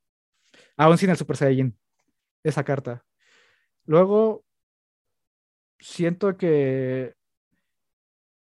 [0.76, 1.76] Aún sin el Super Saiyajin.
[2.42, 3.04] Esa carta.
[3.84, 4.44] Luego,
[5.82, 7.14] siento que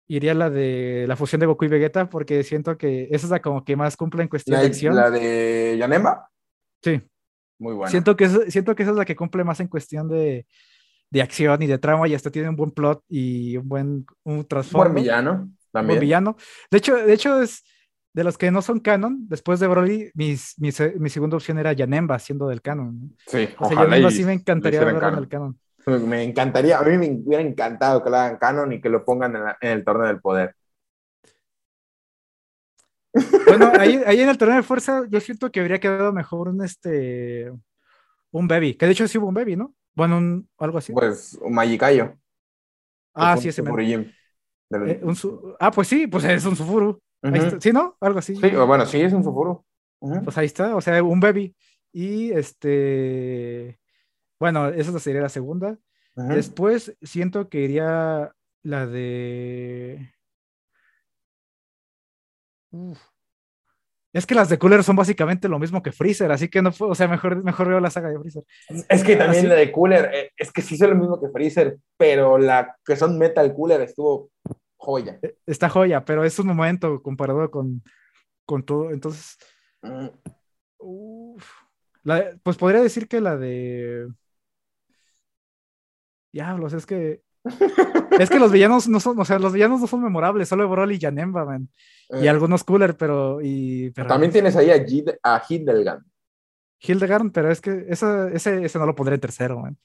[0.07, 3.41] iría la de la fusión de Goku y Vegeta porque siento que esa es la
[3.41, 4.95] como que más cumple en cuestión La, de acción.
[4.95, 6.28] la de Yanemba,
[6.82, 7.01] Sí.
[7.59, 7.91] muy buena.
[7.91, 10.47] Siento que, siento que esa es la que cumple más en cuestión de,
[11.11, 13.87] de acción y de trama y hasta tiene un buen plot y un buen
[14.24, 14.93] un Buen trasfondo.
[14.95, 15.97] villano, un también.
[15.97, 16.37] buen villano.
[16.70, 17.64] De hecho, de hecho es
[18.12, 19.26] de los que no son canon.
[19.28, 23.01] Después de Broly, mis- mi, se- mi segunda opción era Yanemba, siendo del canon.
[23.01, 23.09] ¿no?
[23.26, 25.59] Sí, O sea, ojalá Yanemba y sí me encantaría verlo en el canon.
[25.87, 29.37] Me encantaría, a mí me hubiera encantado que lo hagan canon y que lo pongan
[29.37, 30.55] en, la- en el torneo del poder.
[33.47, 36.62] Bueno, ahí, ahí en el torneo de fuerza yo siento que habría quedado mejor un
[36.64, 37.53] este
[38.32, 39.74] un baby, que de hecho sí hubo un baby, ¿no?
[39.95, 40.93] Bueno, un, algo así.
[40.93, 42.14] Pues un Magicayo.
[43.14, 43.62] ah, sí, ese.
[43.62, 47.01] Del- Eh, un su- ah, pues sí, pues es un Sufuru.
[47.22, 47.35] Ujú.
[47.37, 47.61] está.
[47.61, 47.97] Sí, ¿no?
[48.01, 48.35] Algo así.
[48.35, 49.64] Sí, bueno, sí, es un Sufuru.
[50.24, 51.55] Pues ahí está, o sea, un baby.
[51.93, 53.78] Y este,
[54.39, 55.78] bueno, esa sería la segunda.
[56.16, 58.32] Después siento que iría
[58.62, 60.14] la de...
[62.70, 63.01] Uf.
[64.12, 66.93] Es que las de Cooler son básicamente lo mismo que Freezer, así que no puedo,
[66.93, 68.45] o sea, mejor, mejor veo la saga de Freezer.
[68.89, 71.78] Es que también la de Cooler, eh, es que sí son lo mismo que Freezer,
[71.97, 74.30] pero la que son Metal Cooler estuvo
[74.76, 75.18] joya.
[75.20, 77.82] Eh, Está joya, pero es un momento comparado con,
[78.47, 78.91] con todo.
[78.93, 79.37] Entonces,
[79.82, 80.07] Mm,
[80.78, 81.47] uf.
[82.05, 84.09] La de- pues podría decir que la de...
[86.35, 87.22] Diablos, es que...
[88.18, 90.97] Es que los villanos no son, o sea, los villanos no son memorables, solo Broly
[90.97, 91.68] y Janemba, man.
[92.11, 93.41] Y eh, algunos Cooler, pero.
[93.43, 96.01] Y, pero También tienes ahí a, Jid- a Hildegard.
[96.80, 99.76] Hildegard, pero es que esa- ese, ese no lo pondré en tercero, man.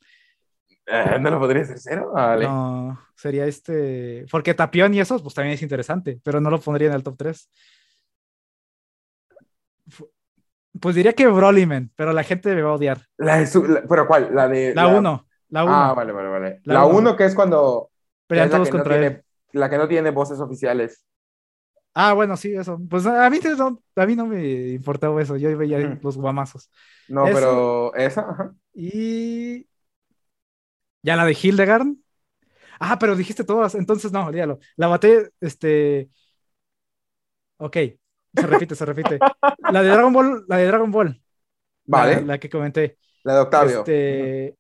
[0.88, 2.12] Eh, ¿No lo podría ser cero?
[2.14, 2.46] Vale.
[2.46, 4.26] No, sería este.
[4.32, 7.18] Porque Tapión y esos, pues también es interesante, pero no lo pondría en el top
[7.18, 7.50] 3.
[10.80, 13.02] Pues diría que Broly, man, pero la gente me va a odiar.
[13.18, 14.34] La de su- la- ¿Pero cuál?
[14.34, 14.74] La de.
[14.74, 15.74] La 1, la 1.
[15.74, 16.60] Ah, vale, vale, vale.
[16.64, 16.98] La La uno.
[17.12, 17.92] 1 que es cuando.
[18.28, 18.90] pelean la todos que no él.
[18.90, 21.06] tiene- La que no tiene voces oficiales.
[21.96, 22.80] Ah, bueno, sí, eso.
[22.90, 26.70] Pues a mí, no, a mí no me importaba eso, yo veía los guamazos.
[27.08, 28.54] No, Eso- pero esa, ajá.
[28.74, 29.68] Y.
[31.02, 31.88] Ya la de Hildegard.
[32.80, 34.60] Ah, pero dijiste todas, entonces no, olvídalo.
[34.78, 36.10] La batalla, este.
[37.58, 37.76] Ok,
[38.36, 39.20] se repite, se repite.
[39.72, 41.22] La de Dragon Ball, la de Dragon Ball.
[41.86, 42.16] Vale.
[42.18, 42.98] La, la que comenté.
[43.24, 43.80] La de Octavio.
[43.80, 44.56] Este.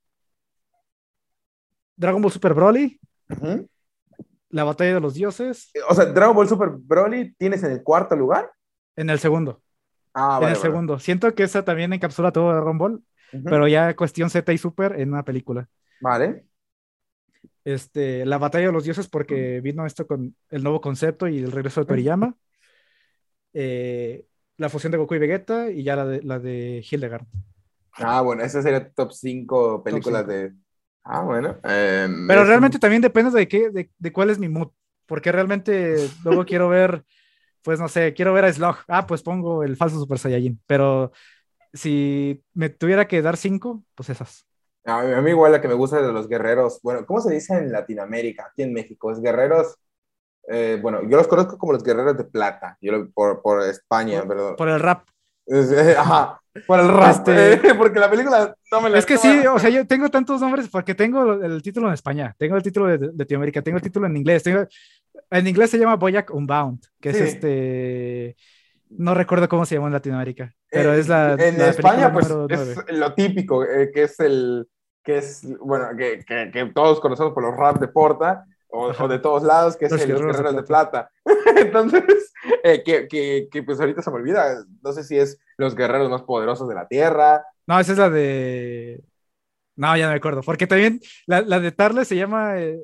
[1.99, 2.97] Dragon Ball Super Broly,
[4.49, 8.15] la batalla de los dioses, O sea, Dragon Ball Super Broly tienes en el cuarto
[8.15, 8.49] lugar.
[8.95, 9.61] en el segundo.
[10.13, 10.47] Ah, en vale.
[10.47, 10.61] el vale.
[10.61, 10.99] segundo.
[10.99, 13.03] Siento que esa también encapsula todo Dragon Ball,
[13.43, 15.67] pero ya cuestión Z y Super en una película.
[15.99, 16.45] Vale.
[17.65, 21.51] Este, la batalla de los dioses porque vino esto con el nuevo concepto y el
[21.51, 22.33] regreso de Toriyama.
[23.53, 24.25] Eh,
[24.57, 27.25] la fusión de Goku y Vegeta y ya la de, la de Hildegard.
[27.93, 30.31] Ah, bueno, ese sería top 5 películas cinco.
[30.33, 30.53] de.
[31.11, 31.57] Ah, bueno.
[31.63, 34.69] em, Pero realmente también depende de qué, de, de cuál es mi mood,
[35.07, 37.03] porque realmente luego quiero ver,
[37.63, 38.77] pues no sé, quiero ver a Slug.
[38.87, 40.61] Ah, pues pongo el falso Super Saiyajin.
[40.67, 41.11] Pero
[41.73, 44.47] si me tuviera que dar cinco, pues esas.
[44.85, 46.79] A mí, a mí igual la que me gusta de los guerreros.
[46.83, 48.47] Bueno, ¿cómo se dice en Latinoamérica?
[48.51, 49.11] Aquí en México.
[49.11, 49.77] Es guerreros.
[50.49, 52.77] eh, bueno, yo los conozco como los guerreros de plata.
[52.81, 54.55] Yo lo- por, por España, perdón.
[54.57, 55.07] Por el rap.
[55.49, 57.27] Es- eh, ajá, por el rap.
[57.27, 60.39] Este- porque la película no me la Es que sí, o sea, yo tengo tantos
[60.41, 63.83] nombres porque tengo el título en España, tengo el título de, de Latinoamérica, tengo el
[63.83, 64.65] título en inglés, tengo,
[65.31, 67.23] en inglés se llama Boyack Unbound, que es Sí.
[67.23, 68.35] este,
[68.91, 72.27] no recuerdo cómo se llama en Latinoamérica, pero Eh, es la, En la España, pues
[72.29, 74.67] es lo típico, eh, que es el.
[75.03, 79.07] que es, bueno, que, que, que todos conocemos por los rap de Porta o, o
[79.07, 81.09] de todos lados, que es Los el- los Guerreros de guerreros de plata.
[81.59, 82.33] Entonces,
[82.63, 86.09] eh, que, que, que pues ahorita se me olvida, no sé si es los guerreros
[86.09, 87.43] más poderosos de la Tierra.
[87.67, 89.01] No, esa es la de,
[89.75, 92.79] no, ya no me acuerdo, porque también la, la de Tarle se llama eh,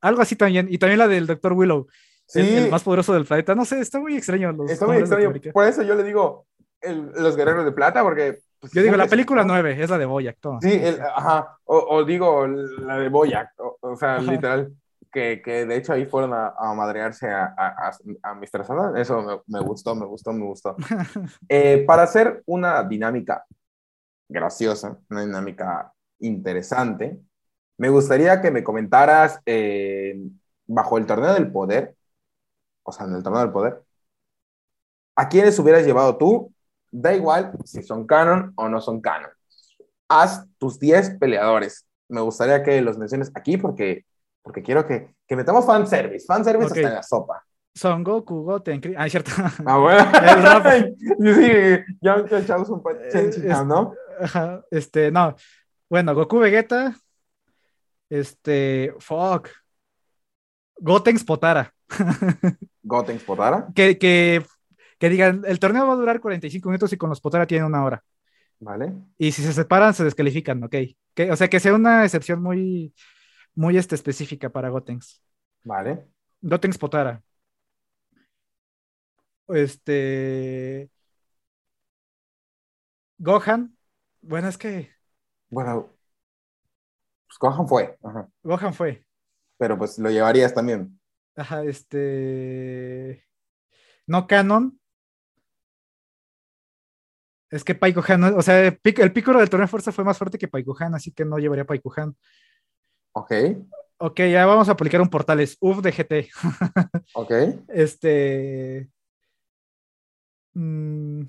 [0.00, 1.52] algo así también, y también la del Dr.
[1.52, 1.86] Willow,
[2.34, 2.56] el, Sí.
[2.56, 5.32] el más poderoso del planeta, no sé, está muy extraño los Está muy extraño.
[5.52, 6.46] Por eso yo le digo
[6.80, 8.38] el- los guerreros de plata, porque.
[8.58, 10.58] pues, Yo digo, la película 9 es la de Boyack, toma.
[10.62, 11.58] Sí, el- ajá.
[11.64, 14.22] O, o digo la de Boyac, o, o sea, Ajá.
[14.32, 14.72] literal.
[15.12, 18.64] Que, que de hecho ahí fueron a, a madrearse a, a, a, a Mr.
[18.64, 18.96] Satan.
[18.96, 20.76] Eso me, me gustó, me gustó, me gustó.
[21.48, 23.44] Eh, para hacer una dinámica
[24.28, 27.20] graciosa, una dinámica interesante,
[27.78, 30.16] me gustaría que me comentaras eh,
[30.66, 31.96] bajo el torneo del poder,
[32.84, 33.82] o sea, en el torneo del poder,
[35.16, 36.52] ¿a quiénes hubieras llevado tú?
[36.90, 39.30] Da igual si son canon o no son canon.
[40.08, 41.86] Haz tus 10 peleadores.
[42.08, 44.04] Me gustaría que los menciones aquí porque,
[44.42, 46.76] porque quiero que, que metamos fanservice, fanservice Ok.
[46.76, 47.44] hasta en la sopa.
[47.74, 49.30] Son Goku, Goten, ah, es cierto.
[49.66, 50.04] Ah, bueno.
[51.18, 51.42] Yo sí,
[53.10, 53.94] chen- Eh, ¿no?
[54.20, 55.34] Ajá, este, no.
[55.88, 56.94] Bueno, Goku Vegeta.
[58.10, 59.48] Este, fuck.
[60.76, 61.72] Gotenks Potara.
[62.82, 64.44] Goten Potara, Que, que,
[64.98, 67.84] que digan, el torneo va a durar 45 minutos y con los Potara tienen una
[67.84, 68.02] hora.
[68.60, 68.92] ¿vale?
[69.18, 70.74] Y si se separan, se descalifican, ok.
[71.14, 72.94] Que, o sea, que sea una excepción muy,
[73.54, 75.22] muy este, específica para Gotenks.
[75.64, 76.06] Vale.
[76.40, 77.22] Gotenks Potara.
[79.48, 80.90] Este.
[83.18, 83.76] Gohan.
[84.20, 84.90] Bueno, es que
[85.50, 85.90] Bueno,
[87.26, 88.28] pues Gohan fue, ajá.
[88.42, 89.04] Gohan fue.
[89.58, 90.98] pero pues lo llevarías también.
[91.36, 93.26] Ajá, este.
[94.06, 94.78] No canon.
[97.50, 100.48] Es que Paikuhan, o sea, el Piccolo del torneo de fuerza fue más fuerte que
[100.48, 102.16] Paikuhan, así que no llevaría Paikuhan.
[103.12, 103.32] Ok,
[104.04, 105.56] Ok, ya vamos a aplicar un portales.
[105.60, 106.28] UF de GT.
[107.14, 107.32] ok.
[107.68, 108.90] Este.
[110.54, 111.22] mm,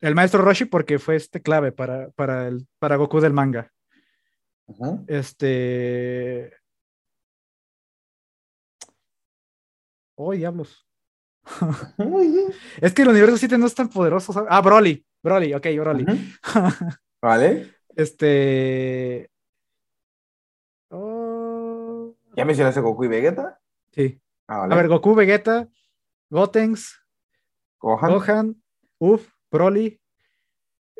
[0.00, 3.72] el maestro Roshi, porque fue este clave para, para, el, para Goku del manga.
[5.06, 6.52] Este.
[10.16, 10.84] Oh, diablos.
[12.80, 14.32] Es que el universo 7 no es tan poderoso.
[14.32, 14.48] ¿sabes?
[14.50, 15.06] Ah, Broly.
[15.22, 16.02] Broly, ok, Broly.
[16.02, 16.18] Ujú.
[17.22, 17.75] Vale.
[17.96, 19.30] Este.
[20.90, 23.58] Oh, ¿Ya mencionaste Goku y Vegeta?
[23.92, 24.20] sí.
[24.48, 24.74] Ah, vale.
[24.74, 25.66] A ver, Goku, Vegeta,
[26.30, 27.00] Gotenks,
[27.80, 28.12] Gohan.
[28.12, 28.62] Gohan,
[28.98, 30.00] Uf, Broly.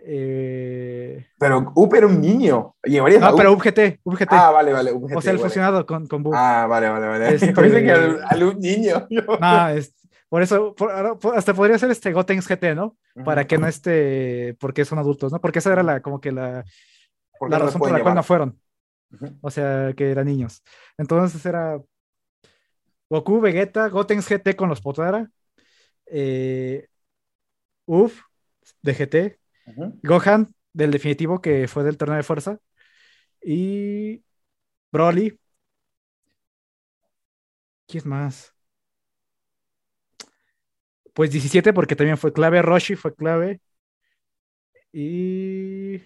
[0.03, 2.75] eh, Pero Up era un niño.
[2.83, 3.37] ¿Llevarías No, Up?
[3.37, 4.33] pero UGT, UGT.
[4.33, 4.93] Ah, vale, vale.
[4.93, 5.49] Up o sea, el vale.
[5.49, 6.33] fusionado con, con Buu.
[6.35, 7.29] Ah, vale, vale, vale.
[7.37, 9.07] Este- Pensé que al, al un niño.
[9.41, 9.95] No, es-
[10.37, 12.99] por eso, por- ahora, por- hasta podría ser este Gotenks GT, ¿no?
[13.25, 15.41] Para que no esté, porque son adultos, ¿no?
[15.41, 16.63] Porque esa era la, como que la,
[17.41, 18.61] razón por la cual no fueron.
[19.41, 20.63] O sea, que eran niños.
[20.99, 21.81] Entonces era
[23.09, 25.31] Goku, Vegeta, Gotenks GT con los Potara,
[26.05, 26.87] eh,
[27.87, 28.21] Uf
[28.83, 29.41] de GT.
[30.03, 32.59] Gohan del definitivo que fue del torneo de fuerza
[33.41, 34.23] y
[34.93, 35.41] Broly.
[37.87, 38.56] ¿Quién más?
[41.17, 43.61] Pues 17 porque también fue clave, Roshi fue clave
[44.93, 46.03] y...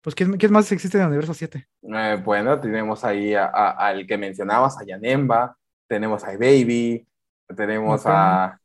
[0.00, 1.68] Pues ¿quién, quién más existe en el universo 7?
[1.82, 5.56] Eh, bueno, tenemos ahí a- a- al que mencionabas, a Yanemba,
[5.86, 7.06] tenemos a Baby,
[7.54, 8.58] tenemos a,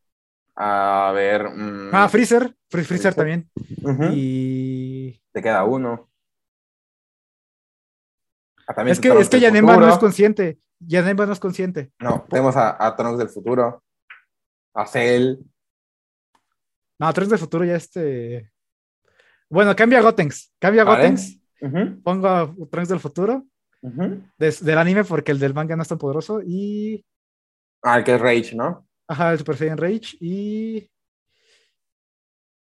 [0.56, 1.50] a ver.
[1.50, 3.16] mm, Ah, Freezer, Fre- Freezer Freezer.
[3.16, 3.50] también.
[4.16, 6.10] Y Te queda uno.
[8.68, 9.40] Ah, también es que, es que
[9.78, 10.60] no es consciente.
[10.80, 11.92] Yanemba no es consciente.
[12.00, 13.84] No, tenemos a, a Trunks del futuro,
[14.76, 15.38] a Cell.
[17.00, 18.52] No, Trunks del futuro ya este.
[19.50, 20.54] Bueno, cambia a Gotenks.
[20.60, 20.86] Cambia a.
[20.86, 21.40] Gotenks.
[22.04, 23.46] Pongo a Trunks del futuro.
[24.38, 26.42] des- del anime porque el del manga no es tan poderoso.
[26.44, 27.06] Y.
[27.84, 28.86] Ah, el que es Rage, ¿no?
[29.08, 30.18] Ajá, el Super Saiyan Rage.
[30.20, 30.92] Y.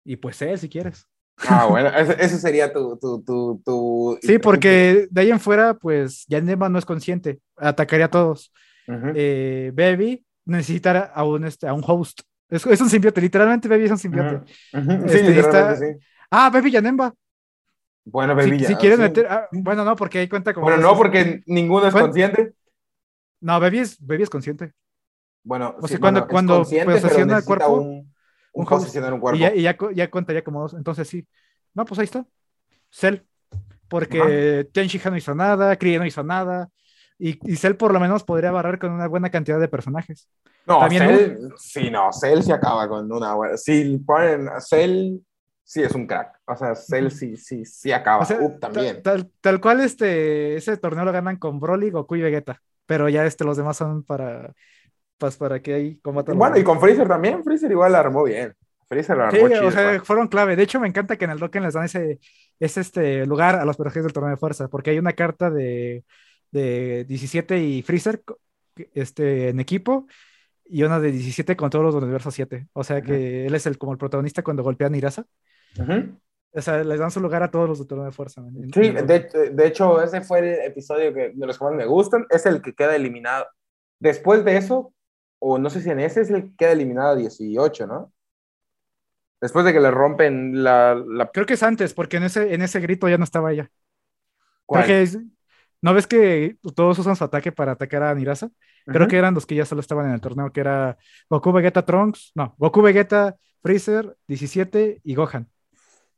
[0.04, 1.06] Y pues él, si quieres.
[1.48, 6.24] Ah, bueno, ese sería tu, tu, tu, tu- Sí, porque de ahí en fuera, pues
[6.28, 7.40] Yanema no es consciente.
[7.56, 8.52] Atacaría a todos.
[8.86, 9.12] Ujú.
[9.14, 12.20] Eh, Baby necesita a un, este, a un host.
[12.48, 14.50] Es, es un simbiote, literalmente Baby es un simbiote.
[14.72, 15.86] Este, Sí, literalmente está- sí.
[16.30, 17.14] Ah, Baby Yanemba.
[18.04, 19.02] Bueno, Baby si ya, quieres sí.
[19.02, 19.26] meter.
[19.30, 20.64] ah, bueno, no, porque ahí cuenta como.
[20.66, 22.08] Bueno, no, porque ninguno es Bueno.
[22.08, 22.54] consciente.
[23.40, 24.72] No, Baby es, Baby es consciente.
[25.44, 28.09] Bueno, O sí, sea, cuando- bueno, cuando posesiona el cuerpo, un,
[28.52, 29.36] un un host, posesionar un cuerpo.
[29.36, 30.74] Y ya, y ya, co- ya contaría como dos.
[30.74, 31.26] Entonces sí.
[31.74, 32.26] No, pues ahí está.
[32.90, 33.18] Cell.
[33.88, 36.68] Porque Tenshinhan no hizo nada, Kree no hizo nada.
[37.18, 40.28] Y, y Cell por lo menos podría barrar con una buena cantidad de personajes.
[40.66, 43.54] No, También Cell, sí, no, Cell se acaba con una buena.
[43.54, 45.18] A Cell,
[45.64, 46.40] sí es un crack.
[46.46, 48.22] O sea, Cell sí, sí, sí acaba.
[48.22, 49.02] O sea, Up ta- también.
[49.02, 52.60] Tal, tal cual este, ese torneo lo ganan con Broly, Goku y Vegeta.
[52.86, 54.52] Pero ya este, los demás son para,
[55.20, 56.36] pues, para que ahí combatan.
[56.38, 57.44] Bueno, y con Freezer también.
[57.44, 58.54] Freezer igual la armó bien.
[58.88, 59.68] Freezer la Sí, armó chido.
[59.68, 60.56] o sea, fueron clave.
[60.56, 62.18] De hecho, me encanta que en el Dokkan les dan ese,
[62.58, 66.04] ese este lugar a los personajes del torneo de fuerza, porque hay una carta de,
[66.50, 68.22] de 17 y Freezer
[68.94, 70.06] este, en equipo
[70.64, 72.68] y una de 17 con todos los del universo 7.
[72.72, 75.26] O sea que él es el, como el protagonista cuando golpean a Nirasa.
[75.78, 76.18] Ujú.
[76.52, 78.40] O sea, les dan su lugar a todos los del torneo de fuerza.
[78.40, 81.74] en- Sí, en de, de hecho, ese fue el episodio que, de los que más
[81.74, 82.26] me gustan.
[82.30, 83.46] Es el que queda eliminado.
[84.00, 84.92] Después de eso,
[85.40, 88.12] o no sé si en ese es el que queda eliminado a 18, ¿no?
[89.40, 90.94] Después de que le rompen la.
[90.94, 93.70] la Creo que es antes, porque en ese, en ese grito ya no estaba ella.
[94.66, 94.84] ¿cuál?
[94.84, 95.18] Creo que es-
[95.82, 98.50] ¿No ves que todos usan su ataque para atacar a Nirasa?
[98.84, 100.98] Creo que eran los que ya solo estaban en el torneo, que era
[101.30, 105.48] Goku, Vegeta, Trunks, no, Goku, Vegeta, Freezer, 17 y Gohan.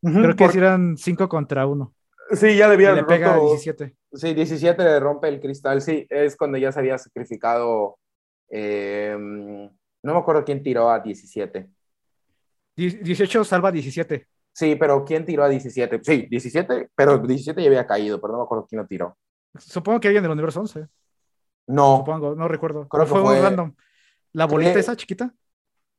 [0.03, 1.95] Creo que por- eran 5 contra 1.
[2.33, 3.95] Sí, ya le Y había le pega a roto- 17.
[4.13, 5.81] Sí, 17 le rompe el cristal.
[5.81, 7.99] Sí, es cuando ya se había sacrificado.
[8.51, 11.69] Eh, no me acuerdo quién tiró a 17.
[12.77, 14.27] Die- 18 salva a 17.
[14.55, 16.01] Sí, pero ¿quién tiró a 17?
[16.03, 19.17] Sí, 17, pero 17 ya había caído, pero no me acuerdo quién lo tiró.
[19.59, 20.87] Supongo que alguien del universo 11.
[21.69, 22.89] No, Supongo, no recuerdo.
[22.89, 23.75] Creo ¿O que fue, fue- un random.
[24.33, 25.33] ¿La bolita esa chiquita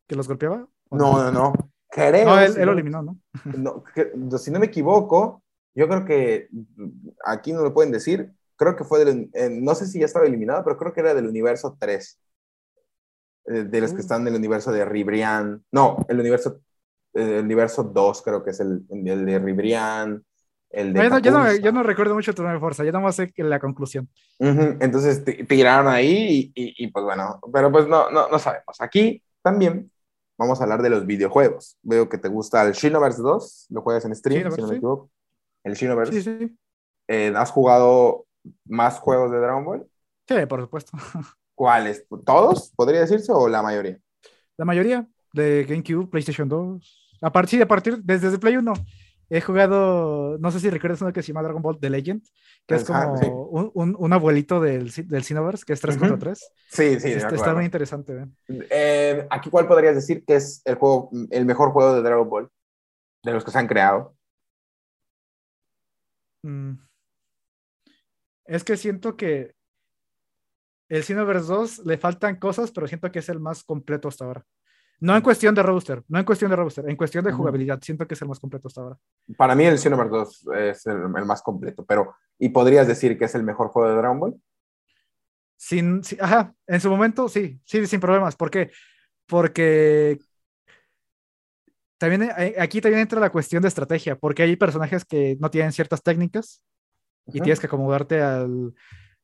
[0.08, 0.68] que los golpeaba?
[0.90, 1.54] ¿O no, no, no.
[1.90, 2.26] Creo.
[2.26, 3.20] No, él, si él lo no- eliminó, ¿no?
[3.46, 5.44] no, que- si no me equivoco,
[5.76, 6.50] yo creo que
[7.26, 8.32] aquí no lo pueden decir.
[8.56, 9.30] Creo que fue del.
[9.34, 12.20] eh, no sé si ya estaba eliminado, pero creo que era del universo 3.
[13.46, 14.02] Eh, de los que Uh.
[14.02, 15.64] están del universo de Ribrian.
[15.72, 16.62] No, el universo,
[17.14, 20.24] eh, el universo 2 creo que es el, el de Ribrian.
[20.70, 23.04] El de Bueno, yo, no, yo no recuerdo mucho el torneo de fuerza, yo nada
[23.04, 24.10] más sé la conclusión.
[24.40, 28.40] Ujú, Entonces ti- tiraron ahí y, y- y, pues bueno, pero pues no, no, no
[28.40, 28.80] sabemos.
[28.80, 29.92] Aquí también
[30.36, 31.78] vamos a hablar de los videojuegos.
[31.84, 34.78] Veo que te gusta el Shinoverse 2, lo juegas en stream, Shinoverse, si no me
[34.78, 35.12] equivoco.
[35.64, 36.14] El Shinoverse.
[36.14, 36.58] Sí, sí.
[37.08, 38.26] Eh, ¿Has jugado
[38.66, 39.88] más juegos de Dragon Ball?
[40.28, 40.98] Sí, por supuesto.
[41.56, 42.06] ¿Cuáles?
[42.26, 44.00] ¿Todos, podría decirse, o la mayoría?
[44.58, 47.18] La mayoría de GameCube, PlayStation 2.
[47.22, 48.74] A partir, a partir desde, desde Play 1
[49.30, 52.22] he jugado, no sé si recuerdas uno que se llama Dragon Ball The Legend,
[52.68, 53.26] que es Ajá, como sí.
[53.32, 56.02] un, un- un abuelito del, del Cineverse, que es 3 Ujú.
[56.08, 56.52] contra 3.
[56.70, 58.14] Sí, sí, está, está muy interesante.
[58.14, 58.28] ¿eh?
[58.70, 62.50] Eh, aquí, ¿cuál podrías decir que es el, juego, el mejor juego de Dragon Ball?
[63.24, 64.16] De los que se han creado.
[66.44, 66.74] Mm.
[68.46, 69.56] Es que siento que
[70.96, 74.46] el Cineverse 2 le faltan cosas, pero siento que es el más completo hasta ahora.
[75.00, 78.08] No en cuestión de roster, no en cuestión de roster, en cuestión de jugabilidad, siento
[78.08, 78.98] que es el más completo hasta ahora.
[79.38, 83.26] Para mí el Xenoverse 2 es el, el más completo, pero ¿y podrías decir que
[83.26, 84.42] es el mejor juego de Dragon Ball?
[85.58, 88.36] Sin, ajá, en su momento sí, sí, sin problemas.
[88.36, 88.72] ¿Por qué?
[89.26, 90.20] Porque
[91.98, 95.72] también hay- aquí también entra la cuestión de estrategia, porque hay personajes que no tienen
[95.72, 96.64] ciertas técnicas
[97.28, 98.74] y tienes que acomodarte al,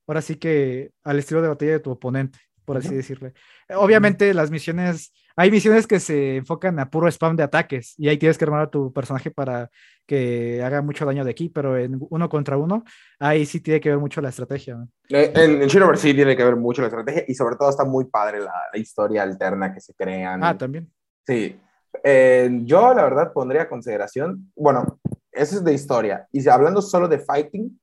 [0.10, 3.34] ahora sí que al estilo de batalla de tu oponente, por así decirle.
[3.76, 8.18] Obviamente las misiones, hay misiones que se enfocan a puro spam de ataques y ahí
[8.18, 9.70] tienes que armar a tu personaje para
[10.08, 12.84] que haga mucho daño de aquí, pero en uno contra uno,
[13.20, 14.78] ahí sí tiene que ver mucho la estrategia.
[14.78, 14.90] ¿no?
[15.10, 17.86] Eh, En, en Xenoverse sí tiene que ver mucho la estrategia y sobre todo está
[17.86, 20.44] muy padre la, la historia alterna que se crean.
[20.44, 20.92] Ah, también.
[21.28, 21.56] Sí.
[22.04, 25.00] Eh, yo, la verdad, pondría a consideración, bueno,
[25.32, 26.28] eso es de historia.
[26.32, 27.80] Y hablando solo de fighting,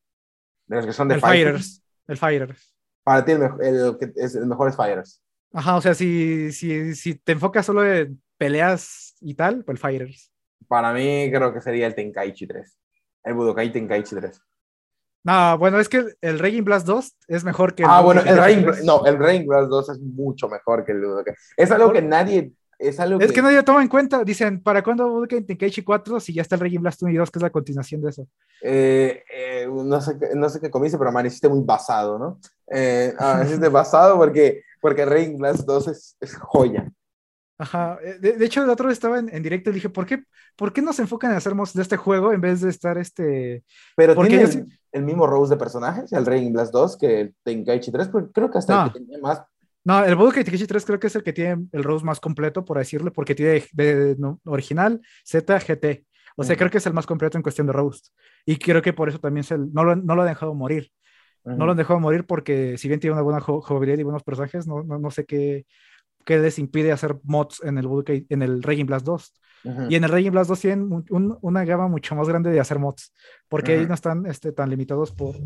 [0.66, 1.82] de los que son de Fighters.
[2.06, 2.74] El Fighters.
[3.02, 5.22] para ti el, el el mejor es Fighters.
[5.52, 9.80] Ajá, o sea, si, si, si te enfocas solo en peleas y tal, pues el
[9.80, 10.32] Fighters.
[10.68, 12.78] Para mí creo que sería el Tenkaichi 3.
[13.24, 14.40] El Budokai Tenkaichi 3.
[15.24, 18.84] No, bueno, es que el Raging Blast 2 es mejor que Ah, bueno, el 3.
[18.84, 21.34] no, el Rain Blast 2 es mucho mejor que el Budokai.
[21.56, 24.22] Es algo que nadie es algo Es que nadie toma en cuenta.
[24.24, 27.30] Dicen, ¿para cuándo Budokai Tenkaichi 4 si ya está el Raging Blast 1 y 2,
[27.30, 28.26] que es la continuación de eso?
[28.62, 32.38] Eh, eh, no, sé, qué- no sé qué comiste, pero amaneciste muy basado, ¿no?
[32.70, 36.90] Eh, amaneciste basado porque, porque Raging Blast 2 es, es joya.
[37.58, 37.98] Ajá.
[38.02, 40.22] eh, De, de hecho, el otro estaba en, en directo y dije, ¿por qué,
[40.56, 42.98] ¿por qué no se enfocan en hacer mods de este juego en vez de estar
[42.98, 43.64] este.
[43.96, 47.34] Pero Porque tiene el, el mismo Rose de personajes, el Raging Blast 2, que el
[47.42, 48.84] Tenkaichi 3, pero creo que hasta No.
[48.86, 49.42] el que tenía más.
[49.86, 52.64] No, el Budokai Tenkaichi 3 creo que es el que tiene el Rose más completo,
[52.64, 56.04] por decirlo, porque tiene de, no, original, Z, GT.
[56.36, 56.58] O sea, Ujú.
[56.58, 58.08] creo que es el más completo en cuestión de Roast.
[58.44, 60.90] Y creo que por eso también se, no, lo, no lo han dejado morir.
[61.44, 64.24] No lo han dejado morir porque si bien tiene una buena ju- jugabilidad y buenos
[64.24, 65.64] personajes, no, no, no sé qué,
[66.24, 69.32] qué les impide hacer mods en el, Budokai- en el Raging Blast 2.
[69.62, 69.86] Ujú.
[69.88, 72.58] Y en el Raging Blast 2 tienen un- un- una gama mucho más grande de
[72.58, 73.14] hacer mods,
[73.48, 75.36] porque ahí no están este, tan limitados por,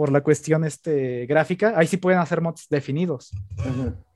[0.00, 1.74] por la cuestión este, gráfica.
[1.76, 3.32] Ahí sí pueden hacer mods definidos.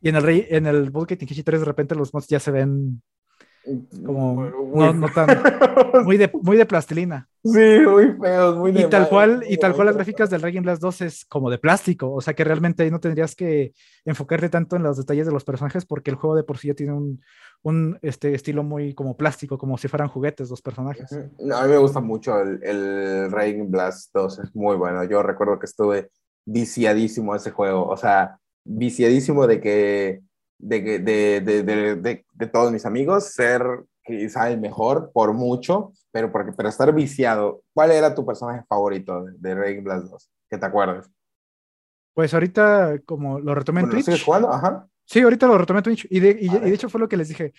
[0.01, 3.03] Y en el, en el Tenkaichi 3 de repente los mods ya se ven
[4.05, 5.29] como no, no tan
[6.05, 7.29] muy de, muy de plastilina.
[7.43, 10.43] Sí, muy feos, muy Y de tal mal, cual, y tal cual las gráficas del
[10.43, 13.73] Raging Blast 2 es como de plástico, o sea que realmente ahí no tendrías que
[14.05, 16.75] enfocarte tanto en los detalles de los personajes porque el juego de por sí ya
[16.75, 17.23] tiene un,
[17.63, 21.11] un este, estilo muy como plástico, como si fueran juguetes los personajes.
[21.39, 25.05] No, a mí me gusta mucho el, el Raging Blast 2, es muy bueno.
[25.05, 26.11] Yo recuerdo que estuve
[26.47, 30.21] viciadísimo a ese juego, o sea, viciadísimo de que
[30.59, 33.63] de, de, de, de, todos mis amigos ser
[34.05, 37.63] quizá el mejor por mucho, pero, porque, pero estar viciado.
[37.73, 40.31] ¿Cuál era tu personaje favorito de, Raging Blast 2?
[40.51, 41.11] Que te acuerdes.
[42.15, 44.05] Pues ahorita como lo retomé en Bueno, ¿lo Twitch.
[44.05, 44.53] ¿Sigues jugando?
[44.53, 44.87] Ajá.
[45.05, 47.29] Sí, ahorita lo retomé en Twitch y de, y, y hecho fue lo que les
[47.29, 47.53] dije.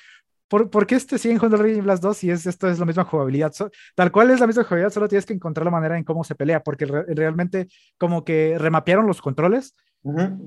[0.47, 3.03] ¿Por, por qué este siguen jugando Raging Blast 2 si es, esto es la misma
[3.03, 3.51] jugabilidad?
[3.51, 6.23] So- tal cual es la misma jugabilidad, solo tienes que encontrar la manera en cómo
[6.23, 7.67] se pelea, porque re- realmente
[7.97, 9.73] como que remapearon los controles,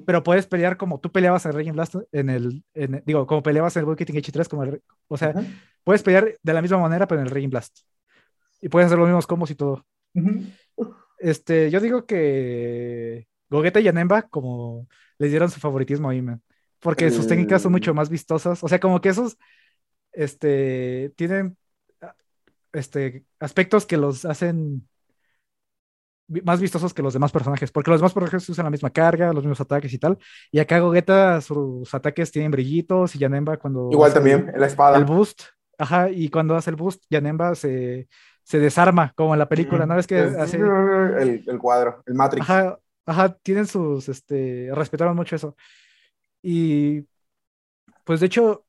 [0.07, 3.75] Pero puedes pelear como tú peleabas en Raging Blast, en el, en- digo, como peleabas
[3.77, 5.35] en el Budokai Tenkaichi 3, como el- o sea,
[5.85, 7.81] puedes pelear de la misma manera, pero en el Raging Blast.
[8.61, 9.85] Y puedes hacer los mismos combos y todo.
[11.19, 14.87] Este, yo digo que Gogeta y Anemba como
[15.19, 16.41] les dieron su favoritismo ahí, man.
[16.81, 18.63] Porque sus técnicas son mucho más vistosas.
[18.63, 19.37] O sea, como que esos
[20.13, 21.57] este, tienen
[22.73, 24.89] este, aspectos que los hacen
[26.45, 27.71] más vistosos que los demás personajes.
[27.73, 30.19] Porque los demás personajes usan la misma carga, los mismos ataques y tal.
[30.53, 33.15] Y acá Gogeta, sus ataques tienen brillitos.
[33.15, 33.89] Y Yanemba cuando.
[33.91, 34.97] Igual también, la espada.
[34.99, 35.43] El boost.
[35.79, 38.09] Ajá, y cuando hace el boost, Yanemba se,
[38.43, 39.97] se desarma, como en la película, ¿no?
[39.99, 40.57] Es que Es- hace.
[40.59, 42.43] el, el cuadro, el Matrix.
[42.43, 45.57] Ajá, ajá, tienen sus, este, respetaron mucho eso.
[46.43, 47.05] Y,
[48.05, 48.65] pues de hecho,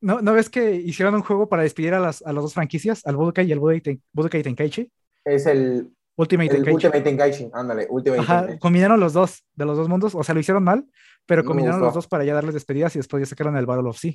[0.00, 3.04] ¿no, ¿no ves que hicieron un juego para despedir a las, a las dos franquicias,
[3.06, 4.90] al Budokai y al Budokai, Ten- Budokai Tenkaichi?
[5.24, 6.68] Es el, Ultimate el.
[6.70, 7.50] Ultimate Tenkaichi.
[7.52, 10.86] Ándale, Ultimate Ajá, combinaron los dos, de los dos mundos, o sea, lo hicieron mal,
[11.26, 13.96] pero combinaron los dos para ya darles despedidas y después ya sacaron el Battle of
[13.98, 14.12] Sea.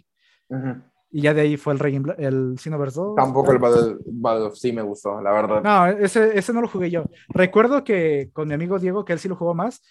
[1.10, 3.16] Y ya de ahí fue el, Bla- el Xenoverse 2.
[3.16, 5.64] Tampoco el Battle, Battle of Sea me gustó, la verdad.
[5.64, 7.06] No, ese, ese no lo jugué yo.
[7.30, 9.82] Recuerdo que con mi amigo Diego, que él sí lo jugó más,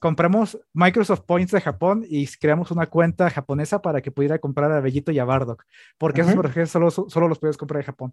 [0.00, 4.80] compramos Microsoft Points de Japón y creamos una cuenta japonesa para que pudiera comprar a
[4.80, 5.64] Bellito y a Bardock,
[5.96, 8.12] porque esos personajes solo, solo los puedes comprar en Japón.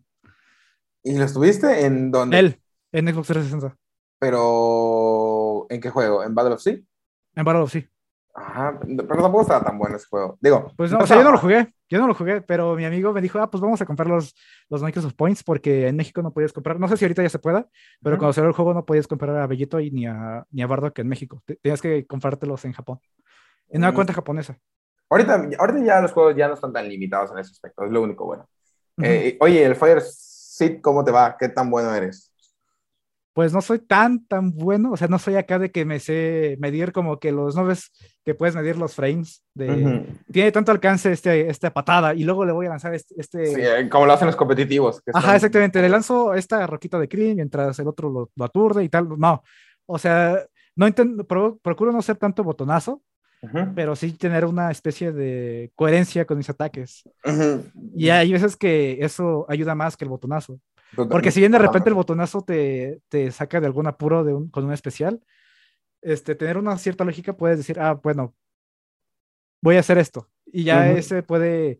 [1.03, 2.38] ¿Y lo estuviste en dónde?
[2.40, 2.61] Él,
[2.92, 3.78] en Xbox 360,
[4.20, 6.24] Pero, ¿en qué juego?
[6.24, 6.78] ¿En Battle of Sea?
[7.36, 7.88] en Battle of Sea.
[8.34, 10.38] Ajá, pero tampoco estaba tan bueno ese juego.
[10.42, 12.76] Digo, Pues no, no o sea, yo no lo jugué, yo no lo jugué, pero
[12.76, 14.34] mi amigo me dijo, ah, pues vamos a comprar los,
[14.70, 17.40] los Microsoft Points porque en México no podías comprar, no sé si ahorita ya se
[17.40, 17.68] pueda,
[18.02, 18.20] pero Ujú.
[18.22, 20.98] cuando salió el juego no podías comprar a Bellito y ni a, ni a Bardock
[21.00, 23.00] en México, Te- tenías que comprártelos en Japón,
[23.68, 23.96] en una Mm.
[23.96, 24.58] cuenta japonesa.
[25.10, 28.02] Ahorita, ahorita ya los juegos ya no están tan limitados en ese aspecto, es lo
[28.02, 28.48] único bueno.
[29.02, 31.36] Eh, oye, el Fire Seed, ¿cómo te va?
[31.38, 32.31] ¿Qué tan bueno eres?
[33.34, 36.58] Pues no soy tan, tan bueno, o sea, no soy acá de que me sé
[36.60, 37.91] medir como que los, ¿no ves
[38.26, 39.44] que puedes medir los frames?
[39.53, 40.06] De.
[40.32, 43.16] Tiene tanto alcance este, esta patada y luego le voy a lanzar este...
[43.18, 45.02] este- Sí, eh, como lo hacen los competitivos.
[45.02, 48.45] que Ajá, son- exactamente, le lanzo esta roquita de Krillin mientras el otro lo, lo
[48.45, 49.44] aturde y tal, no,
[49.86, 50.45] o sea,
[50.76, 53.02] no intento, pro- procuro no ser tanto botonazo,
[53.44, 53.72] Ujú.
[53.76, 57.03] pero sí tener una especie de coherencia con mis ataques.
[57.26, 57.64] Ujú.
[57.95, 60.60] Y hay veces que eso ayuda más que el botonazo.
[60.96, 64.50] Porque si bien de repente el botonazo te, te saca de algún apuro de un,
[64.50, 65.22] con un especial,
[66.02, 68.36] este, tener una cierta lógica puedes decir, ah, bueno,
[69.62, 70.28] voy a hacer esto.
[70.46, 71.80] Y ya ese puede,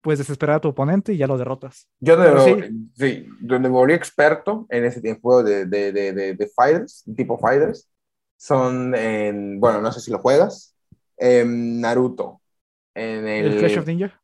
[0.00, 1.88] pues, desesperar a tu oponente y ya lo derrotas.
[2.00, 2.88] Yo de Pero lo- sí.
[2.96, 7.38] sí, donde me volví experto en ese tiempo de, de, de, de, de fighters, tipo
[7.38, 7.88] fighters,
[8.36, 10.74] son en, bueno, no sé si lo juegas,
[11.18, 12.40] en Naruto,
[12.94, 14.22] en el, El, Clash of Ninja.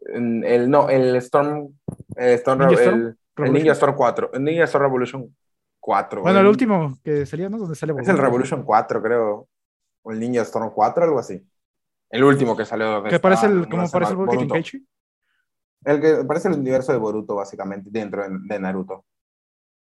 [0.00, 1.78] en el no, el Storm,
[2.16, 3.00] el Storm, Ninja el, Storm?
[3.06, 3.64] el Revolution.
[3.64, 5.36] Ninja Storm 4, el Ninja Storm Revolution
[5.80, 6.22] 4.
[6.22, 7.58] Bueno, el último que salía, ¿no?
[7.58, 9.48] Donde sale Es el Revolution 4, creo,
[10.02, 11.44] o el Ninja Storm 4, algo así.
[12.10, 13.02] El último que salió.
[13.04, 14.74] ¿Qué parece el, ¿Cómo parece el?
[15.82, 19.04] El que parece el universo de Boruto, básicamente, dentro de, Naruto.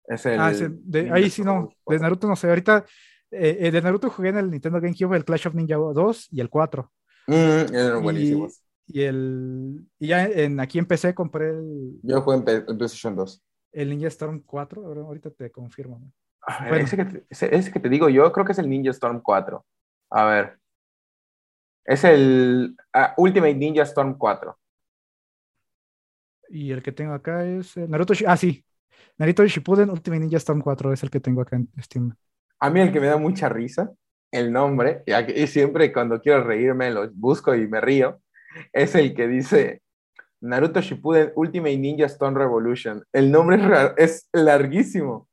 [0.04, 0.38] Es el.
[0.38, 1.70] Ah, de, ahí sí no.
[1.86, 2.48] De Naruto no sé.
[2.48, 2.84] Ahorita.
[3.32, 6.40] Eh, eh, de Naruto jugué en el Nintendo GameCube el Clash of Ninja 2 y
[6.40, 6.90] el 4.
[7.28, 7.32] Mm,
[7.74, 8.60] eran buenísimos.
[8.92, 12.00] Y, el, y ya en, aquí empecé, compré el.
[12.02, 13.42] Yo jugué en, PlayStation 2.
[13.72, 14.84] El Ninja Storm 4.
[14.84, 16.12] Ahorita te confirmo.
[16.72, 19.64] ese, que te, ese, que te digo yo, creo que es el Ninja Storm 4.
[20.10, 20.58] A ver.
[21.84, 24.58] Es el ah, Ultimate Ninja Storm 4.
[26.48, 28.12] Y el que tengo acá es eh, Naruto.
[28.26, 28.64] Ah, sí.
[29.18, 32.12] Naruto Shippuden Ultimate Ninja Storm 4 es el que tengo acá en Steam.
[32.58, 33.92] A mí el que me da mucha risa,
[34.32, 38.20] el nombre, y, siempre cuando quiero reírme lo busco y me río,
[38.72, 39.82] es el que dice
[40.40, 43.04] Naruto Shippuden Ultimate Ninja Storm Revolution.
[43.12, 43.58] El nombre
[43.96, 45.28] es, larguísimo.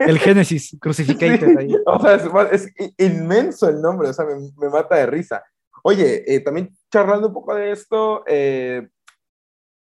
[0.00, 1.56] El Génesis, Crucificated.
[1.58, 1.74] Ahí.
[1.84, 2.14] O sea,
[2.50, 5.42] es, inmenso el nombre, o sea, me, mata de risa.
[5.82, 8.88] Oye, eh, también charlando un poco de esto, eh,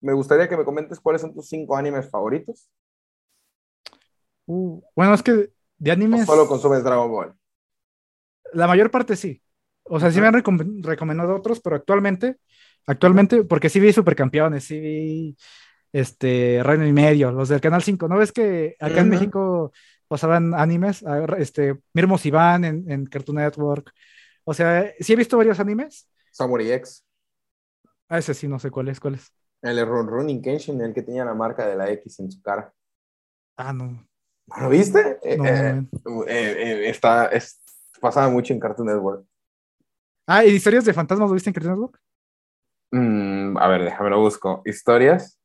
[0.00, 2.68] me gustaría que me comentes cuáles son tus cinco animes favoritos.
[4.46, 6.22] Uh, bueno, es que de animes.
[6.22, 7.34] ¿O solo consumes Dragon Ball?
[8.52, 9.43] La mayor parte sí.
[9.84, 10.34] O sea, sí me han
[10.82, 12.36] recomendado otros, pero actualmente,
[12.86, 15.36] actualmente, porque sí vi Supercampeones, sí vi
[15.92, 18.08] este, Reino y Medio, los del Canal 5.
[18.08, 19.72] ¿No ves que acá en México
[20.08, 21.04] pasaban animes?
[21.38, 23.92] Este, Mirmos Iván en, en Cartoon Network.
[24.44, 26.08] O sea, sí he visto varios animes.
[26.30, 27.04] Samurai X.
[28.08, 29.32] Ah, ese sí, no sé cuál es, cuál es.
[29.62, 32.72] El Run Running Kenshin, el que tenía la marca de la X en su cara.
[33.56, 34.06] Ah, no.
[34.60, 35.18] ¿Lo viste?
[35.22, 35.86] Eh, eh,
[36.28, 37.60] eh, está, es,
[38.00, 39.26] pasaba mucho en Cartoon Network.
[40.26, 42.00] Ah, ¿y historias de fantasmas lo viste en Cartoon Network?
[42.92, 44.62] Mm, a ver, déjame lo busco.
[44.64, 45.38] ¿Historias?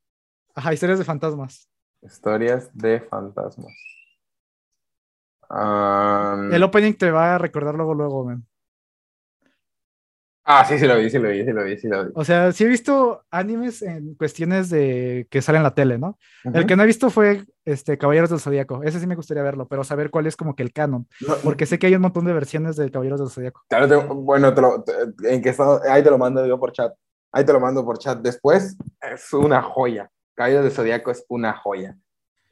[0.55, 1.69] Ajá, historias de fantasmas.
[2.01, 3.73] Historias de fantasmas.
[6.51, 8.48] El opening te va a recordar luego, luego, man.
[10.51, 12.11] Ah, sí, sí lo vi, sí lo vi, sí lo vi, sí lo vi.
[12.15, 16.17] O sea, sí he visto animes en cuestiones de que salen en la tele, ¿no?
[16.43, 18.81] El que no he visto fue este Caballeros del Zodíaco.
[18.81, 21.07] Ese sí me gustaría verlo, pero saber cuál es como que el canon.
[21.43, 23.61] porque sé que hay un montón de versiones de Caballeros del Zodíaco.
[23.69, 24.83] Claro, bueno, te lo,
[25.23, 26.95] en que estado, ahí te lo mando yo por chat.
[27.31, 28.19] Ahí te lo mando por chat.
[28.19, 30.09] Después es una joya.
[30.33, 31.95] Caballeros del Zodíaco es una joya.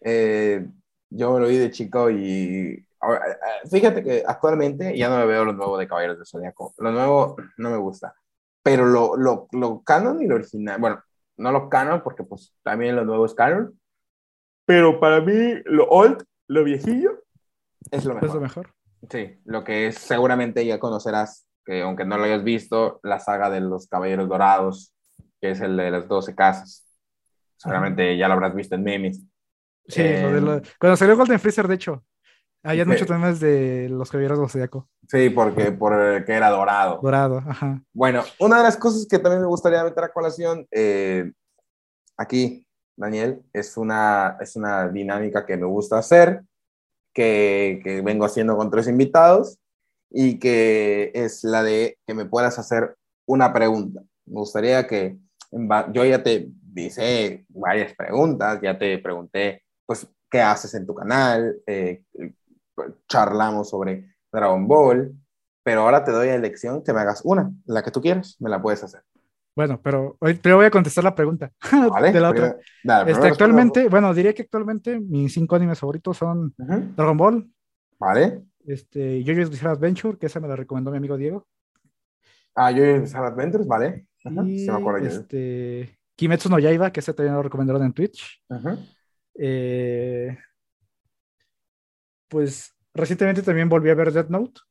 [0.02, 0.68] Eh,
[1.10, 5.46] yo me lo vi de chico y eh, fíjate que actualmente ya no me veo
[5.46, 6.74] lo nuevo de Caballeros de Zodíaco.
[6.78, 8.14] Lo nuevo no me gusta.
[8.64, 11.02] Pero lo, lo, lo canon y lo original, bueno,
[11.38, 13.80] no lo canon porque pues también lo nuevo es canon.
[14.66, 17.24] Pero para mí lo old, lo viejillo,
[17.92, 18.30] es lo mejor.
[18.30, 18.74] Es lo mejor.
[19.10, 23.50] Sí, lo que es seguramente ya conocerás, que aunque no lo hayas visto, la saga
[23.50, 24.94] de los Caballeros Dorados,
[25.40, 26.86] que es el de las 12 casas.
[27.56, 29.22] Seguramente ya lo habrás visto en memes.
[29.88, 32.04] Sí, eh, cuando salió Golden Freezer, de hecho.
[32.68, 34.90] Hay muchos temas de los caballeros del Zodíaco.
[35.08, 37.00] Sí, porque, porque era dorado.
[37.02, 37.82] Dorado, ajá.
[37.94, 41.32] Bueno, una de las cosas que también me gustaría meter a colación, eh,
[42.18, 42.68] aquí,
[42.98, 46.42] Daniel, es una, es una dinámica que me gusta hacer,
[47.14, 49.58] que, que vengo haciendo con tres invitados,
[50.10, 52.96] y que es la de que me puedas hacer
[53.26, 54.02] una pregunta.
[54.26, 55.18] Me gustaría que
[55.94, 61.56] yo ya te hice varias preguntas, ya te pregunté, pues, qué haces en tu canal,
[61.66, 62.04] eh,
[63.08, 65.14] charlamos sobre Dragon Ball,
[65.64, 68.50] pero ahora te doy la elección que me hagas una, la que tú quieras, me
[68.50, 69.02] la puedes hacer.
[69.56, 71.52] Bueno, pero hoy te voy a contestar la pregunta
[72.14, 72.58] de la otra.
[73.08, 77.52] Este, actualmente, bueno, diría que actualmente mis cinco animes favoritos son Dragon Ball.
[78.00, 78.44] Vale.
[78.66, 81.48] Este, JoJo's Bizarre Adventure, que esa me la recomendó mi amigo Diego.
[82.54, 84.06] Ah, JoJo's Bizarre Adventures, vale.
[84.46, 84.68] y,
[85.08, 88.44] este, Kimetsu no Yaiba, que ese también lo recomendaron en Twitch.
[89.34, 90.38] Eh,
[92.28, 94.62] pues recientemente también volví a ver Death Note,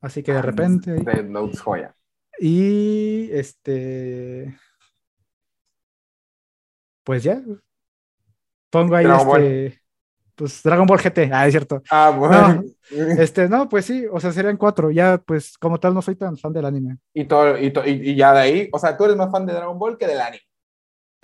[0.00, 0.92] así que de ah, repente...
[0.92, 1.94] Death Note joya.
[2.38, 4.58] Y este...
[7.04, 7.42] Pues ya.
[8.70, 9.80] Pongo ahí este...
[10.34, 11.80] Pues Dragon Ball GT, ah, es cierto.
[11.90, 12.64] Ah, bueno.
[12.90, 14.90] este, no, pues sí, o sea, serían cuatro.
[14.90, 16.98] Ya, pues, como tal, no soy tan fan del anime.
[17.12, 19.78] Y, todo, y, y ya de ahí, o sea, tú eres más fan de Dragon
[19.78, 20.42] Ball que del anime.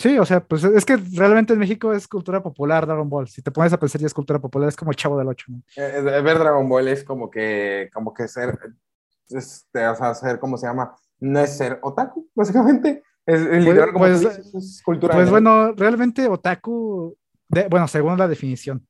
[0.00, 3.28] Sí, o sea, pues es que realmente en México es cultura popular Dragon Ball.
[3.28, 5.46] Si te pones a pensar ya es cultura popular, es como el chavo del 8.
[5.48, 5.62] ¿no?
[5.76, 8.58] Eh, ver Dragon Ball es como que, como que ser,
[9.28, 10.96] este, o sea, ser, ¿cómo se llama?
[11.18, 13.02] No es ser otaku, básicamente.
[13.26, 15.14] Es, es pues, como pues, es cultura.
[15.14, 17.14] Pues bueno, realmente otaku,
[17.68, 18.86] bueno, según la definición.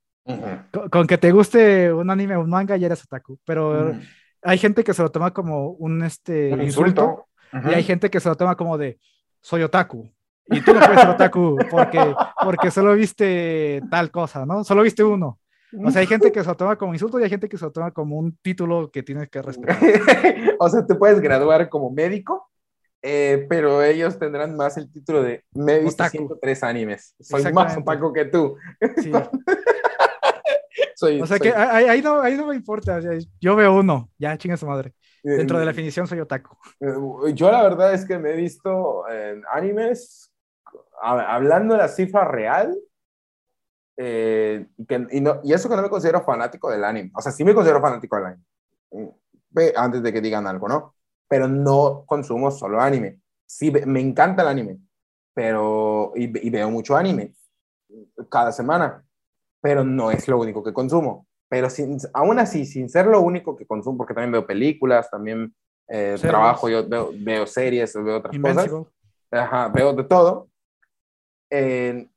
[0.93, 3.97] con, que te guste un anime o un manga ya eres otaku, pero
[4.43, 8.28] hay gente que se lo toma como un, este, insulto, y hay gente que se
[8.28, 9.01] lo toma como de
[9.41, 10.09] soy otaku
[10.51, 12.14] y tú no puedes ser otaku porque,
[12.44, 14.64] porque solo viste tal cosa, ¿no?
[14.64, 15.39] Solo viste uno.
[15.85, 17.64] O sea, hay gente que se lo toma como insulto y hay gente que se
[17.64, 19.78] lo toma como un título que tienes que respetar.
[20.59, 22.51] o sea, te puedes graduar como médico,
[23.02, 26.16] eh, pero ellos tendrán más el título de me he visto Otaku.
[26.18, 27.14] 103 animes.
[27.20, 28.56] Soy más otaku que tú.
[28.97, 29.12] Sí.
[30.94, 32.97] Soy, O sea soy- que ahí, ahí no, ahí no me importa.
[32.97, 34.93] o sea, yo veo uno, ya chinga su madre.
[35.24, 36.55] eh, Dentro de la definición soy otaku.
[36.81, 40.30] Eh, Yo la verdad es que me he visto en animes,
[41.01, 42.77] hablando de la cifra real,
[43.97, 47.10] eh, y, que- y no- y eso que no me considero fanático del anime.
[47.14, 48.44] O sea, sí me considero fanático del anime,
[49.51, 50.94] ve- antes de que digan algo, ¿no?
[51.28, 53.20] Pero no consumo solo anime.
[53.47, 54.78] Sí, me encanta el anime,
[55.35, 57.32] pero, y, y veo mucho anime
[58.31, 59.05] cada semana,
[59.62, 61.28] pero no es lo único que consumo.
[61.48, 65.55] Pero sin, aún así, sin ser lo único que consumo, porque también veo películas, también
[65.89, 68.86] eh, trabajo, yo veo, veo series, veo otras cosas, Invincible.
[69.32, 70.49] Ajá, veo de todo.
[71.51, 72.09] Eh,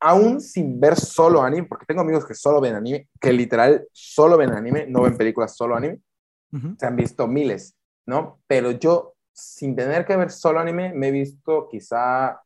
[0.00, 4.36] aún sin ver solo anime, porque tengo amigos que solo ven anime, que literal solo
[4.36, 6.00] ven anime, no ven películas, solo anime,
[6.52, 6.76] Ujú.
[6.78, 7.76] se han visto miles,
[8.06, 8.40] ¿no?
[8.46, 12.40] Pero yo, sin tener que ver solo anime, me he visto quizá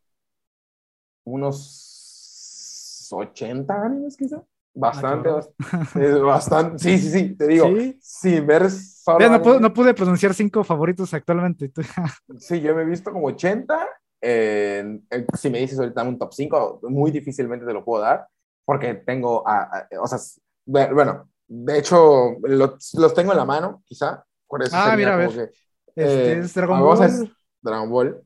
[1.25, 4.43] unos 80 animes, quizá.
[4.77, 5.45] Bastante, cabrón.
[5.59, 6.79] bast- es bastante.
[6.79, 7.99] Sí, sí, sí, te digo, Sí.
[8.03, 11.71] sin ver solo Ve, no, pude, no pude pronunciar cinco favoritos actualmente.
[12.39, 13.87] Sí, yo me he visto como 80.
[14.25, 15.01] Eh,
[15.39, 18.27] si me dices ahorita un top 5, muy difícilmente te lo puedo dar,
[18.65, 20.19] porque tengo, a- a- o sea,
[20.67, 24.25] bueno, de hecho, los, los tengo en la mano, quizá.
[24.47, 25.31] Por eso Ah, mira, a ver.
[25.31, 25.51] que,
[25.97, 27.35] Este Eh, es Dragon Ball.
[27.63, 28.23] Dragon Ball,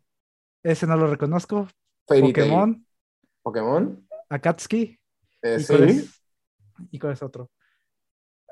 [0.62, 1.69] Ese no lo reconozco.
[2.09, 2.87] Fairy Tail, Pokémon,
[3.43, 4.09] Pokémon.
[4.31, 4.99] Akatsuki.
[5.43, 5.66] eh, ¿Y sí.
[5.69, 6.23] cuál es?
[6.93, 7.51] ¿Y cuál es otro?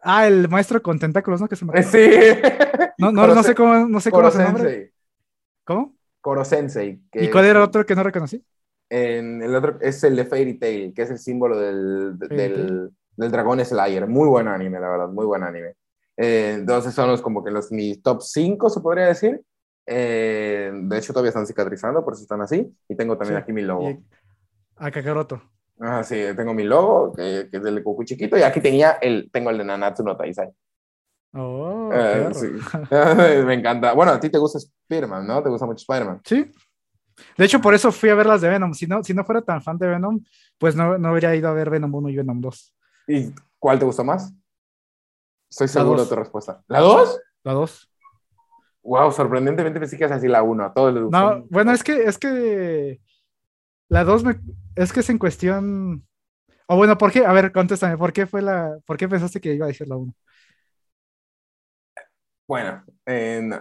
[0.02, 1.48] Ah, el maestro con tentáculos, ¿no?
[1.48, 1.78] Que se me...
[1.78, 1.98] Eh, sí.
[2.98, 4.92] No, no, no sé cómo, no sé cómo es el nombre.
[5.64, 5.95] ¿Cómo?
[6.26, 7.00] Koro Sensei.
[7.12, 8.44] que ¿Y cuál era el otro que no reconocí?
[8.90, 13.30] En el otro es el de Fairy Tail, que es el símbolo del, del, del
[13.30, 14.08] dragón Slayer.
[14.08, 15.74] Muy buen anime, la verdad, muy buen anime.
[16.16, 19.40] Eh, entonces son los como que los mis top 5, se podría decir.
[19.86, 22.76] Eh, de hecho, todavía están cicatrizando, por eso están así.
[22.88, 23.88] Y tengo también Sí, aquí mi logo.
[23.88, 24.04] Y
[24.78, 25.40] a Kakaroto.
[25.78, 28.36] Ah, sí, tengo mi logo, que, que es del Goku chiquito.
[28.36, 30.48] Y aquí tenía el, tengo el de Nanatsu no Taizai.
[31.36, 32.46] Oh, Eh, sí.
[33.44, 33.92] Me encanta.
[33.92, 35.42] Bueno, a ti te gusta Spider-Man, ¿no?
[35.42, 36.20] Te gusta mucho Spider-Man.
[36.24, 36.50] Sí.
[37.36, 38.74] De hecho, por eso fui a ver las de Venom.
[38.74, 40.22] Si no, si no fuera tan fan de Venom,
[40.58, 42.74] pues no, no habría ido a ver Venom 1 y Venom 2.
[43.08, 44.32] ¿Y cuál te gustó más?
[45.50, 46.62] Estoy seguro de tu respuesta.
[46.68, 47.20] ¿La 2?
[47.44, 47.90] La 2.
[48.82, 50.64] Wow, sorprendentemente pensé que ibas a decir la 1.
[50.64, 51.18] A todos les gustó.
[51.18, 53.00] No, bueno, es que, es que
[53.88, 54.40] la 2 me,
[54.74, 56.06] es que es en cuestión.
[56.68, 57.24] O bueno, ¿por qué?
[57.24, 59.96] A ver, contéstame, ¿por qué fue la, por qué pensaste que iba a decir la
[59.96, 60.12] 1?
[62.48, 63.54] Bueno, en-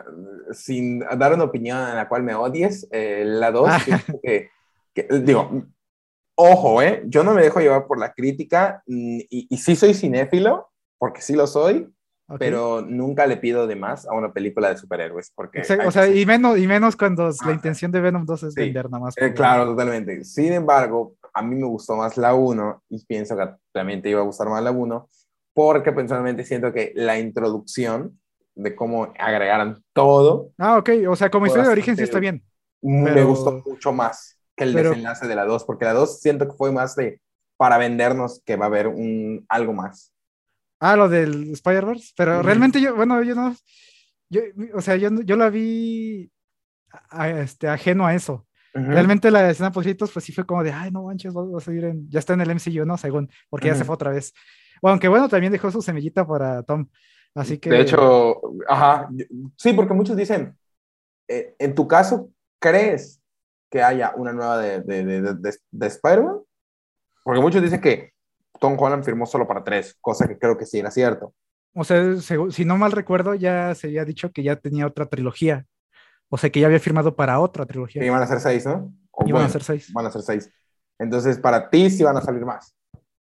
[0.51, 3.79] sin dar una opinión en la cual me odies, eh, la 2, Ah.
[4.23, 4.49] que,
[4.93, 5.63] que- digo,
[6.35, 7.03] ojo, ¿eh?
[7.07, 11.21] Yo no me dejo llevar por la crítica mm, y, y sí soy cinéfilo, porque
[11.21, 11.91] sí lo soy,
[12.27, 12.37] Ok.
[12.39, 15.59] pero nunca le pido de más a una película de superhéroes, porque...
[15.59, 17.51] Exacto, o sea, y menos, y menos cuando la Ah.
[17.53, 18.61] intención de Venom 2 es Sí.
[18.61, 19.15] vender nada más.
[19.17, 20.23] Eh, claro, totalmente.
[20.23, 24.21] Sin embargo, a mí me gustó más la 1 y pienso que también te iba
[24.21, 25.09] a gustar más la 1
[25.53, 28.19] porque personalmente siento que la introducción
[28.55, 32.43] de cómo agregaran todo Ah, ok, o sea, como historia de origen sí está bien.
[32.81, 36.19] me Pero- gustó mucho más que el pero- desenlace de la 2 porque la 2
[36.21, 37.19] siento que fue más de
[37.57, 40.13] para vendernos que va a haber un algo más.
[40.79, 43.55] Ah, lo del Spider-Verse, pero realmente yo, bueno, yo no,
[44.29, 44.41] yo,
[44.73, 46.29] o sea, yo, yo la vi
[47.09, 48.45] a- este, ajeno a eso.
[48.73, 52.09] Realmente la escena post pues sí fue como de, ay, no manches, va a en,
[52.09, 52.97] ya está en el MCU, ¿no?
[52.97, 54.33] Según, porque ya se fue otra vez.
[54.81, 56.85] Bueno, aunque bueno, también dejó su semillita para Tom.
[57.35, 57.69] Así que.
[57.69, 59.09] De hecho, ajá,
[59.57, 60.57] sí, porque muchos dicen,
[61.27, 62.29] eh, en tu caso,
[62.59, 63.21] ¿crees
[63.69, 66.39] que haya una nueva de, de, de, de- de- Spider-Man?
[67.23, 68.11] Porque muchos dicen que
[68.59, 71.33] Tom Holland firmó solo para tres, cosa que creo que sí era cierto.
[71.73, 72.15] O sea,
[72.51, 75.65] si no mal recuerdo, ya se había dicho que ya tenía otra trilogía.
[76.29, 78.01] O sea, que ya había firmado para otra trilogía.
[78.01, 78.93] Que iban a ser seis, ¿no?
[79.11, 79.91] O Iban a bueno, ser seis.
[79.93, 80.51] Van a ser seis.
[80.99, 82.74] Entonces, para ti sí van a salir más.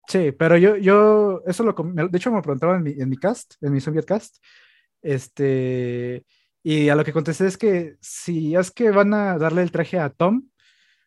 [0.09, 3.55] Sí, pero yo, yo, eso lo, de hecho me preguntaban en mi, en mi cast,
[3.61, 4.39] en mi Soviet cast,
[5.03, 6.25] este,
[6.63, 9.99] y a lo que contesté es que si es que van a darle el traje
[9.99, 10.49] a Tom,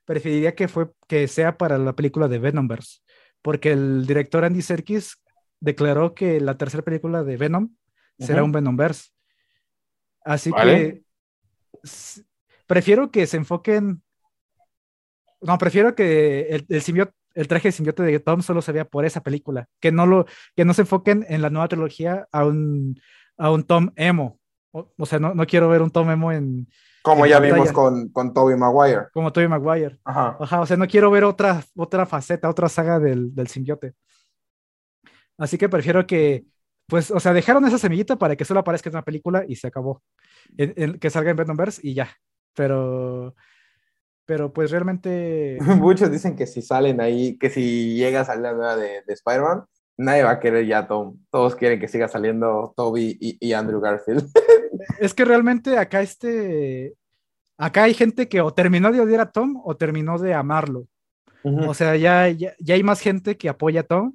[0.06, 3.00] preferiría que fue, que sea para la película de Venomverse,
[3.42, 5.20] porque el director Andy Serkis
[5.60, 7.76] declaró que la tercera película de Venom
[8.20, 9.10] será un Venomverse.
[10.24, 11.04] Así Vale.
[11.82, 12.24] que
[12.68, 14.04] prefiero que se enfoquen,
[15.42, 18.86] no, prefiero que el, el simbiote el traje de simbiote de Tom solo se vea
[18.86, 20.26] por esa película, que no lo,
[20.56, 23.00] que no se enfoquen en la nueva trilogía a un,
[23.38, 24.40] a un Tom emo.
[24.72, 26.68] O, o sea, no, no quiero ver un Tom emo en,
[27.02, 27.54] Como En ya pantalla.
[27.54, 29.08] vimos con, con Tobey Maguire.
[29.14, 29.98] como Tobey Maguire.
[30.04, 30.38] Ajá.
[30.40, 33.94] Ajá, o sea, no quiero ver otra, otra faceta, otra saga del, del simbiote.
[35.38, 36.46] Así que prefiero que,
[36.88, 39.68] pues, o sea, dejaron esa semillita para que solo aparezca en una película y se
[39.68, 40.04] acabó.
[40.56, 42.10] que salga en Venomverse y ya.
[42.54, 43.36] Pero,
[44.32, 45.58] pero pues realmente...
[45.78, 49.14] Muchos dicen que si salen ahí, que si llega a salir la nueva de, de
[49.14, 49.66] Spider-Man,
[49.98, 51.18] nadie va a querer ya Tom.
[51.30, 54.26] Todos quieren que siga saliendo Toby y, Andrew Garfield.
[55.02, 56.94] es que realmente acá este,
[57.58, 60.88] acá hay gente que o terminó de odiar a Tom o terminó de amarlo.
[61.44, 64.14] O sea, ya, ya, hay más gente que apoya a Tom,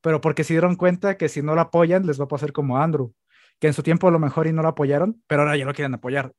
[0.00, 2.78] pero porque se dieron cuenta que si no lo apoyan les va a pasar como
[2.78, 3.12] a Andrew,
[3.58, 5.74] que en su tiempo a lo mejor y no lo apoyaron, pero ahora ya lo
[5.74, 6.32] quieren apoyar.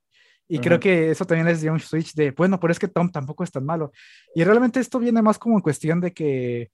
[0.53, 3.09] Y creo que eso también les dio un switch de, bueno, pero es que Tom
[3.09, 3.93] tampoco es tan malo.
[4.35, 6.71] Y realmente esto viene más como en cuestión de que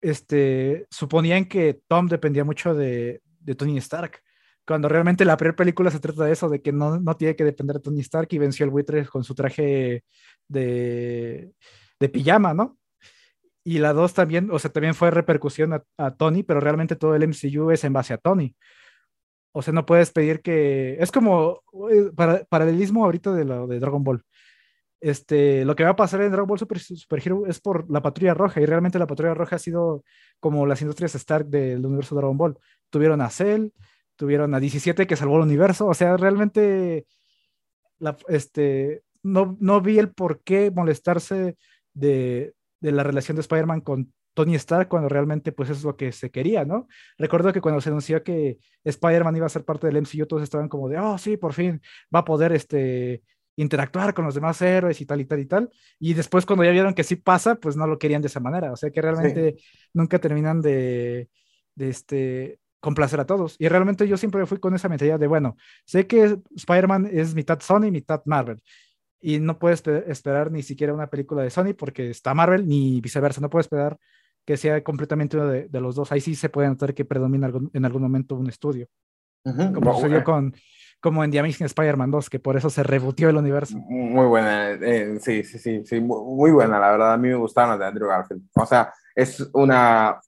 [0.00, 3.20] este, suponían que Tom dependía mucho de,
[3.58, 4.22] Tony Stark,
[4.66, 7.44] cuando realmente la primera película se trata de eso, de que no, no tiene que
[7.44, 10.04] depender de Tony Stark y venció al buitre con su traje
[10.48, 11.52] de,
[12.00, 12.78] de pijama, ¿no?
[13.64, 17.28] Y la dos también, o sea, también fue repercusión a, Tony, pero realmente todo el
[17.28, 18.56] MCU es en base a Tony.
[19.52, 20.96] O sea, no puedes pedir que...
[21.00, 24.24] Es como eh, para, paralelismo ahorita de lo de Dragon Ball
[25.00, 28.02] este, lo que va a pasar en Dragon Ball Super, Super Hero es por la
[28.02, 30.04] Patrulla Roja y realmente la Patrulla Roja ha sido
[30.40, 32.58] como las industrias Stark del universo Dragon Ball.
[32.90, 33.68] Tuvieron a Cell,
[34.16, 37.06] tuvieron a 17 que salvó el universo, o sea, realmente
[38.28, 41.56] este, no, no vi el por qué molestarse
[41.94, 46.12] de, de la relación de Spider-Man con Tony Stark cuando realmente pues es lo que
[46.12, 46.88] se quería, ¿no?
[47.18, 50.68] Recuerdo que cuando se anunció que Spider-Man iba a ser parte del MCU, todos estaban
[50.68, 51.80] como de, oh, sí, por fin
[52.14, 53.22] va a poder este,
[53.56, 55.70] interactuar con los demás héroes y tal y tal y tal.
[55.98, 58.72] Y después cuando ya vieron que sí pasa, pues no lo querían de esa manera.
[58.72, 59.56] O sea que realmente
[59.92, 61.28] nunca terminan de,
[61.74, 63.56] de este, complacer a todos.
[63.58, 67.60] Y realmente yo siempre fui con esa mentalidad de, bueno, sé que Spider-Man es mitad
[67.60, 68.62] Sony, mitad Marvel.
[69.20, 73.40] Y no puedes esperar ni siquiera una película de Sony porque está Marvel, ni viceversa.
[73.40, 73.98] No puedes esperar
[74.48, 76.10] que sea completamente uno de, los dos.
[76.10, 78.88] Ahí sí se puede notar que predomina en algún momento un estudio.
[79.44, 80.54] Como sucedió con,
[81.02, 83.76] como en The Amazing Spider-Man 2, que por eso se rebutió el universo.
[83.76, 87.72] Muy buena, eh, sí, sí, sí, sí, muy, buena, la verdad, a mí me gustaron
[87.72, 88.42] las de Andrew Garfield.
[88.54, 90.18] O sea, es una,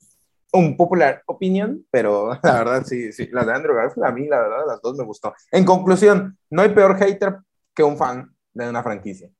[0.53, 4.43] un popular opinion, pero la verdad, sí, sí, las de Andrew Garfield, a mí, la
[4.43, 5.33] verdad, las dos me gustó.
[5.51, 7.39] En conclusión, no hay peor hater
[7.75, 9.31] que un fan de una franquicia.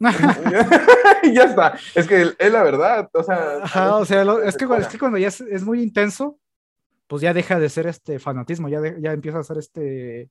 [1.34, 3.58] ya está, es que es la verdad, o sea...
[3.96, 6.38] o sea, es, que, es que cuando ya es, es, muy intenso,
[7.08, 10.30] pues ya deja de ser este fanatismo, ya, ya empieza a ser este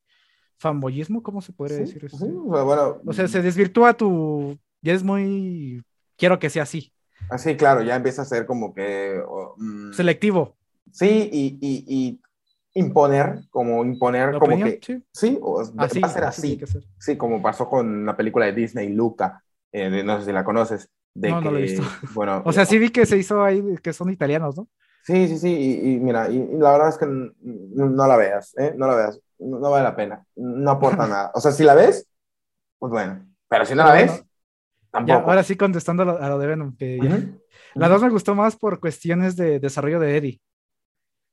[0.57, 2.17] fanboyismo, ¿cómo se podría decir eso?
[2.17, 5.83] bueno, o sea, se desvirtúa tu, ya es muy,
[6.15, 6.93] quiero que sea así.
[7.29, 9.21] Así, ah, claro, ya empieza a ser como que...
[9.57, 10.55] Mm, Selectivo.
[10.91, 12.21] Sí, y, y,
[12.73, 14.79] imponer, como imponer, como que...
[15.11, 16.59] Sí, o, va a ser así.
[16.99, 20.89] Sí, como pasó con la película de Disney, Luca, eh, no sé si la conoces.
[21.13, 21.83] De no, que, no lo he visto.
[22.13, 24.67] Bueno, o sea, sí vi que se hizo ahí, que son italianos, ¿no?
[25.03, 28.73] Sí, sí, sí, y, mira, y, la verdad es que no, la veas, ¿eh?
[28.75, 31.31] No la veas no, vale la pena, no aporta nada.
[31.33, 32.07] O sea, si la ves,
[32.79, 34.23] pues bueno, pero si no la ves,
[34.91, 35.29] tampoco.
[35.29, 36.99] ahora sí contestando a lo, de Venom, que
[37.75, 40.41] la dos me gustó más por cuestiones de desarrollo de Eddie.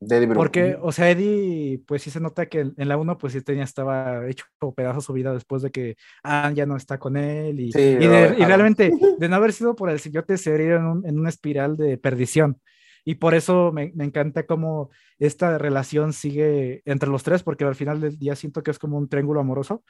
[0.06, 3.32] De Eddie Porque, o sea, Eddie, pues sí se nota que en la 1, pues
[3.32, 4.44] sí tenía, estaba hecho
[4.76, 7.58] pedazo su vida después de que Anne ya no está con él.
[7.60, 11.28] Y, y, realmente, de no haber sido por el te se vería en, en una
[11.28, 12.60] espiral de perdición.
[13.04, 17.74] Y por eso me, me, encanta cómo esta relación sigue entre los tres, porque al
[17.74, 19.84] final del día siento que es como un triángulo amoroso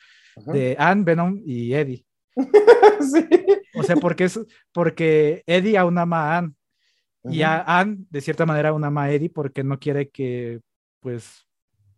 [0.47, 2.05] de Anne, Venom y Eddie.
[3.01, 3.27] sí.
[3.75, 4.41] O sea, porque, es,
[4.73, 6.55] porque Eddie aún ama a Anne.
[7.25, 10.61] Y a Anne, de cierta manera, aún ama a Eddie porque no quiere que,
[11.01, 11.47] pues,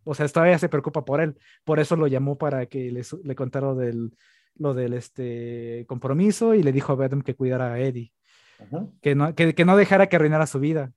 [0.05, 1.37] o sea, todavía se preocupa por él.
[1.65, 4.13] Por eso lo llamó para que le, le contara del,
[4.55, 8.13] lo del este, compromiso y le dijo a Venom que cuidara a Eddie.
[9.03, 10.93] Que no, que, que, no dejara que arruinara su vida.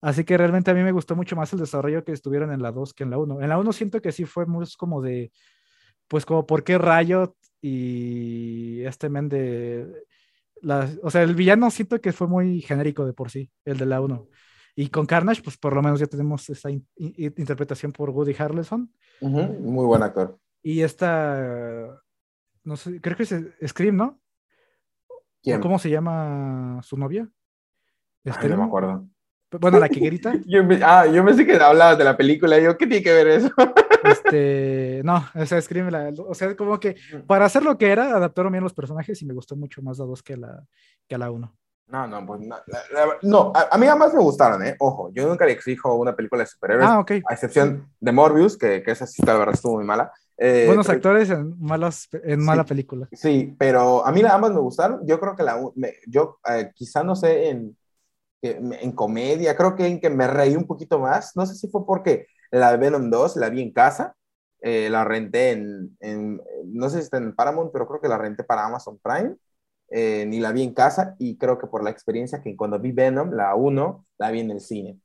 [0.00, 2.72] Así que realmente a mí me gustó mucho más el desarrollo que estuvieron en la
[2.72, 3.42] 2 que en la 1.
[3.42, 5.32] En la 1 siento que sí fue muy como de,
[6.08, 9.86] pues como, ¿por qué Riot y este men de...
[11.02, 14.00] o sea, el villano siento que fue muy genérico de por sí, el de la
[14.00, 14.28] 1.
[14.76, 18.92] Y con Carnage, pues por lo menos ya tenemos esta interpretación por Woody Harrelson.
[19.20, 20.38] Muy buen actor.
[20.62, 22.00] Y esta,
[22.64, 23.34] no sé, creo que es
[23.66, 24.20] Scream, ¿no?
[25.60, 27.28] ¿Cómo se llama su novia?
[28.24, 29.08] no me acuerdo.
[29.50, 30.34] Bueno, la que grita.
[30.46, 32.58] yo me, ah, yo me sé que hablabas de la película.
[32.58, 33.50] Yo, ¿qué tiene que ver eso?
[34.10, 38.52] este, no, o sea, Scream, o sea, como que para hacer lo que era, adaptaron
[38.52, 40.64] bien los personajes y me gustó mucho más la 2 que la,
[41.06, 41.54] que la 1.
[41.88, 42.56] No, no, pues no,
[43.22, 44.76] no a, mí además me gustaron, ¿eh?
[44.78, 47.22] Ojo, yo nunca le exijo una película de superhéroes, ah, okay.
[47.26, 50.12] a excepción de Morbius, que, que esa sí, la verdad, estuvo muy mala.
[50.36, 53.08] Eh, Buenos actores en, malas, en mala película.
[53.12, 55.00] Sí, pero a mí nada más me gustaron.
[55.06, 55.58] Yo creo que la,
[56.06, 57.74] yo eh, quizá no sé en
[58.42, 61.36] en comedia, creo que en que me reí un poquito más.
[61.36, 64.14] No sé si fue porque la Venom 2 la vi en casa,
[64.60, 68.18] eh, la renté en, en, no sé si está en Paramount, pero creo que la
[68.18, 69.36] renté para Amazon Prime.
[69.90, 72.92] Eh, ni la vi en casa y creo que por la experiencia que cuando vi
[72.92, 74.98] Venom, la 1, la vi en el cine.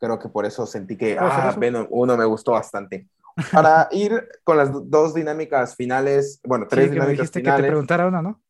[0.00, 3.06] Creo que por eso sentí que ah, Venom 1 me gustó bastante.
[3.52, 7.58] Para ir con las dos dinámicas finales, bueno, tres dinámicas me dijiste finales.
[7.58, 8.40] que te preguntara una, ¿no?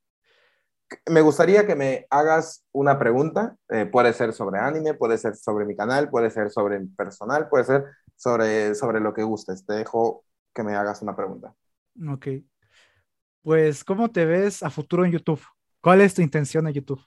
[1.11, 5.65] Me gustaría que me hagas una pregunta, eh, puede ser sobre anime, puede ser sobre
[5.65, 7.85] mi canal, puede ser sobre mi personal, puede ser
[8.16, 9.65] sobre, sobre lo que gustes.
[9.66, 10.24] Te dejo
[10.55, 11.55] que me hagas una pregunta.
[12.11, 12.28] Ok.
[13.43, 15.43] Pues, ¿cómo te ves a futuro en YouTube?
[15.81, 17.02] ¿Cuál es tu intención en YouTube?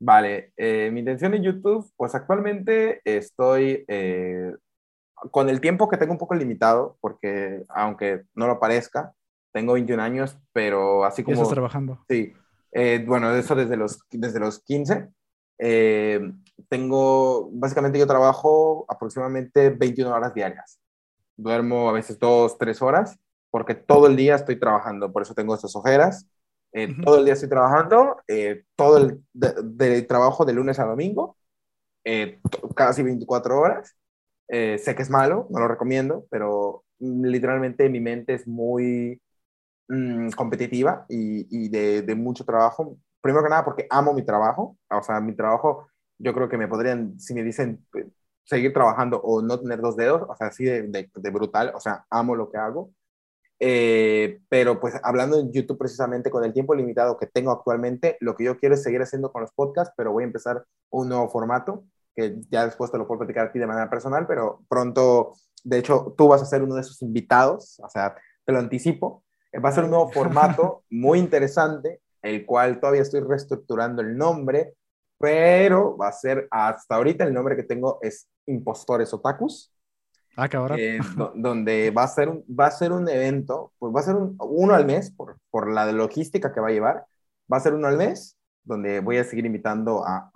[0.00, 4.54] Vale, eh, mi intención en YouTube, pues actualmente estoy eh,
[5.30, 9.12] con el tiempo que tengo un poco limitado, porque aunque no lo parezca,
[9.52, 11.34] tengo 21 años, pero así como...
[11.34, 12.04] Estás trabajando.
[12.08, 12.32] Sí,
[12.72, 15.08] eh, bueno, eso desde los, desde los 15.
[15.58, 16.20] Eh,
[16.68, 20.78] tengo, básicamente yo trabajo aproximadamente 21 horas diarias.
[21.36, 23.18] Duermo a veces 2, 3 horas,
[23.50, 26.28] porque todo el día estoy trabajando, por eso tengo estas ojeras.
[26.72, 28.18] Eh, todo el día estoy trabajando,
[28.76, 31.36] todo el de, trabajo de lunes a domingo,
[32.74, 33.96] casi 24 horas.
[34.48, 39.20] sé que es malo, no lo recomiendo, pero mm, literalmente mi mente es muy
[39.88, 42.98] Mm, competitiva y, de, mucho trabajo.
[43.22, 44.76] Primero que nada porque amo mi trabajo.
[44.90, 45.88] O sea, mi trabajo,
[46.18, 48.06] yo creo que me podrían, si me dicen eh,
[48.44, 51.72] seguir trabajando o no tener dos dedos, o sea, así de, brutal.
[51.74, 52.90] O sea, amo lo que hago.
[53.60, 58.36] Eh, pero pues hablando en YouTube precisamente con el tiempo limitado que tengo actualmente, lo
[58.36, 61.28] que yo quiero es seguir haciendo con los podcasts, pero voy a empezar un nuevo
[61.28, 61.84] formato
[62.14, 65.34] que ya después te lo puedo platicar aquí de manera personal, pero pronto,
[65.64, 69.24] de hecho, tú vas a ser uno de esos invitados, o sea, te lo anticipo,
[69.58, 74.74] Va a ser un nuevo formato muy interesante, el cual todavía estoy reestructurando el nombre,
[75.18, 79.72] pero va a ser, hasta ahorita el nombre que tengo es Impostores Otakus.
[80.36, 80.78] Ah, cabrón.
[80.80, 80.98] Eh,
[81.34, 84.74] donde va a, ser un, va a ser un evento, pues va a ser uno
[84.74, 87.06] al mes, por, por la logística que va a llevar,
[87.52, 90.30] va a ser uno al mes, donde voy a seguir invitando a,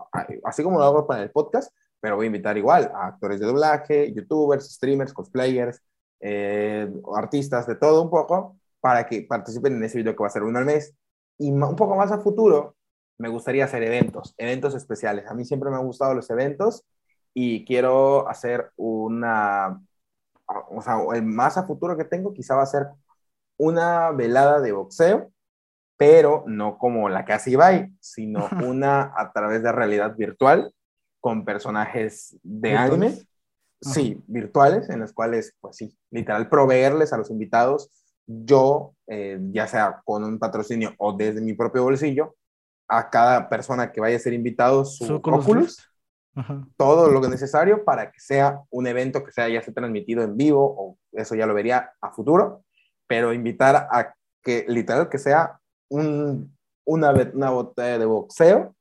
[0.44, 3.46] así como lo hago para el podcast, pero voy a invitar igual a actores de
[3.46, 5.80] doblaje, youtubers, streamers, cosplayers,
[6.18, 10.30] eh, artistas, de todo un poco, para que participen en ese video que va a
[10.30, 10.92] ser uno al mes.
[11.38, 12.76] Y un poco más a futuro,
[13.16, 15.26] me gustaría hacer eventos, eventos especiales.
[15.28, 16.84] A mí siempre me han gustado los eventos
[17.32, 19.80] y quiero hacer una,
[20.68, 22.88] o sea, el más a futuro que tengo quizá va a ser
[23.56, 25.30] una velada de boxeo,
[25.96, 30.74] pero no como la que hace Ibai, sino una a través de realidad virtual
[31.20, 33.16] con personajes de anime.
[33.80, 38.01] Sí, virtuales, en las cuales, pues sí, literal, proveerles a los invitados
[38.44, 42.36] yo, eh, ya sea con un patrocinio o desde mi propio bolsillo,
[42.88, 45.88] a cada persona que vaya a ser invitado su Oculus,
[46.76, 50.74] todo lo necesario para que sea un evento que sea ya se transmitido en vivo,
[50.76, 52.64] o eso ya lo vería a futuro,
[53.06, 58.74] pero invitar a que literal que sea un, una, una botella de boxeo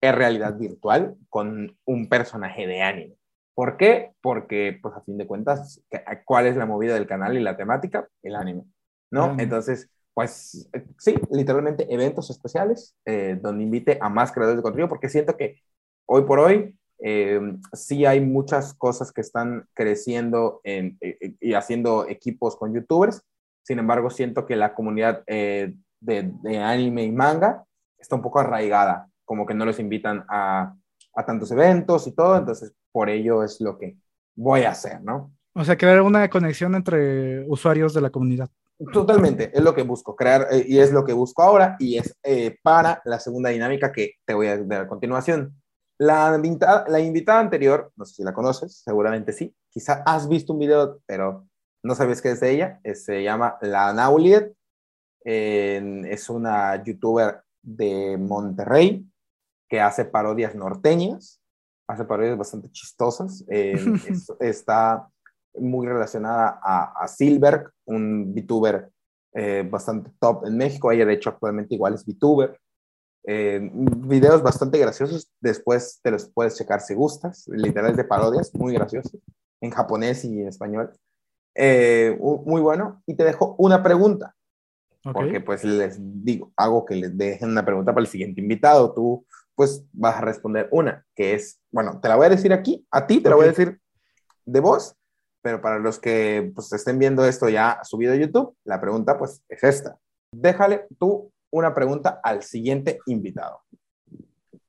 [0.00, 3.16] en realidad virtual con un personaje de anime.
[3.54, 4.12] ¿Por qué?
[4.20, 5.82] Porque, pues a fin de cuentas,
[6.24, 8.08] ¿cuál es la movida del canal y la temática?
[8.22, 8.62] El anime.
[9.10, 9.36] ¿No?
[9.38, 14.88] Entonces, pues eh, sí, literalmente eventos especiales eh, donde invite a más creadores de contenido,
[14.88, 15.60] porque siento que
[16.06, 17.40] hoy por hoy eh,
[17.72, 20.98] sí hay muchas cosas que están creciendo en,
[21.40, 23.22] y haciendo equipos con youtubers,
[23.62, 27.64] sin embargo siento que la comunidad de, de, anime y manga
[27.96, 30.74] está un poco arraigada, como que no los invitan a,
[31.14, 33.96] a tantos eventos y todo, entonces por ello es lo que
[34.34, 35.32] voy a hacer, ¿no?
[35.54, 38.50] O sea, crear una conexión entre usuarios de la comunidad.
[38.92, 42.16] Totalmente, es lo que busco, crear, eh, y es lo que busco ahora, y es
[42.22, 45.60] eh, para la segunda dinámica que te voy a dar a continuación.
[45.98, 50.52] La invitada, la invitada anterior, no sé si la conoces, seguramente sí, quizá has visto
[50.52, 51.48] un video, pero
[51.82, 54.54] no sabes qué es de ella, se llama La Nauliet,
[55.24, 59.04] es una youtuber de Monterrey
[59.68, 61.42] que hace parodias norteñas,
[61.88, 63.44] hace parodias bastante chistosas,
[64.40, 65.08] está
[65.54, 68.90] muy relacionada a, a Silver, un VTuber
[69.34, 70.90] eh, bastante top en México.
[70.90, 72.58] Ella, de hecho, actualmente igual es VTuber.
[73.24, 75.30] Eh, videos bastante graciosos.
[75.40, 77.46] Después te los puedes checar si gustas.
[77.48, 79.20] Literales de parodias, muy graciosos.
[79.60, 80.92] En japonés y en español.
[81.54, 83.02] Eh, muy bueno.
[83.06, 84.34] Y te dejo una pregunta.
[85.02, 88.92] Porque pues les digo, hago que les dejen una pregunta para el siguiente invitado.
[88.92, 92.86] Tú pues vas a responder una, que es, bueno, te la voy a decir aquí,
[92.92, 93.80] a ti te la voy a decir
[94.44, 94.94] de voz
[95.42, 99.42] pero para los que pues, estén viendo esto ya subido a YouTube, la pregunta pues
[99.48, 99.98] es esta.
[100.32, 103.62] Déjale tú una pregunta al siguiente invitado.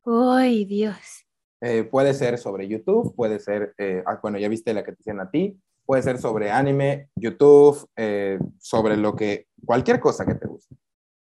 [0.06, 1.26] ¡Ay, Dios!
[1.62, 5.02] Eh, puede ser sobre YouTube, puede ser, eh, ah, bueno, ya viste la que te
[5.02, 10.36] hicieron a ti, puede ser sobre anime, YouTube, eh, sobre lo que, cualquier cosa que
[10.36, 10.76] te guste.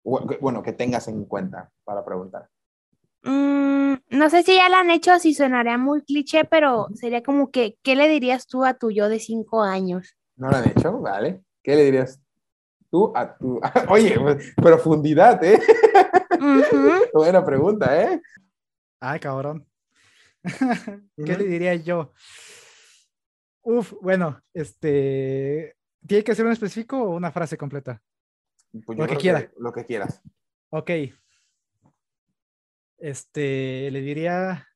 [0.03, 2.47] Bueno, que tengas en cuenta para preguntar.
[3.25, 7.49] Mm, no sé si ya la han hecho, si sonaría muy cliché, pero sería como
[7.49, 10.15] que, ¿qué le dirías tú a tu yo de cinco años?
[10.35, 10.99] ¿No lo han hecho?
[10.99, 11.41] Vale.
[11.63, 12.21] ¿Qué le dirías
[12.91, 13.59] tú a tu...
[13.89, 14.15] Oye,
[14.55, 15.59] profundidad, ¿eh?
[17.13, 18.21] Buena pregunta, ¿eh?
[18.99, 19.67] Ay, cabrón.
[21.17, 22.13] ¿Qué le diría yo?
[23.63, 25.75] Uf, bueno, este,
[26.05, 27.99] ¿tiene que ser un específico o una frase completa?
[28.85, 29.49] Pues lo que quiera.
[29.57, 30.21] lo que quieras.
[30.69, 30.91] Ok.
[32.97, 34.67] Este, le diría,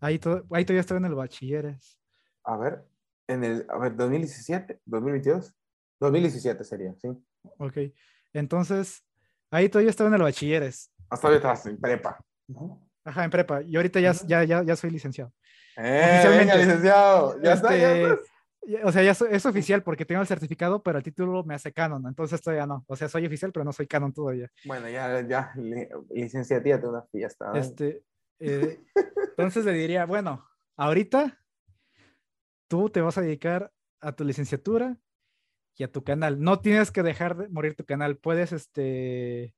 [0.00, 1.98] Ahí, ahí todavía estaba en el bachilleres.
[2.44, 2.84] A ver,
[3.26, 5.54] en el, a ver, 2017, 2022,
[6.00, 7.08] 2017 sería, sí.
[7.58, 7.78] Ok,
[8.32, 9.04] entonces,
[9.50, 10.90] ahí todavía estaba en el bachilleres.
[11.10, 12.24] Hasta ahorita estabas en prepa.
[13.04, 13.62] Ajá, en prepa.
[13.62, 15.32] Y ahorita ya, ya, ya, ya soy licenciado.
[15.76, 16.58] Eh, Oficialmente.
[16.58, 17.42] licenciado.
[17.42, 21.04] Ya está, ya este, O sea, ya es oficial porque tengo el certificado, pero el
[21.04, 22.84] título me hace canon, entonces todavía no.
[22.86, 24.50] O sea, soy oficial, pero no soy canon todavía.
[24.64, 25.52] Bueno, ya, ya,
[26.10, 27.52] licenciatura de una fiesta.
[27.54, 28.04] Este,
[28.38, 28.80] eh,
[29.36, 30.46] entonces le diría, bueno,
[30.76, 31.38] ahorita
[32.68, 34.96] tú te vas a dedicar a tu licenciatura
[35.76, 36.40] y a tu canal.
[36.40, 38.16] No tienes que dejar de morir tu canal.
[38.16, 39.54] Puedes, este,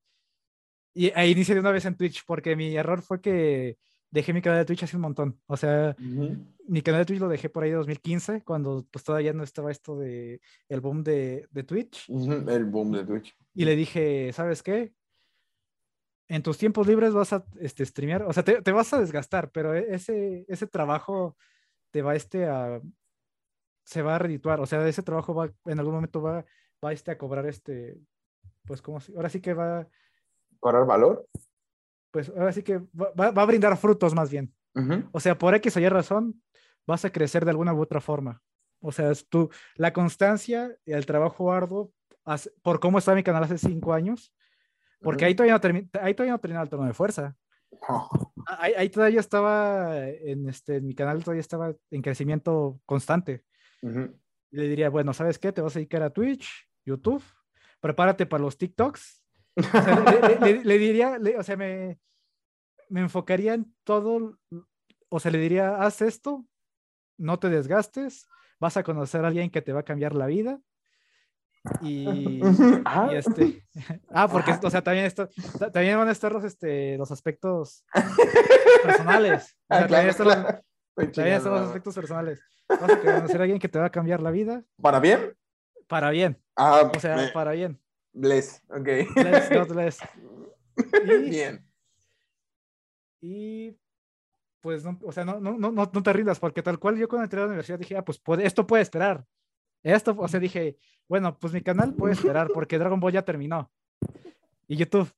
[0.95, 3.78] y ahí inicié de una vez en Twitch, porque mi error fue que
[4.11, 5.41] dejé mi canal de Twitch hace un montón.
[5.47, 9.32] O sea, mi canal de Twitch lo dejé por ahí en 2015, cuando pues todavía
[9.32, 12.09] no estaba esto de el boom de, de Twitch.
[12.09, 13.36] El boom de Twitch.
[13.55, 14.95] Y le dije, ¿sabes qué?
[16.28, 19.51] En tus tiempos libres vas a este, streamear, o sea, te, te vas a desgastar,
[19.51, 21.36] pero e, ese, ese trabajo
[21.91, 22.81] te va este a,
[23.85, 26.44] se va a redituar, o sea, ese trabajo va, en algún momento va,
[26.85, 27.98] va este a cobrar este,
[28.65, 29.86] pues como si, ahora sí que va...
[30.59, 31.28] ¿Cobrar valor?
[32.15, 34.55] pues ahora sí que va, a brindar frutos más bien.
[35.11, 36.40] O sea, por X o Y razón,
[36.86, 38.40] vas a crecer de alguna u otra forma.
[38.81, 41.93] O sea, es tú, la constancia y el trabajo arduo,
[42.62, 44.32] por cómo está mi canal hace cinco años,
[45.01, 47.35] porque ahí todavía no, ahí todavía no terminaba el tono de fuerza.
[47.89, 48.09] Oh.
[48.47, 53.43] Ahí, todavía estaba, en, este, mi canal todavía estaba en crecimiento constante.
[54.51, 55.52] Le diría, bueno, ¿sabes qué?
[55.52, 57.23] Te vas a dedicar a Twitch, YouTube,
[57.81, 59.24] prepárate para los TikToks
[59.56, 61.98] le, diría, o sea, me,
[62.89, 64.39] me enfocaría en todo,
[65.09, 66.44] o sea, le diría, haz esto,
[67.16, 68.27] no te desgastes,
[68.59, 70.61] vas a conocer a alguien que te va a cambiar la vida.
[71.81, 72.40] Y,
[72.85, 73.09] ah.
[73.12, 73.66] este,
[74.11, 75.28] ah, porque, o sea, también, esto,
[75.73, 77.85] también van a estar los, este, los aspectos
[78.82, 79.56] personales.
[79.69, 80.15] Ah, también,
[80.97, 82.41] están los, los aspectos personales.
[82.69, 84.62] Vas a conocer a alguien que te va a cambiar la vida.
[84.81, 85.37] ¿Para bien?
[85.87, 86.41] Para bien.
[86.57, 87.79] Ah, o sea, para bien.
[88.12, 88.89] Bless, ok.
[89.15, 89.99] Bless, God bless.
[91.05, 91.65] Bien.
[93.21, 93.77] Y
[94.61, 97.25] pues, no, o sea, no, no, no, no te rindas, porque tal cual yo cuando
[97.25, 99.25] entré a la universidad dije, ah, pues puede, esto puede esperar.
[99.83, 103.71] Esto, o sea, dije, bueno, pues mi canal puede esperar porque Dragon Ball ya terminó.
[104.66, 105.11] Y YouTube,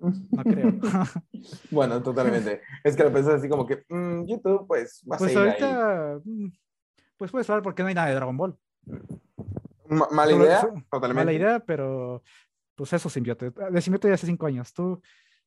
[0.00, 0.72] no creo.
[1.70, 2.60] bueno, totalmente.
[2.82, 6.20] Es que lo pensé así como que mm, YouTube, pues va a pues seguir ahorita,
[6.24, 6.48] mm,
[7.16, 8.58] Pues puede esperar porque no hay nada de Dragon Ball
[9.88, 10.60] mala idea,
[10.90, 11.14] totalmente.
[11.14, 12.22] Mala idea, pero
[12.74, 13.50] pues eso, Simbiote.
[13.50, 14.72] De Simbiote ya hace cinco años.
[14.72, 15.00] Tú,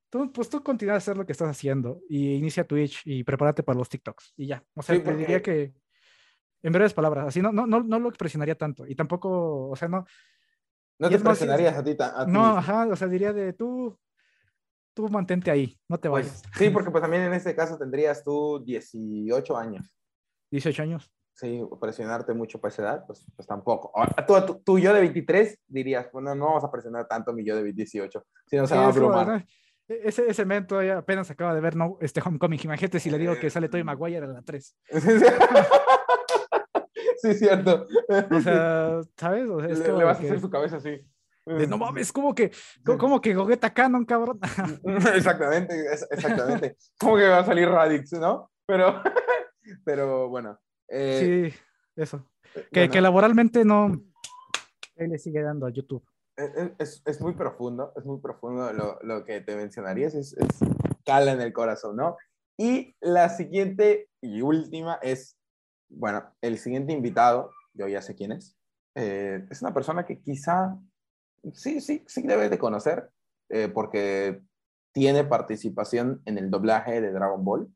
[0.10, 3.64] tú, pues tú continúa a hacer lo que estás haciendo y inicia Twitch y prepárate
[3.64, 4.64] para los TikToks y ya.
[4.76, 5.74] O sea, te diría que,
[6.61, 9.88] en breves palabras, así no, no, no, no lo expresionaría tanto y tampoco, o sea,
[9.88, 10.06] no.
[10.99, 11.95] No te expresionarías a ti,
[12.28, 13.99] No, ajá, o sea, diría de tú,
[14.98, 16.44] tú mantente ahí, no te pues, vayas.
[16.57, 19.94] sí, porque pues también en este caso tendrías tú 18 años.
[20.52, 23.91] 18 años sí, presionarte mucho para esa edad, pues, pues tampoco.
[24.26, 27.56] Tú, tú, yo de 23 dirías, bueno, no vamos a presionar tanto a mi yo
[27.56, 29.45] de 18, si no se va a abrumar.
[29.88, 32.60] E-, ese, ese men todavía apenas acaba de ver no, este Homecoming.
[32.64, 34.78] Imagínate si le digo que sale Toy Maguire a la 3.
[37.19, 37.88] Sí, cierto.
[38.30, 39.49] O sea, ¿sabes?
[39.49, 41.02] O sea, le, le, vas a hacer su cabeza así.
[41.48, 42.52] No mames, como que,
[42.84, 44.40] como que Gogeta Canon, cabrón.
[45.15, 45.74] exactamente,
[46.11, 46.78] exactamente.
[46.99, 48.52] Como que va a salir Radix, ¿no?
[48.65, 49.02] Pero,
[49.86, 50.60] pero bueno,
[50.90, 51.60] eh, sí,
[51.95, 52.30] eso.
[52.72, 53.91] Que, que, laboralmente no
[54.98, 56.03] él le sigue dando a YouTube.
[56.36, 60.34] E, e, es, es muy profundo, es muy profundo lo, lo que te mencionarías, es,
[60.34, 60.60] es,
[61.06, 62.18] cala en el corazón, ¿no?
[62.57, 65.38] Y la siguiente y última es,
[65.90, 68.57] bueno, el siguiente invitado, yo ya sé quién es,
[68.95, 70.78] eh, es una persona que quizá,
[71.53, 73.10] sí, sí, sí debes de conocer,
[73.49, 74.41] eh, porque
[74.94, 77.68] tiene participación en el doblaje de Dragon Ball.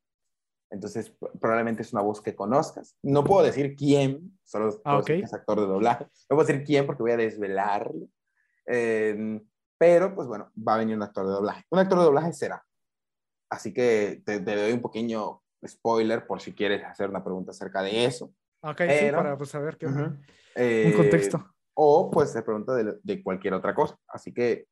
[0.72, 2.95] Entonces, probablemente es una voz que conozcas.
[3.03, 5.19] No puedo decir quién, solo Ah, puedo decir ok.
[5.19, 6.06] que es actor de doblaje.
[6.30, 8.07] No puedo decir quién porque voy a desvelarlo.
[8.65, 9.41] Eh,
[9.77, 11.65] pero, pues bueno, va a venir un actor de doblaje.
[11.69, 12.64] Un actor de doblaje será.
[13.49, 17.81] Así que te, te doy un pequeño spoiler por si quieres hacer una pregunta acerca
[17.84, 18.34] de eso.
[18.61, 19.99] Ok, sí, Pero- para pues, saber qué Ujú.
[20.03, 20.23] Un
[20.56, 21.45] Eh, contexto.
[21.83, 23.97] O pues se pregunta de, de cualquier otra cosa.
[24.07, 24.67] Así que,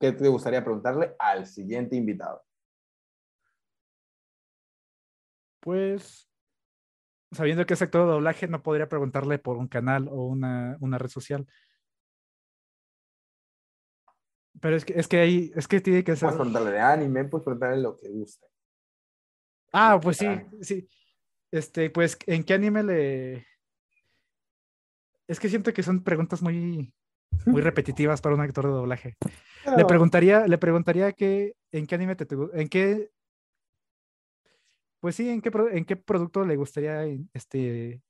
[0.00, 2.42] ¿qué te gustaría preguntarle al siguiente invitado?
[5.60, 6.30] Pues,
[7.30, 10.96] sabiendo que es actor de doblaje, no podría preguntarle por un canal o una, una
[10.96, 11.46] red social.
[14.62, 16.30] Pero es que, es que ahí, es que tiene que ser.
[16.30, 18.46] Puedes preguntarle de anime, puedes preguntarle lo que guste.
[19.74, 20.42] Ah, pues sí, Ah.
[20.62, 20.88] sí.
[21.50, 23.51] Este, pues, ¿en qué anime le...?
[25.32, 26.92] Es que siento que son preguntas muy,
[27.46, 29.16] muy repetitivas para un actor de doblaje.
[29.78, 33.10] Le preguntaría, le preguntaría que, en qué anime te, en qué,
[35.00, 38.02] pues sí, en qué, en qué producto le gustaría este,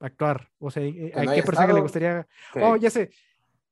[0.00, 0.50] actuar.
[0.58, 2.26] O sea, ¿a qué personaje le gustaría?
[2.60, 3.10] Oh, ya sé.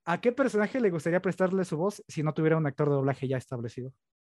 [0.04, 3.26] ¿A qué personaje le gustaría prestarle su voz si no tuviera un actor de doblaje
[3.26, 3.92] ya establecido?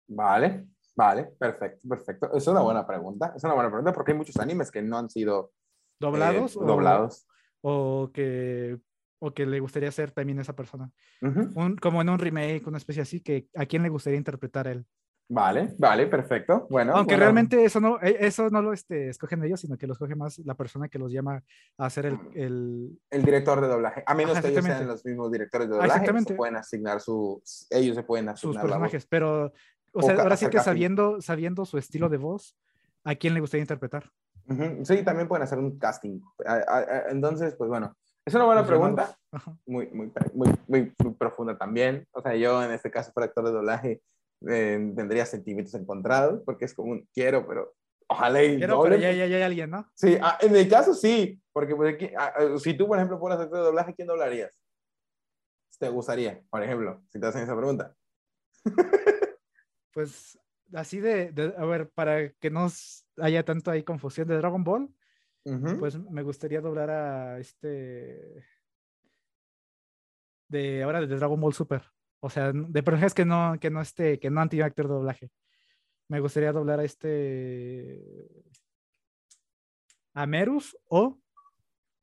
[0.09, 2.33] Vale, vale, perfecto, perfecto.
[2.33, 3.31] Es una buena pregunta.
[3.33, 5.53] Es una buena pregunta porque hay muchos animes que no han sido
[6.01, 7.27] eh, doblados.
[7.69, 8.79] O, que,
[9.19, 10.89] o que le gustaría ser también esa persona.
[11.21, 11.51] Ujú.
[11.55, 14.85] Un- como en un remake, una especie así, que ¿a quién le gustaría interpretar él?
[15.29, 16.65] Vale, vale, perfecto.
[16.69, 17.23] Bueno, Aunque bueno.
[17.23, 20.39] realmente eso no, e- eso no lo este, escogen ellos, sino que lo escoge más
[20.39, 21.43] la persona que los llama
[21.77, 24.03] a hacer el, el- El director de doblaje.
[24.05, 26.29] A menos Ajá, que ellos sean los mismos directores de Ah, doblaje, exactamente.
[26.33, 28.69] se pueden asignar su, ellos se pueden sus asignar voz.
[28.71, 29.05] personajes.
[29.07, 29.51] Pero,
[29.91, 32.55] o sea, ahora sí que sabiendo, sabiendo su estilo de voz,
[33.03, 34.09] ¿a quién le gustaría interpretar?
[34.47, 36.19] Ujú, Sí, también pueden hacer un casting.
[37.09, 37.95] Entonces, pues bueno,
[38.25, 39.17] es una buena pregunta,
[39.65, 42.07] muy, muy, muy, muy, profunda también.
[42.11, 44.01] O sea, yo en este caso, para actor de doblaje,
[44.47, 47.73] eh, tendría sentimientos encontrados, porque es como un quiero, pero
[48.07, 49.89] ojalá y Pero, doble, pero ya, ya, ya hay alguien, ¿no?
[49.95, 53.19] Sí, ah, en el caso sí, porque pues, aquí- ah, ah, si tú, por ejemplo,
[53.19, 54.57] fueras actor de doblaje, ¿quién doblarías?
[55.79, 57.93] ¿Te gustaría, por ejemplo, si te hacen esa pregunta?
[59.93, 60.39] Pues
[60.73, 62.67] así de, de- a ver, para que no
[63.17, 64.89] haya tanto ahí confusión de Dragon Ball,
[65.79, 68.45] pues me gustaría doblar a este
[70.49, 71.83] de ahora de Dragon Ball Super.
[72.19, 75.31] O sea, de personajes que no, que no este, que no tenido actor doblaje.
[76.09, 78.01] Me gustaría doblar a este
[80.13, 81.19] a Merus o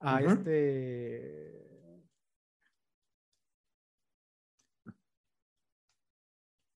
[0.00, 1.60] a este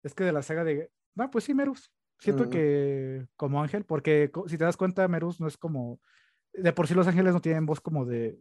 [0.03, 1.91] es que de la saga de no, pues sí, Merus.
[2.19, 6.01] Siento que como ángel, porque si te das cuenta, Merus no es como
[6.53, 8.39] de por sí los ángeles no tienen voz como de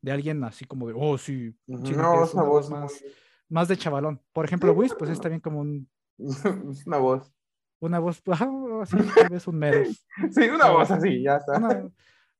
[0.00, 3.12] de alguien así como de oh sí, No, es una voz más, muy-
[3.48, 4.20] más de chavalón.
[4.32, 5.88] Por ejemplo, Whis, pues es también como un,
[6.18, 7.32] es una voz.
[7.80, 8.48] una voz, ajá,
[8.82, 8.96] así,
[9.26, 10.06] tal vez un Merus.
[10.30, 11.56] Sí, una voz así, ya está.
[11.58, 11.90] Una-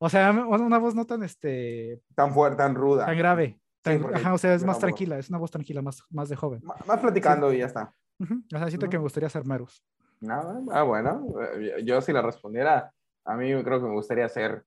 [0.01, 3.07] o sea, una voz no tan este Tan fuerte, tan ruda.
[3.07, 3.59] tan grave.
[3.83, 6.03] tan- porque ajá, o sea, es es más voz- tranquila, es una voz tranquila, más,
[6.11, 6.61] más de joven.
[6.63, 7.93] M- Más platicando y ya está.
[8.21, 9.83] O sea, siento que me gustaría ser Merus.
[10.21, 12.93] Nada, ah, bueno, eh, yo, si la respondiera,
[13.25, 14.65] a mí creo que me gustaría ser,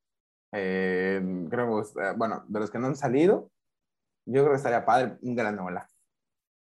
[0.54, 3.50] eh, creo que gusta- bueno, de los que no han salido,
[4.26, 5.88] yo creo que estaría padre un granola.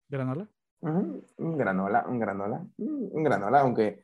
[0.09, 0.49] ¿Granola?
[0.81, 4.01] Un granola, un granola, mm, un granola, aunque,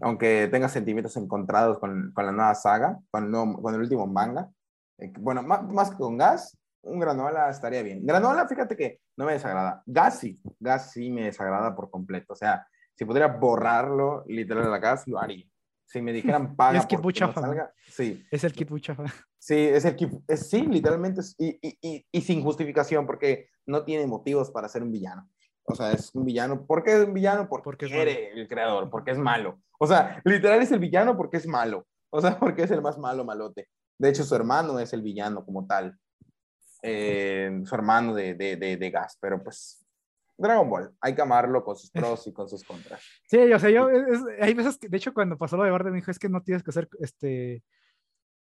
[0.00, 4.50] aunque tenga sentimientos encontrados con, con la nueva saga, con con el último manga.
[4.98, 8.04] Eh, bueno, más, más que con gas, un granola estaría bien.
[8.06, 9.82] Granola, fíjate que no me desagrada.
[9.86, 12.32] Gas sí, gas sí me desagrada por completo.
[12.32, 15.44] O sea, si pudiera borrarlo literal de la gas, lo haría.
[15.84, 18.26] Si me dijeran paga Es no sí.
[18.30, 19.04] Es el Kid Buchafa.
[19.38, 23.50] Sí, es el que, es, sí, literalmente, es- y, y, y, y sin justificación, porque
[23.66, 25.28] no tiene motivos para ser un villano.
[25.64, 26.66] O sea, es un villano.
[26.66, 27.48] ¿Por qué es un villano?
[27.48, 29.60] Porque, Porque es quiere el creador, porque es malo.
[29.78, 31.86] O sea, literal es el villano porque es malo.
[32.10, 33.68] O sea, porque es el más malo malote.
[33.98, 35.96] De hecho, su hermano es el villano como tal.
[36.88, 39.84] Eh, su hermano de, de, de, de Gas, pero pues
[40.38, 43.00] Dragon Ball, hay que amarlo con sus pros y con sus contras.
[43.26, 45.90] Sí, o sea, yo, es- hay veces que, de hecho, cuando pasó lo de Barde
[45.90, 47.62] me dijo, es que no tienes que ser, este,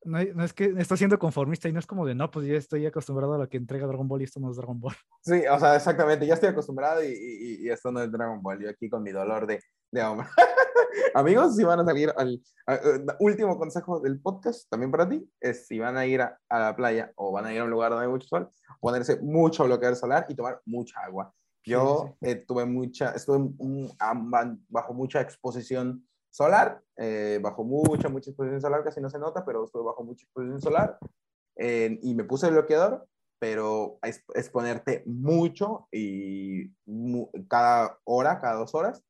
[0.04, 2.56] no, no es que estoy siendo conformista y no es como de, no, pues ya
[2.56, 4.96] estoy acostumbrado a lo que entrega Dragon Ball y esto no es Dragon Ball.
[5.22, 8.60] Sí, o sea, exactamente, ya estoy acostumbrado y, y, y esto no es Dragon Ball,
[8.62, 9.60] yo aquí con mi dolor de,
[9.92, 10.28] de hombre.
[11.14, 12.80] Amigos, si van a salir al a-
[13.20, 16.76] último consejo del podcast, también para ti, es si van a ir a, a la
[16.76, 18.50] playa o van a ir a un lugar donde hay mucho sol,
[18.80, 21.34] ponerse mucho bloqueador solar y tomar mucha agua.
[21.64, 23.92] Yo Sí, eh, tuve mucha, estuve un-
[24.70, 29.66] bajo mucha exposición solar, eh, bajo mucha, mucha exposición solar, casi no se nota, pero
[29.66, 30.98] estuve bajo mucha exposición solar
[31.58, 33.08] eh, y me puse el bloqueador
[33.40, 36.72] pero es, exponerte mucho y
[37.48, 39.04] cada hora, cada dos horas.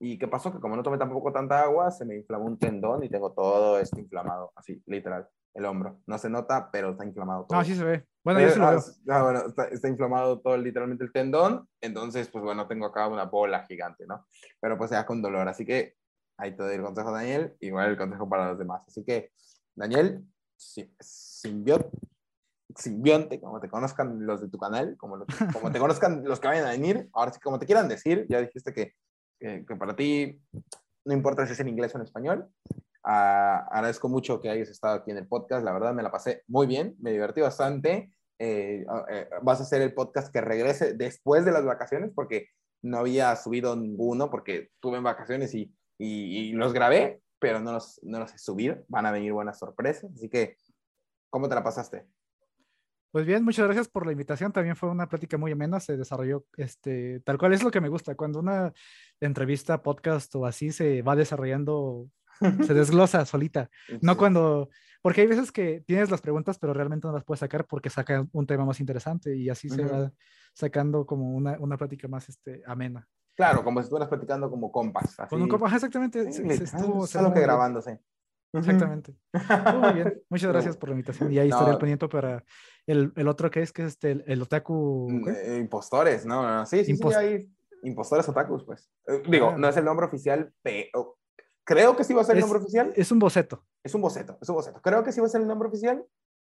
[0.00, 0.52] ¿Y qué pasó?
[0.52, 3.78] Que como no tomé tampoco tanta agua, se me inflamó un tendón y tengo todo
[3.78, 6.00] esto inflamado, así, literal, el hombro.
[6.06, 7.58] No se nota, pero está inflamado todo.
[7.58, 8.06] No, sí se ve.
[8.22, 8.80] Bueno, yo sí lo ah, veo.
[9.08, 13.24] Ah, bueno, está, está, inflamado todo literalmente el tendón, entonces, pues bueno, tengo acá una
[13.24, 14.24] bola gigante, ¿no?
[14.60, 15.94] Pero pues ya con dolor, así que
[16.36, 18.82] ahí te doy el consejo, Daniel, igual el consejo para los demás.
[18.86, 19.32] Así que,
[19.74, 20.24] Daniel,
[20.56, 21.90] simbionte,
[22.76, 26.66] simbionte, como te conozcan los de tu canal, como, como te conozcan los que vayan
[26.66, 28.94] a venir, ahora sí, como te quieran decir, ya dijiste que
[29.38, 30.40] que, para ti
[31.04, 32.48] no importa si es en inglés o en español.
[33.04, 36.42] Uh, agradezco mucho que hayas estado aquí en el podcast, la verdad me la pasé
[36.46, 38.12] muy bien, me divertí bastante.
[38.38, 42.48] Eh, eh, vas a hacer el podcast que regrese después de las vacaciones porque
[42.82, 48.00] no había subido ninguno porque tuve vacaciones y, y, y los grabé, pero no los,
[48.02, 48.84] no los he subido.
[48.88, 50.12] Van a venir buenas sorpresas.
[50.12, 50.56] Así que,
[51.30, 52.06] ¿cómo te la pasaste?
[53.10, 54.52] Pues bien, muchas gracias por la invitación.
[54.52, 57.88] También fue una plática muy amena, se desarrolló este, tal cual es lo que me
[57.88, 58.14] gusta.
[58.14, 58.72] Cuando una
[59.20, 62.08] entrevista, podcast o así se va desarrollando,
[62.40, 62.40] se
[62.74, 63.70] desglosa solita.
[64.02, 64.68] No cuando,
[65.00, 68.26] porque hay veces que tienes las preguntas, pero realmente no las puedes sacar porque saca
[68.32, 70.12] un tema más interesante y así se va
[70.52, 73.08] sacando como una, una plática más este, amena.
[73.34, 75.16] Claro, como si estuvieras platicando como compas.
[75.30, 76.32] Con un compas, exactamente.
[76.32, 78.00] Sí, se, estuvo, solo que grabándose.
[78.52, 79.14] Exactamente.
[79.80, 80.22] Muy bien.
[80.28, 81.32] Muchas gracias por la invitación.
[81.32, 82.44] Y ahí estaré al pendiente para
[82.86, 85.08] el, el, otro que es, que es este, el, el otaku.
[85.10, 86.42] Mm, eh, impostores, ¿no?
[86.42, 87.50] no sí, sí, sí, hay
[87.82, 88.90] impostores otakus, pues.
[89.06, 89.56] Eh, digo, ah.
[89.58, 91.18] no es el nombre oficial, pero
[91.64, 92.92] creo que sí va a ser el nombre oficial.
[92.96, 93.64] Es un boceto.
[93.84, 94.80] Es un boceto, es un boceto.
[94.80, 96.04] Creo que sí va a ser el nombre oficial,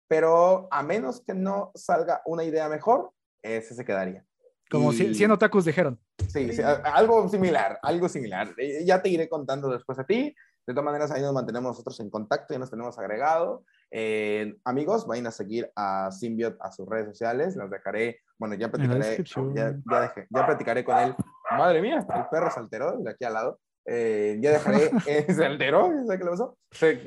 [0.07, 3.11] pero a menos que no salga una idea mejor,
[3.43, 4.25] ese se quedaría.
[4.69, 5.13] Como y...
[5.13, 5.99] 100 otakus dijeron.
[6.29, 8.53] Sí, sí, algo similar, algo similar.
[8.57, 10.33] Eh, ya te iré contando después a ti.
[10.67, 13.63] De todas maneras, ahí nos mantenemos nosotros en contacto, ya nos tenemos agregado.
[13.89, 17.55] Eh, amigos, vayan a seguir a Symbiot a sus redes sociales.
[17.55, 19.23] Los dejaré, bueno, ya platicaré,
[19.55, 21.15] ya, ya, dejé, ya platicaré con él.
[21.57, 23.59] Madre mía, el perro se alteró de aquí al lado.
[23.85, 26.57] Eh, ya dejaré, eh, se alteró, ¿sabes qué le pasó?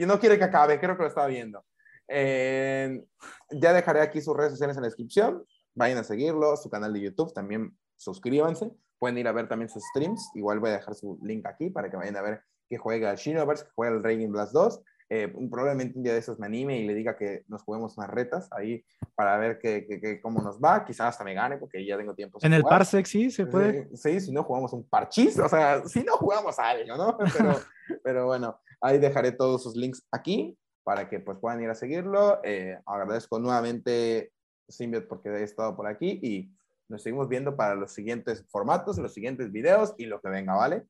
[0.06, 1.64] no quiere que acabe, creo que lo estaba viendo.
[2.08, 3.02] Eh,
[3.50, 5.44] ya dejaré aquí sus redes sociales en la descripción.
[5.74, 8.70] Vayan a seguirlo, su canal de YouTube, también suscríbanse.
[8.98, 10.30] Pueden ir a ver también sus streams.
[10.34, 13.16] Igual voy a dejar su link aquí para que vayan a ver que juega al
[13.16, 14.82] Shinoverse, que juega el Raging Blast 2.
[15.10, 18.10] Eh, probablemente un día de esos me anime y le diga que nos juguemos unas
[18.10, 18.84] retas ahí
[19.14, 20.84] para ver que, que, cómo nos va.
[20.84, 22.38] Quizás hasta me gane porque ya tengo tiempo.
[22.42, 23.94] En el Parsec sí se puede.
[23.96, 27.18] Sí, si no jugamos un parchís, o sea, si no jugamos algo, ¿no?
[27.36, 27.60] Pero,
[28.02, 32.40] pero bueno, ahí dejaré todos sus links aquí para que pues puedan ir a seguirlo.
[32.42, 34.32] Eh, agradezco nuevamente
[34.68, 36.50] Symbiot porque he estado por aquí y
[36.88, 40.86] nos seguimos viendo para los siguientes formatos, los siguientes videos y lo que venga, ¿vale?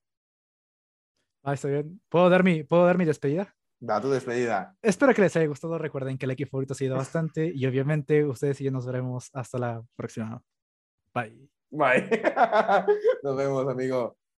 [1.45, 2.01] Ah, está bien.
[2.09, 3.55] ¿Puedo dar mi, ¿puedo dar mi despedida?
[3.79, 4.75] Da tu despedida.
[4.81, 5.77] Espero que les haya gustado.
[5.77, 9.29] Recuerden que el equipo favorito ha sido bastante y obviamente ustedes y yo nos veremos
[9.35, 10.41] hasta la próxima.
[11.15, 11.51] Bye.
[11.71, 12.09] Bye.
[13.23, 14.17] Nos vemos, amigo.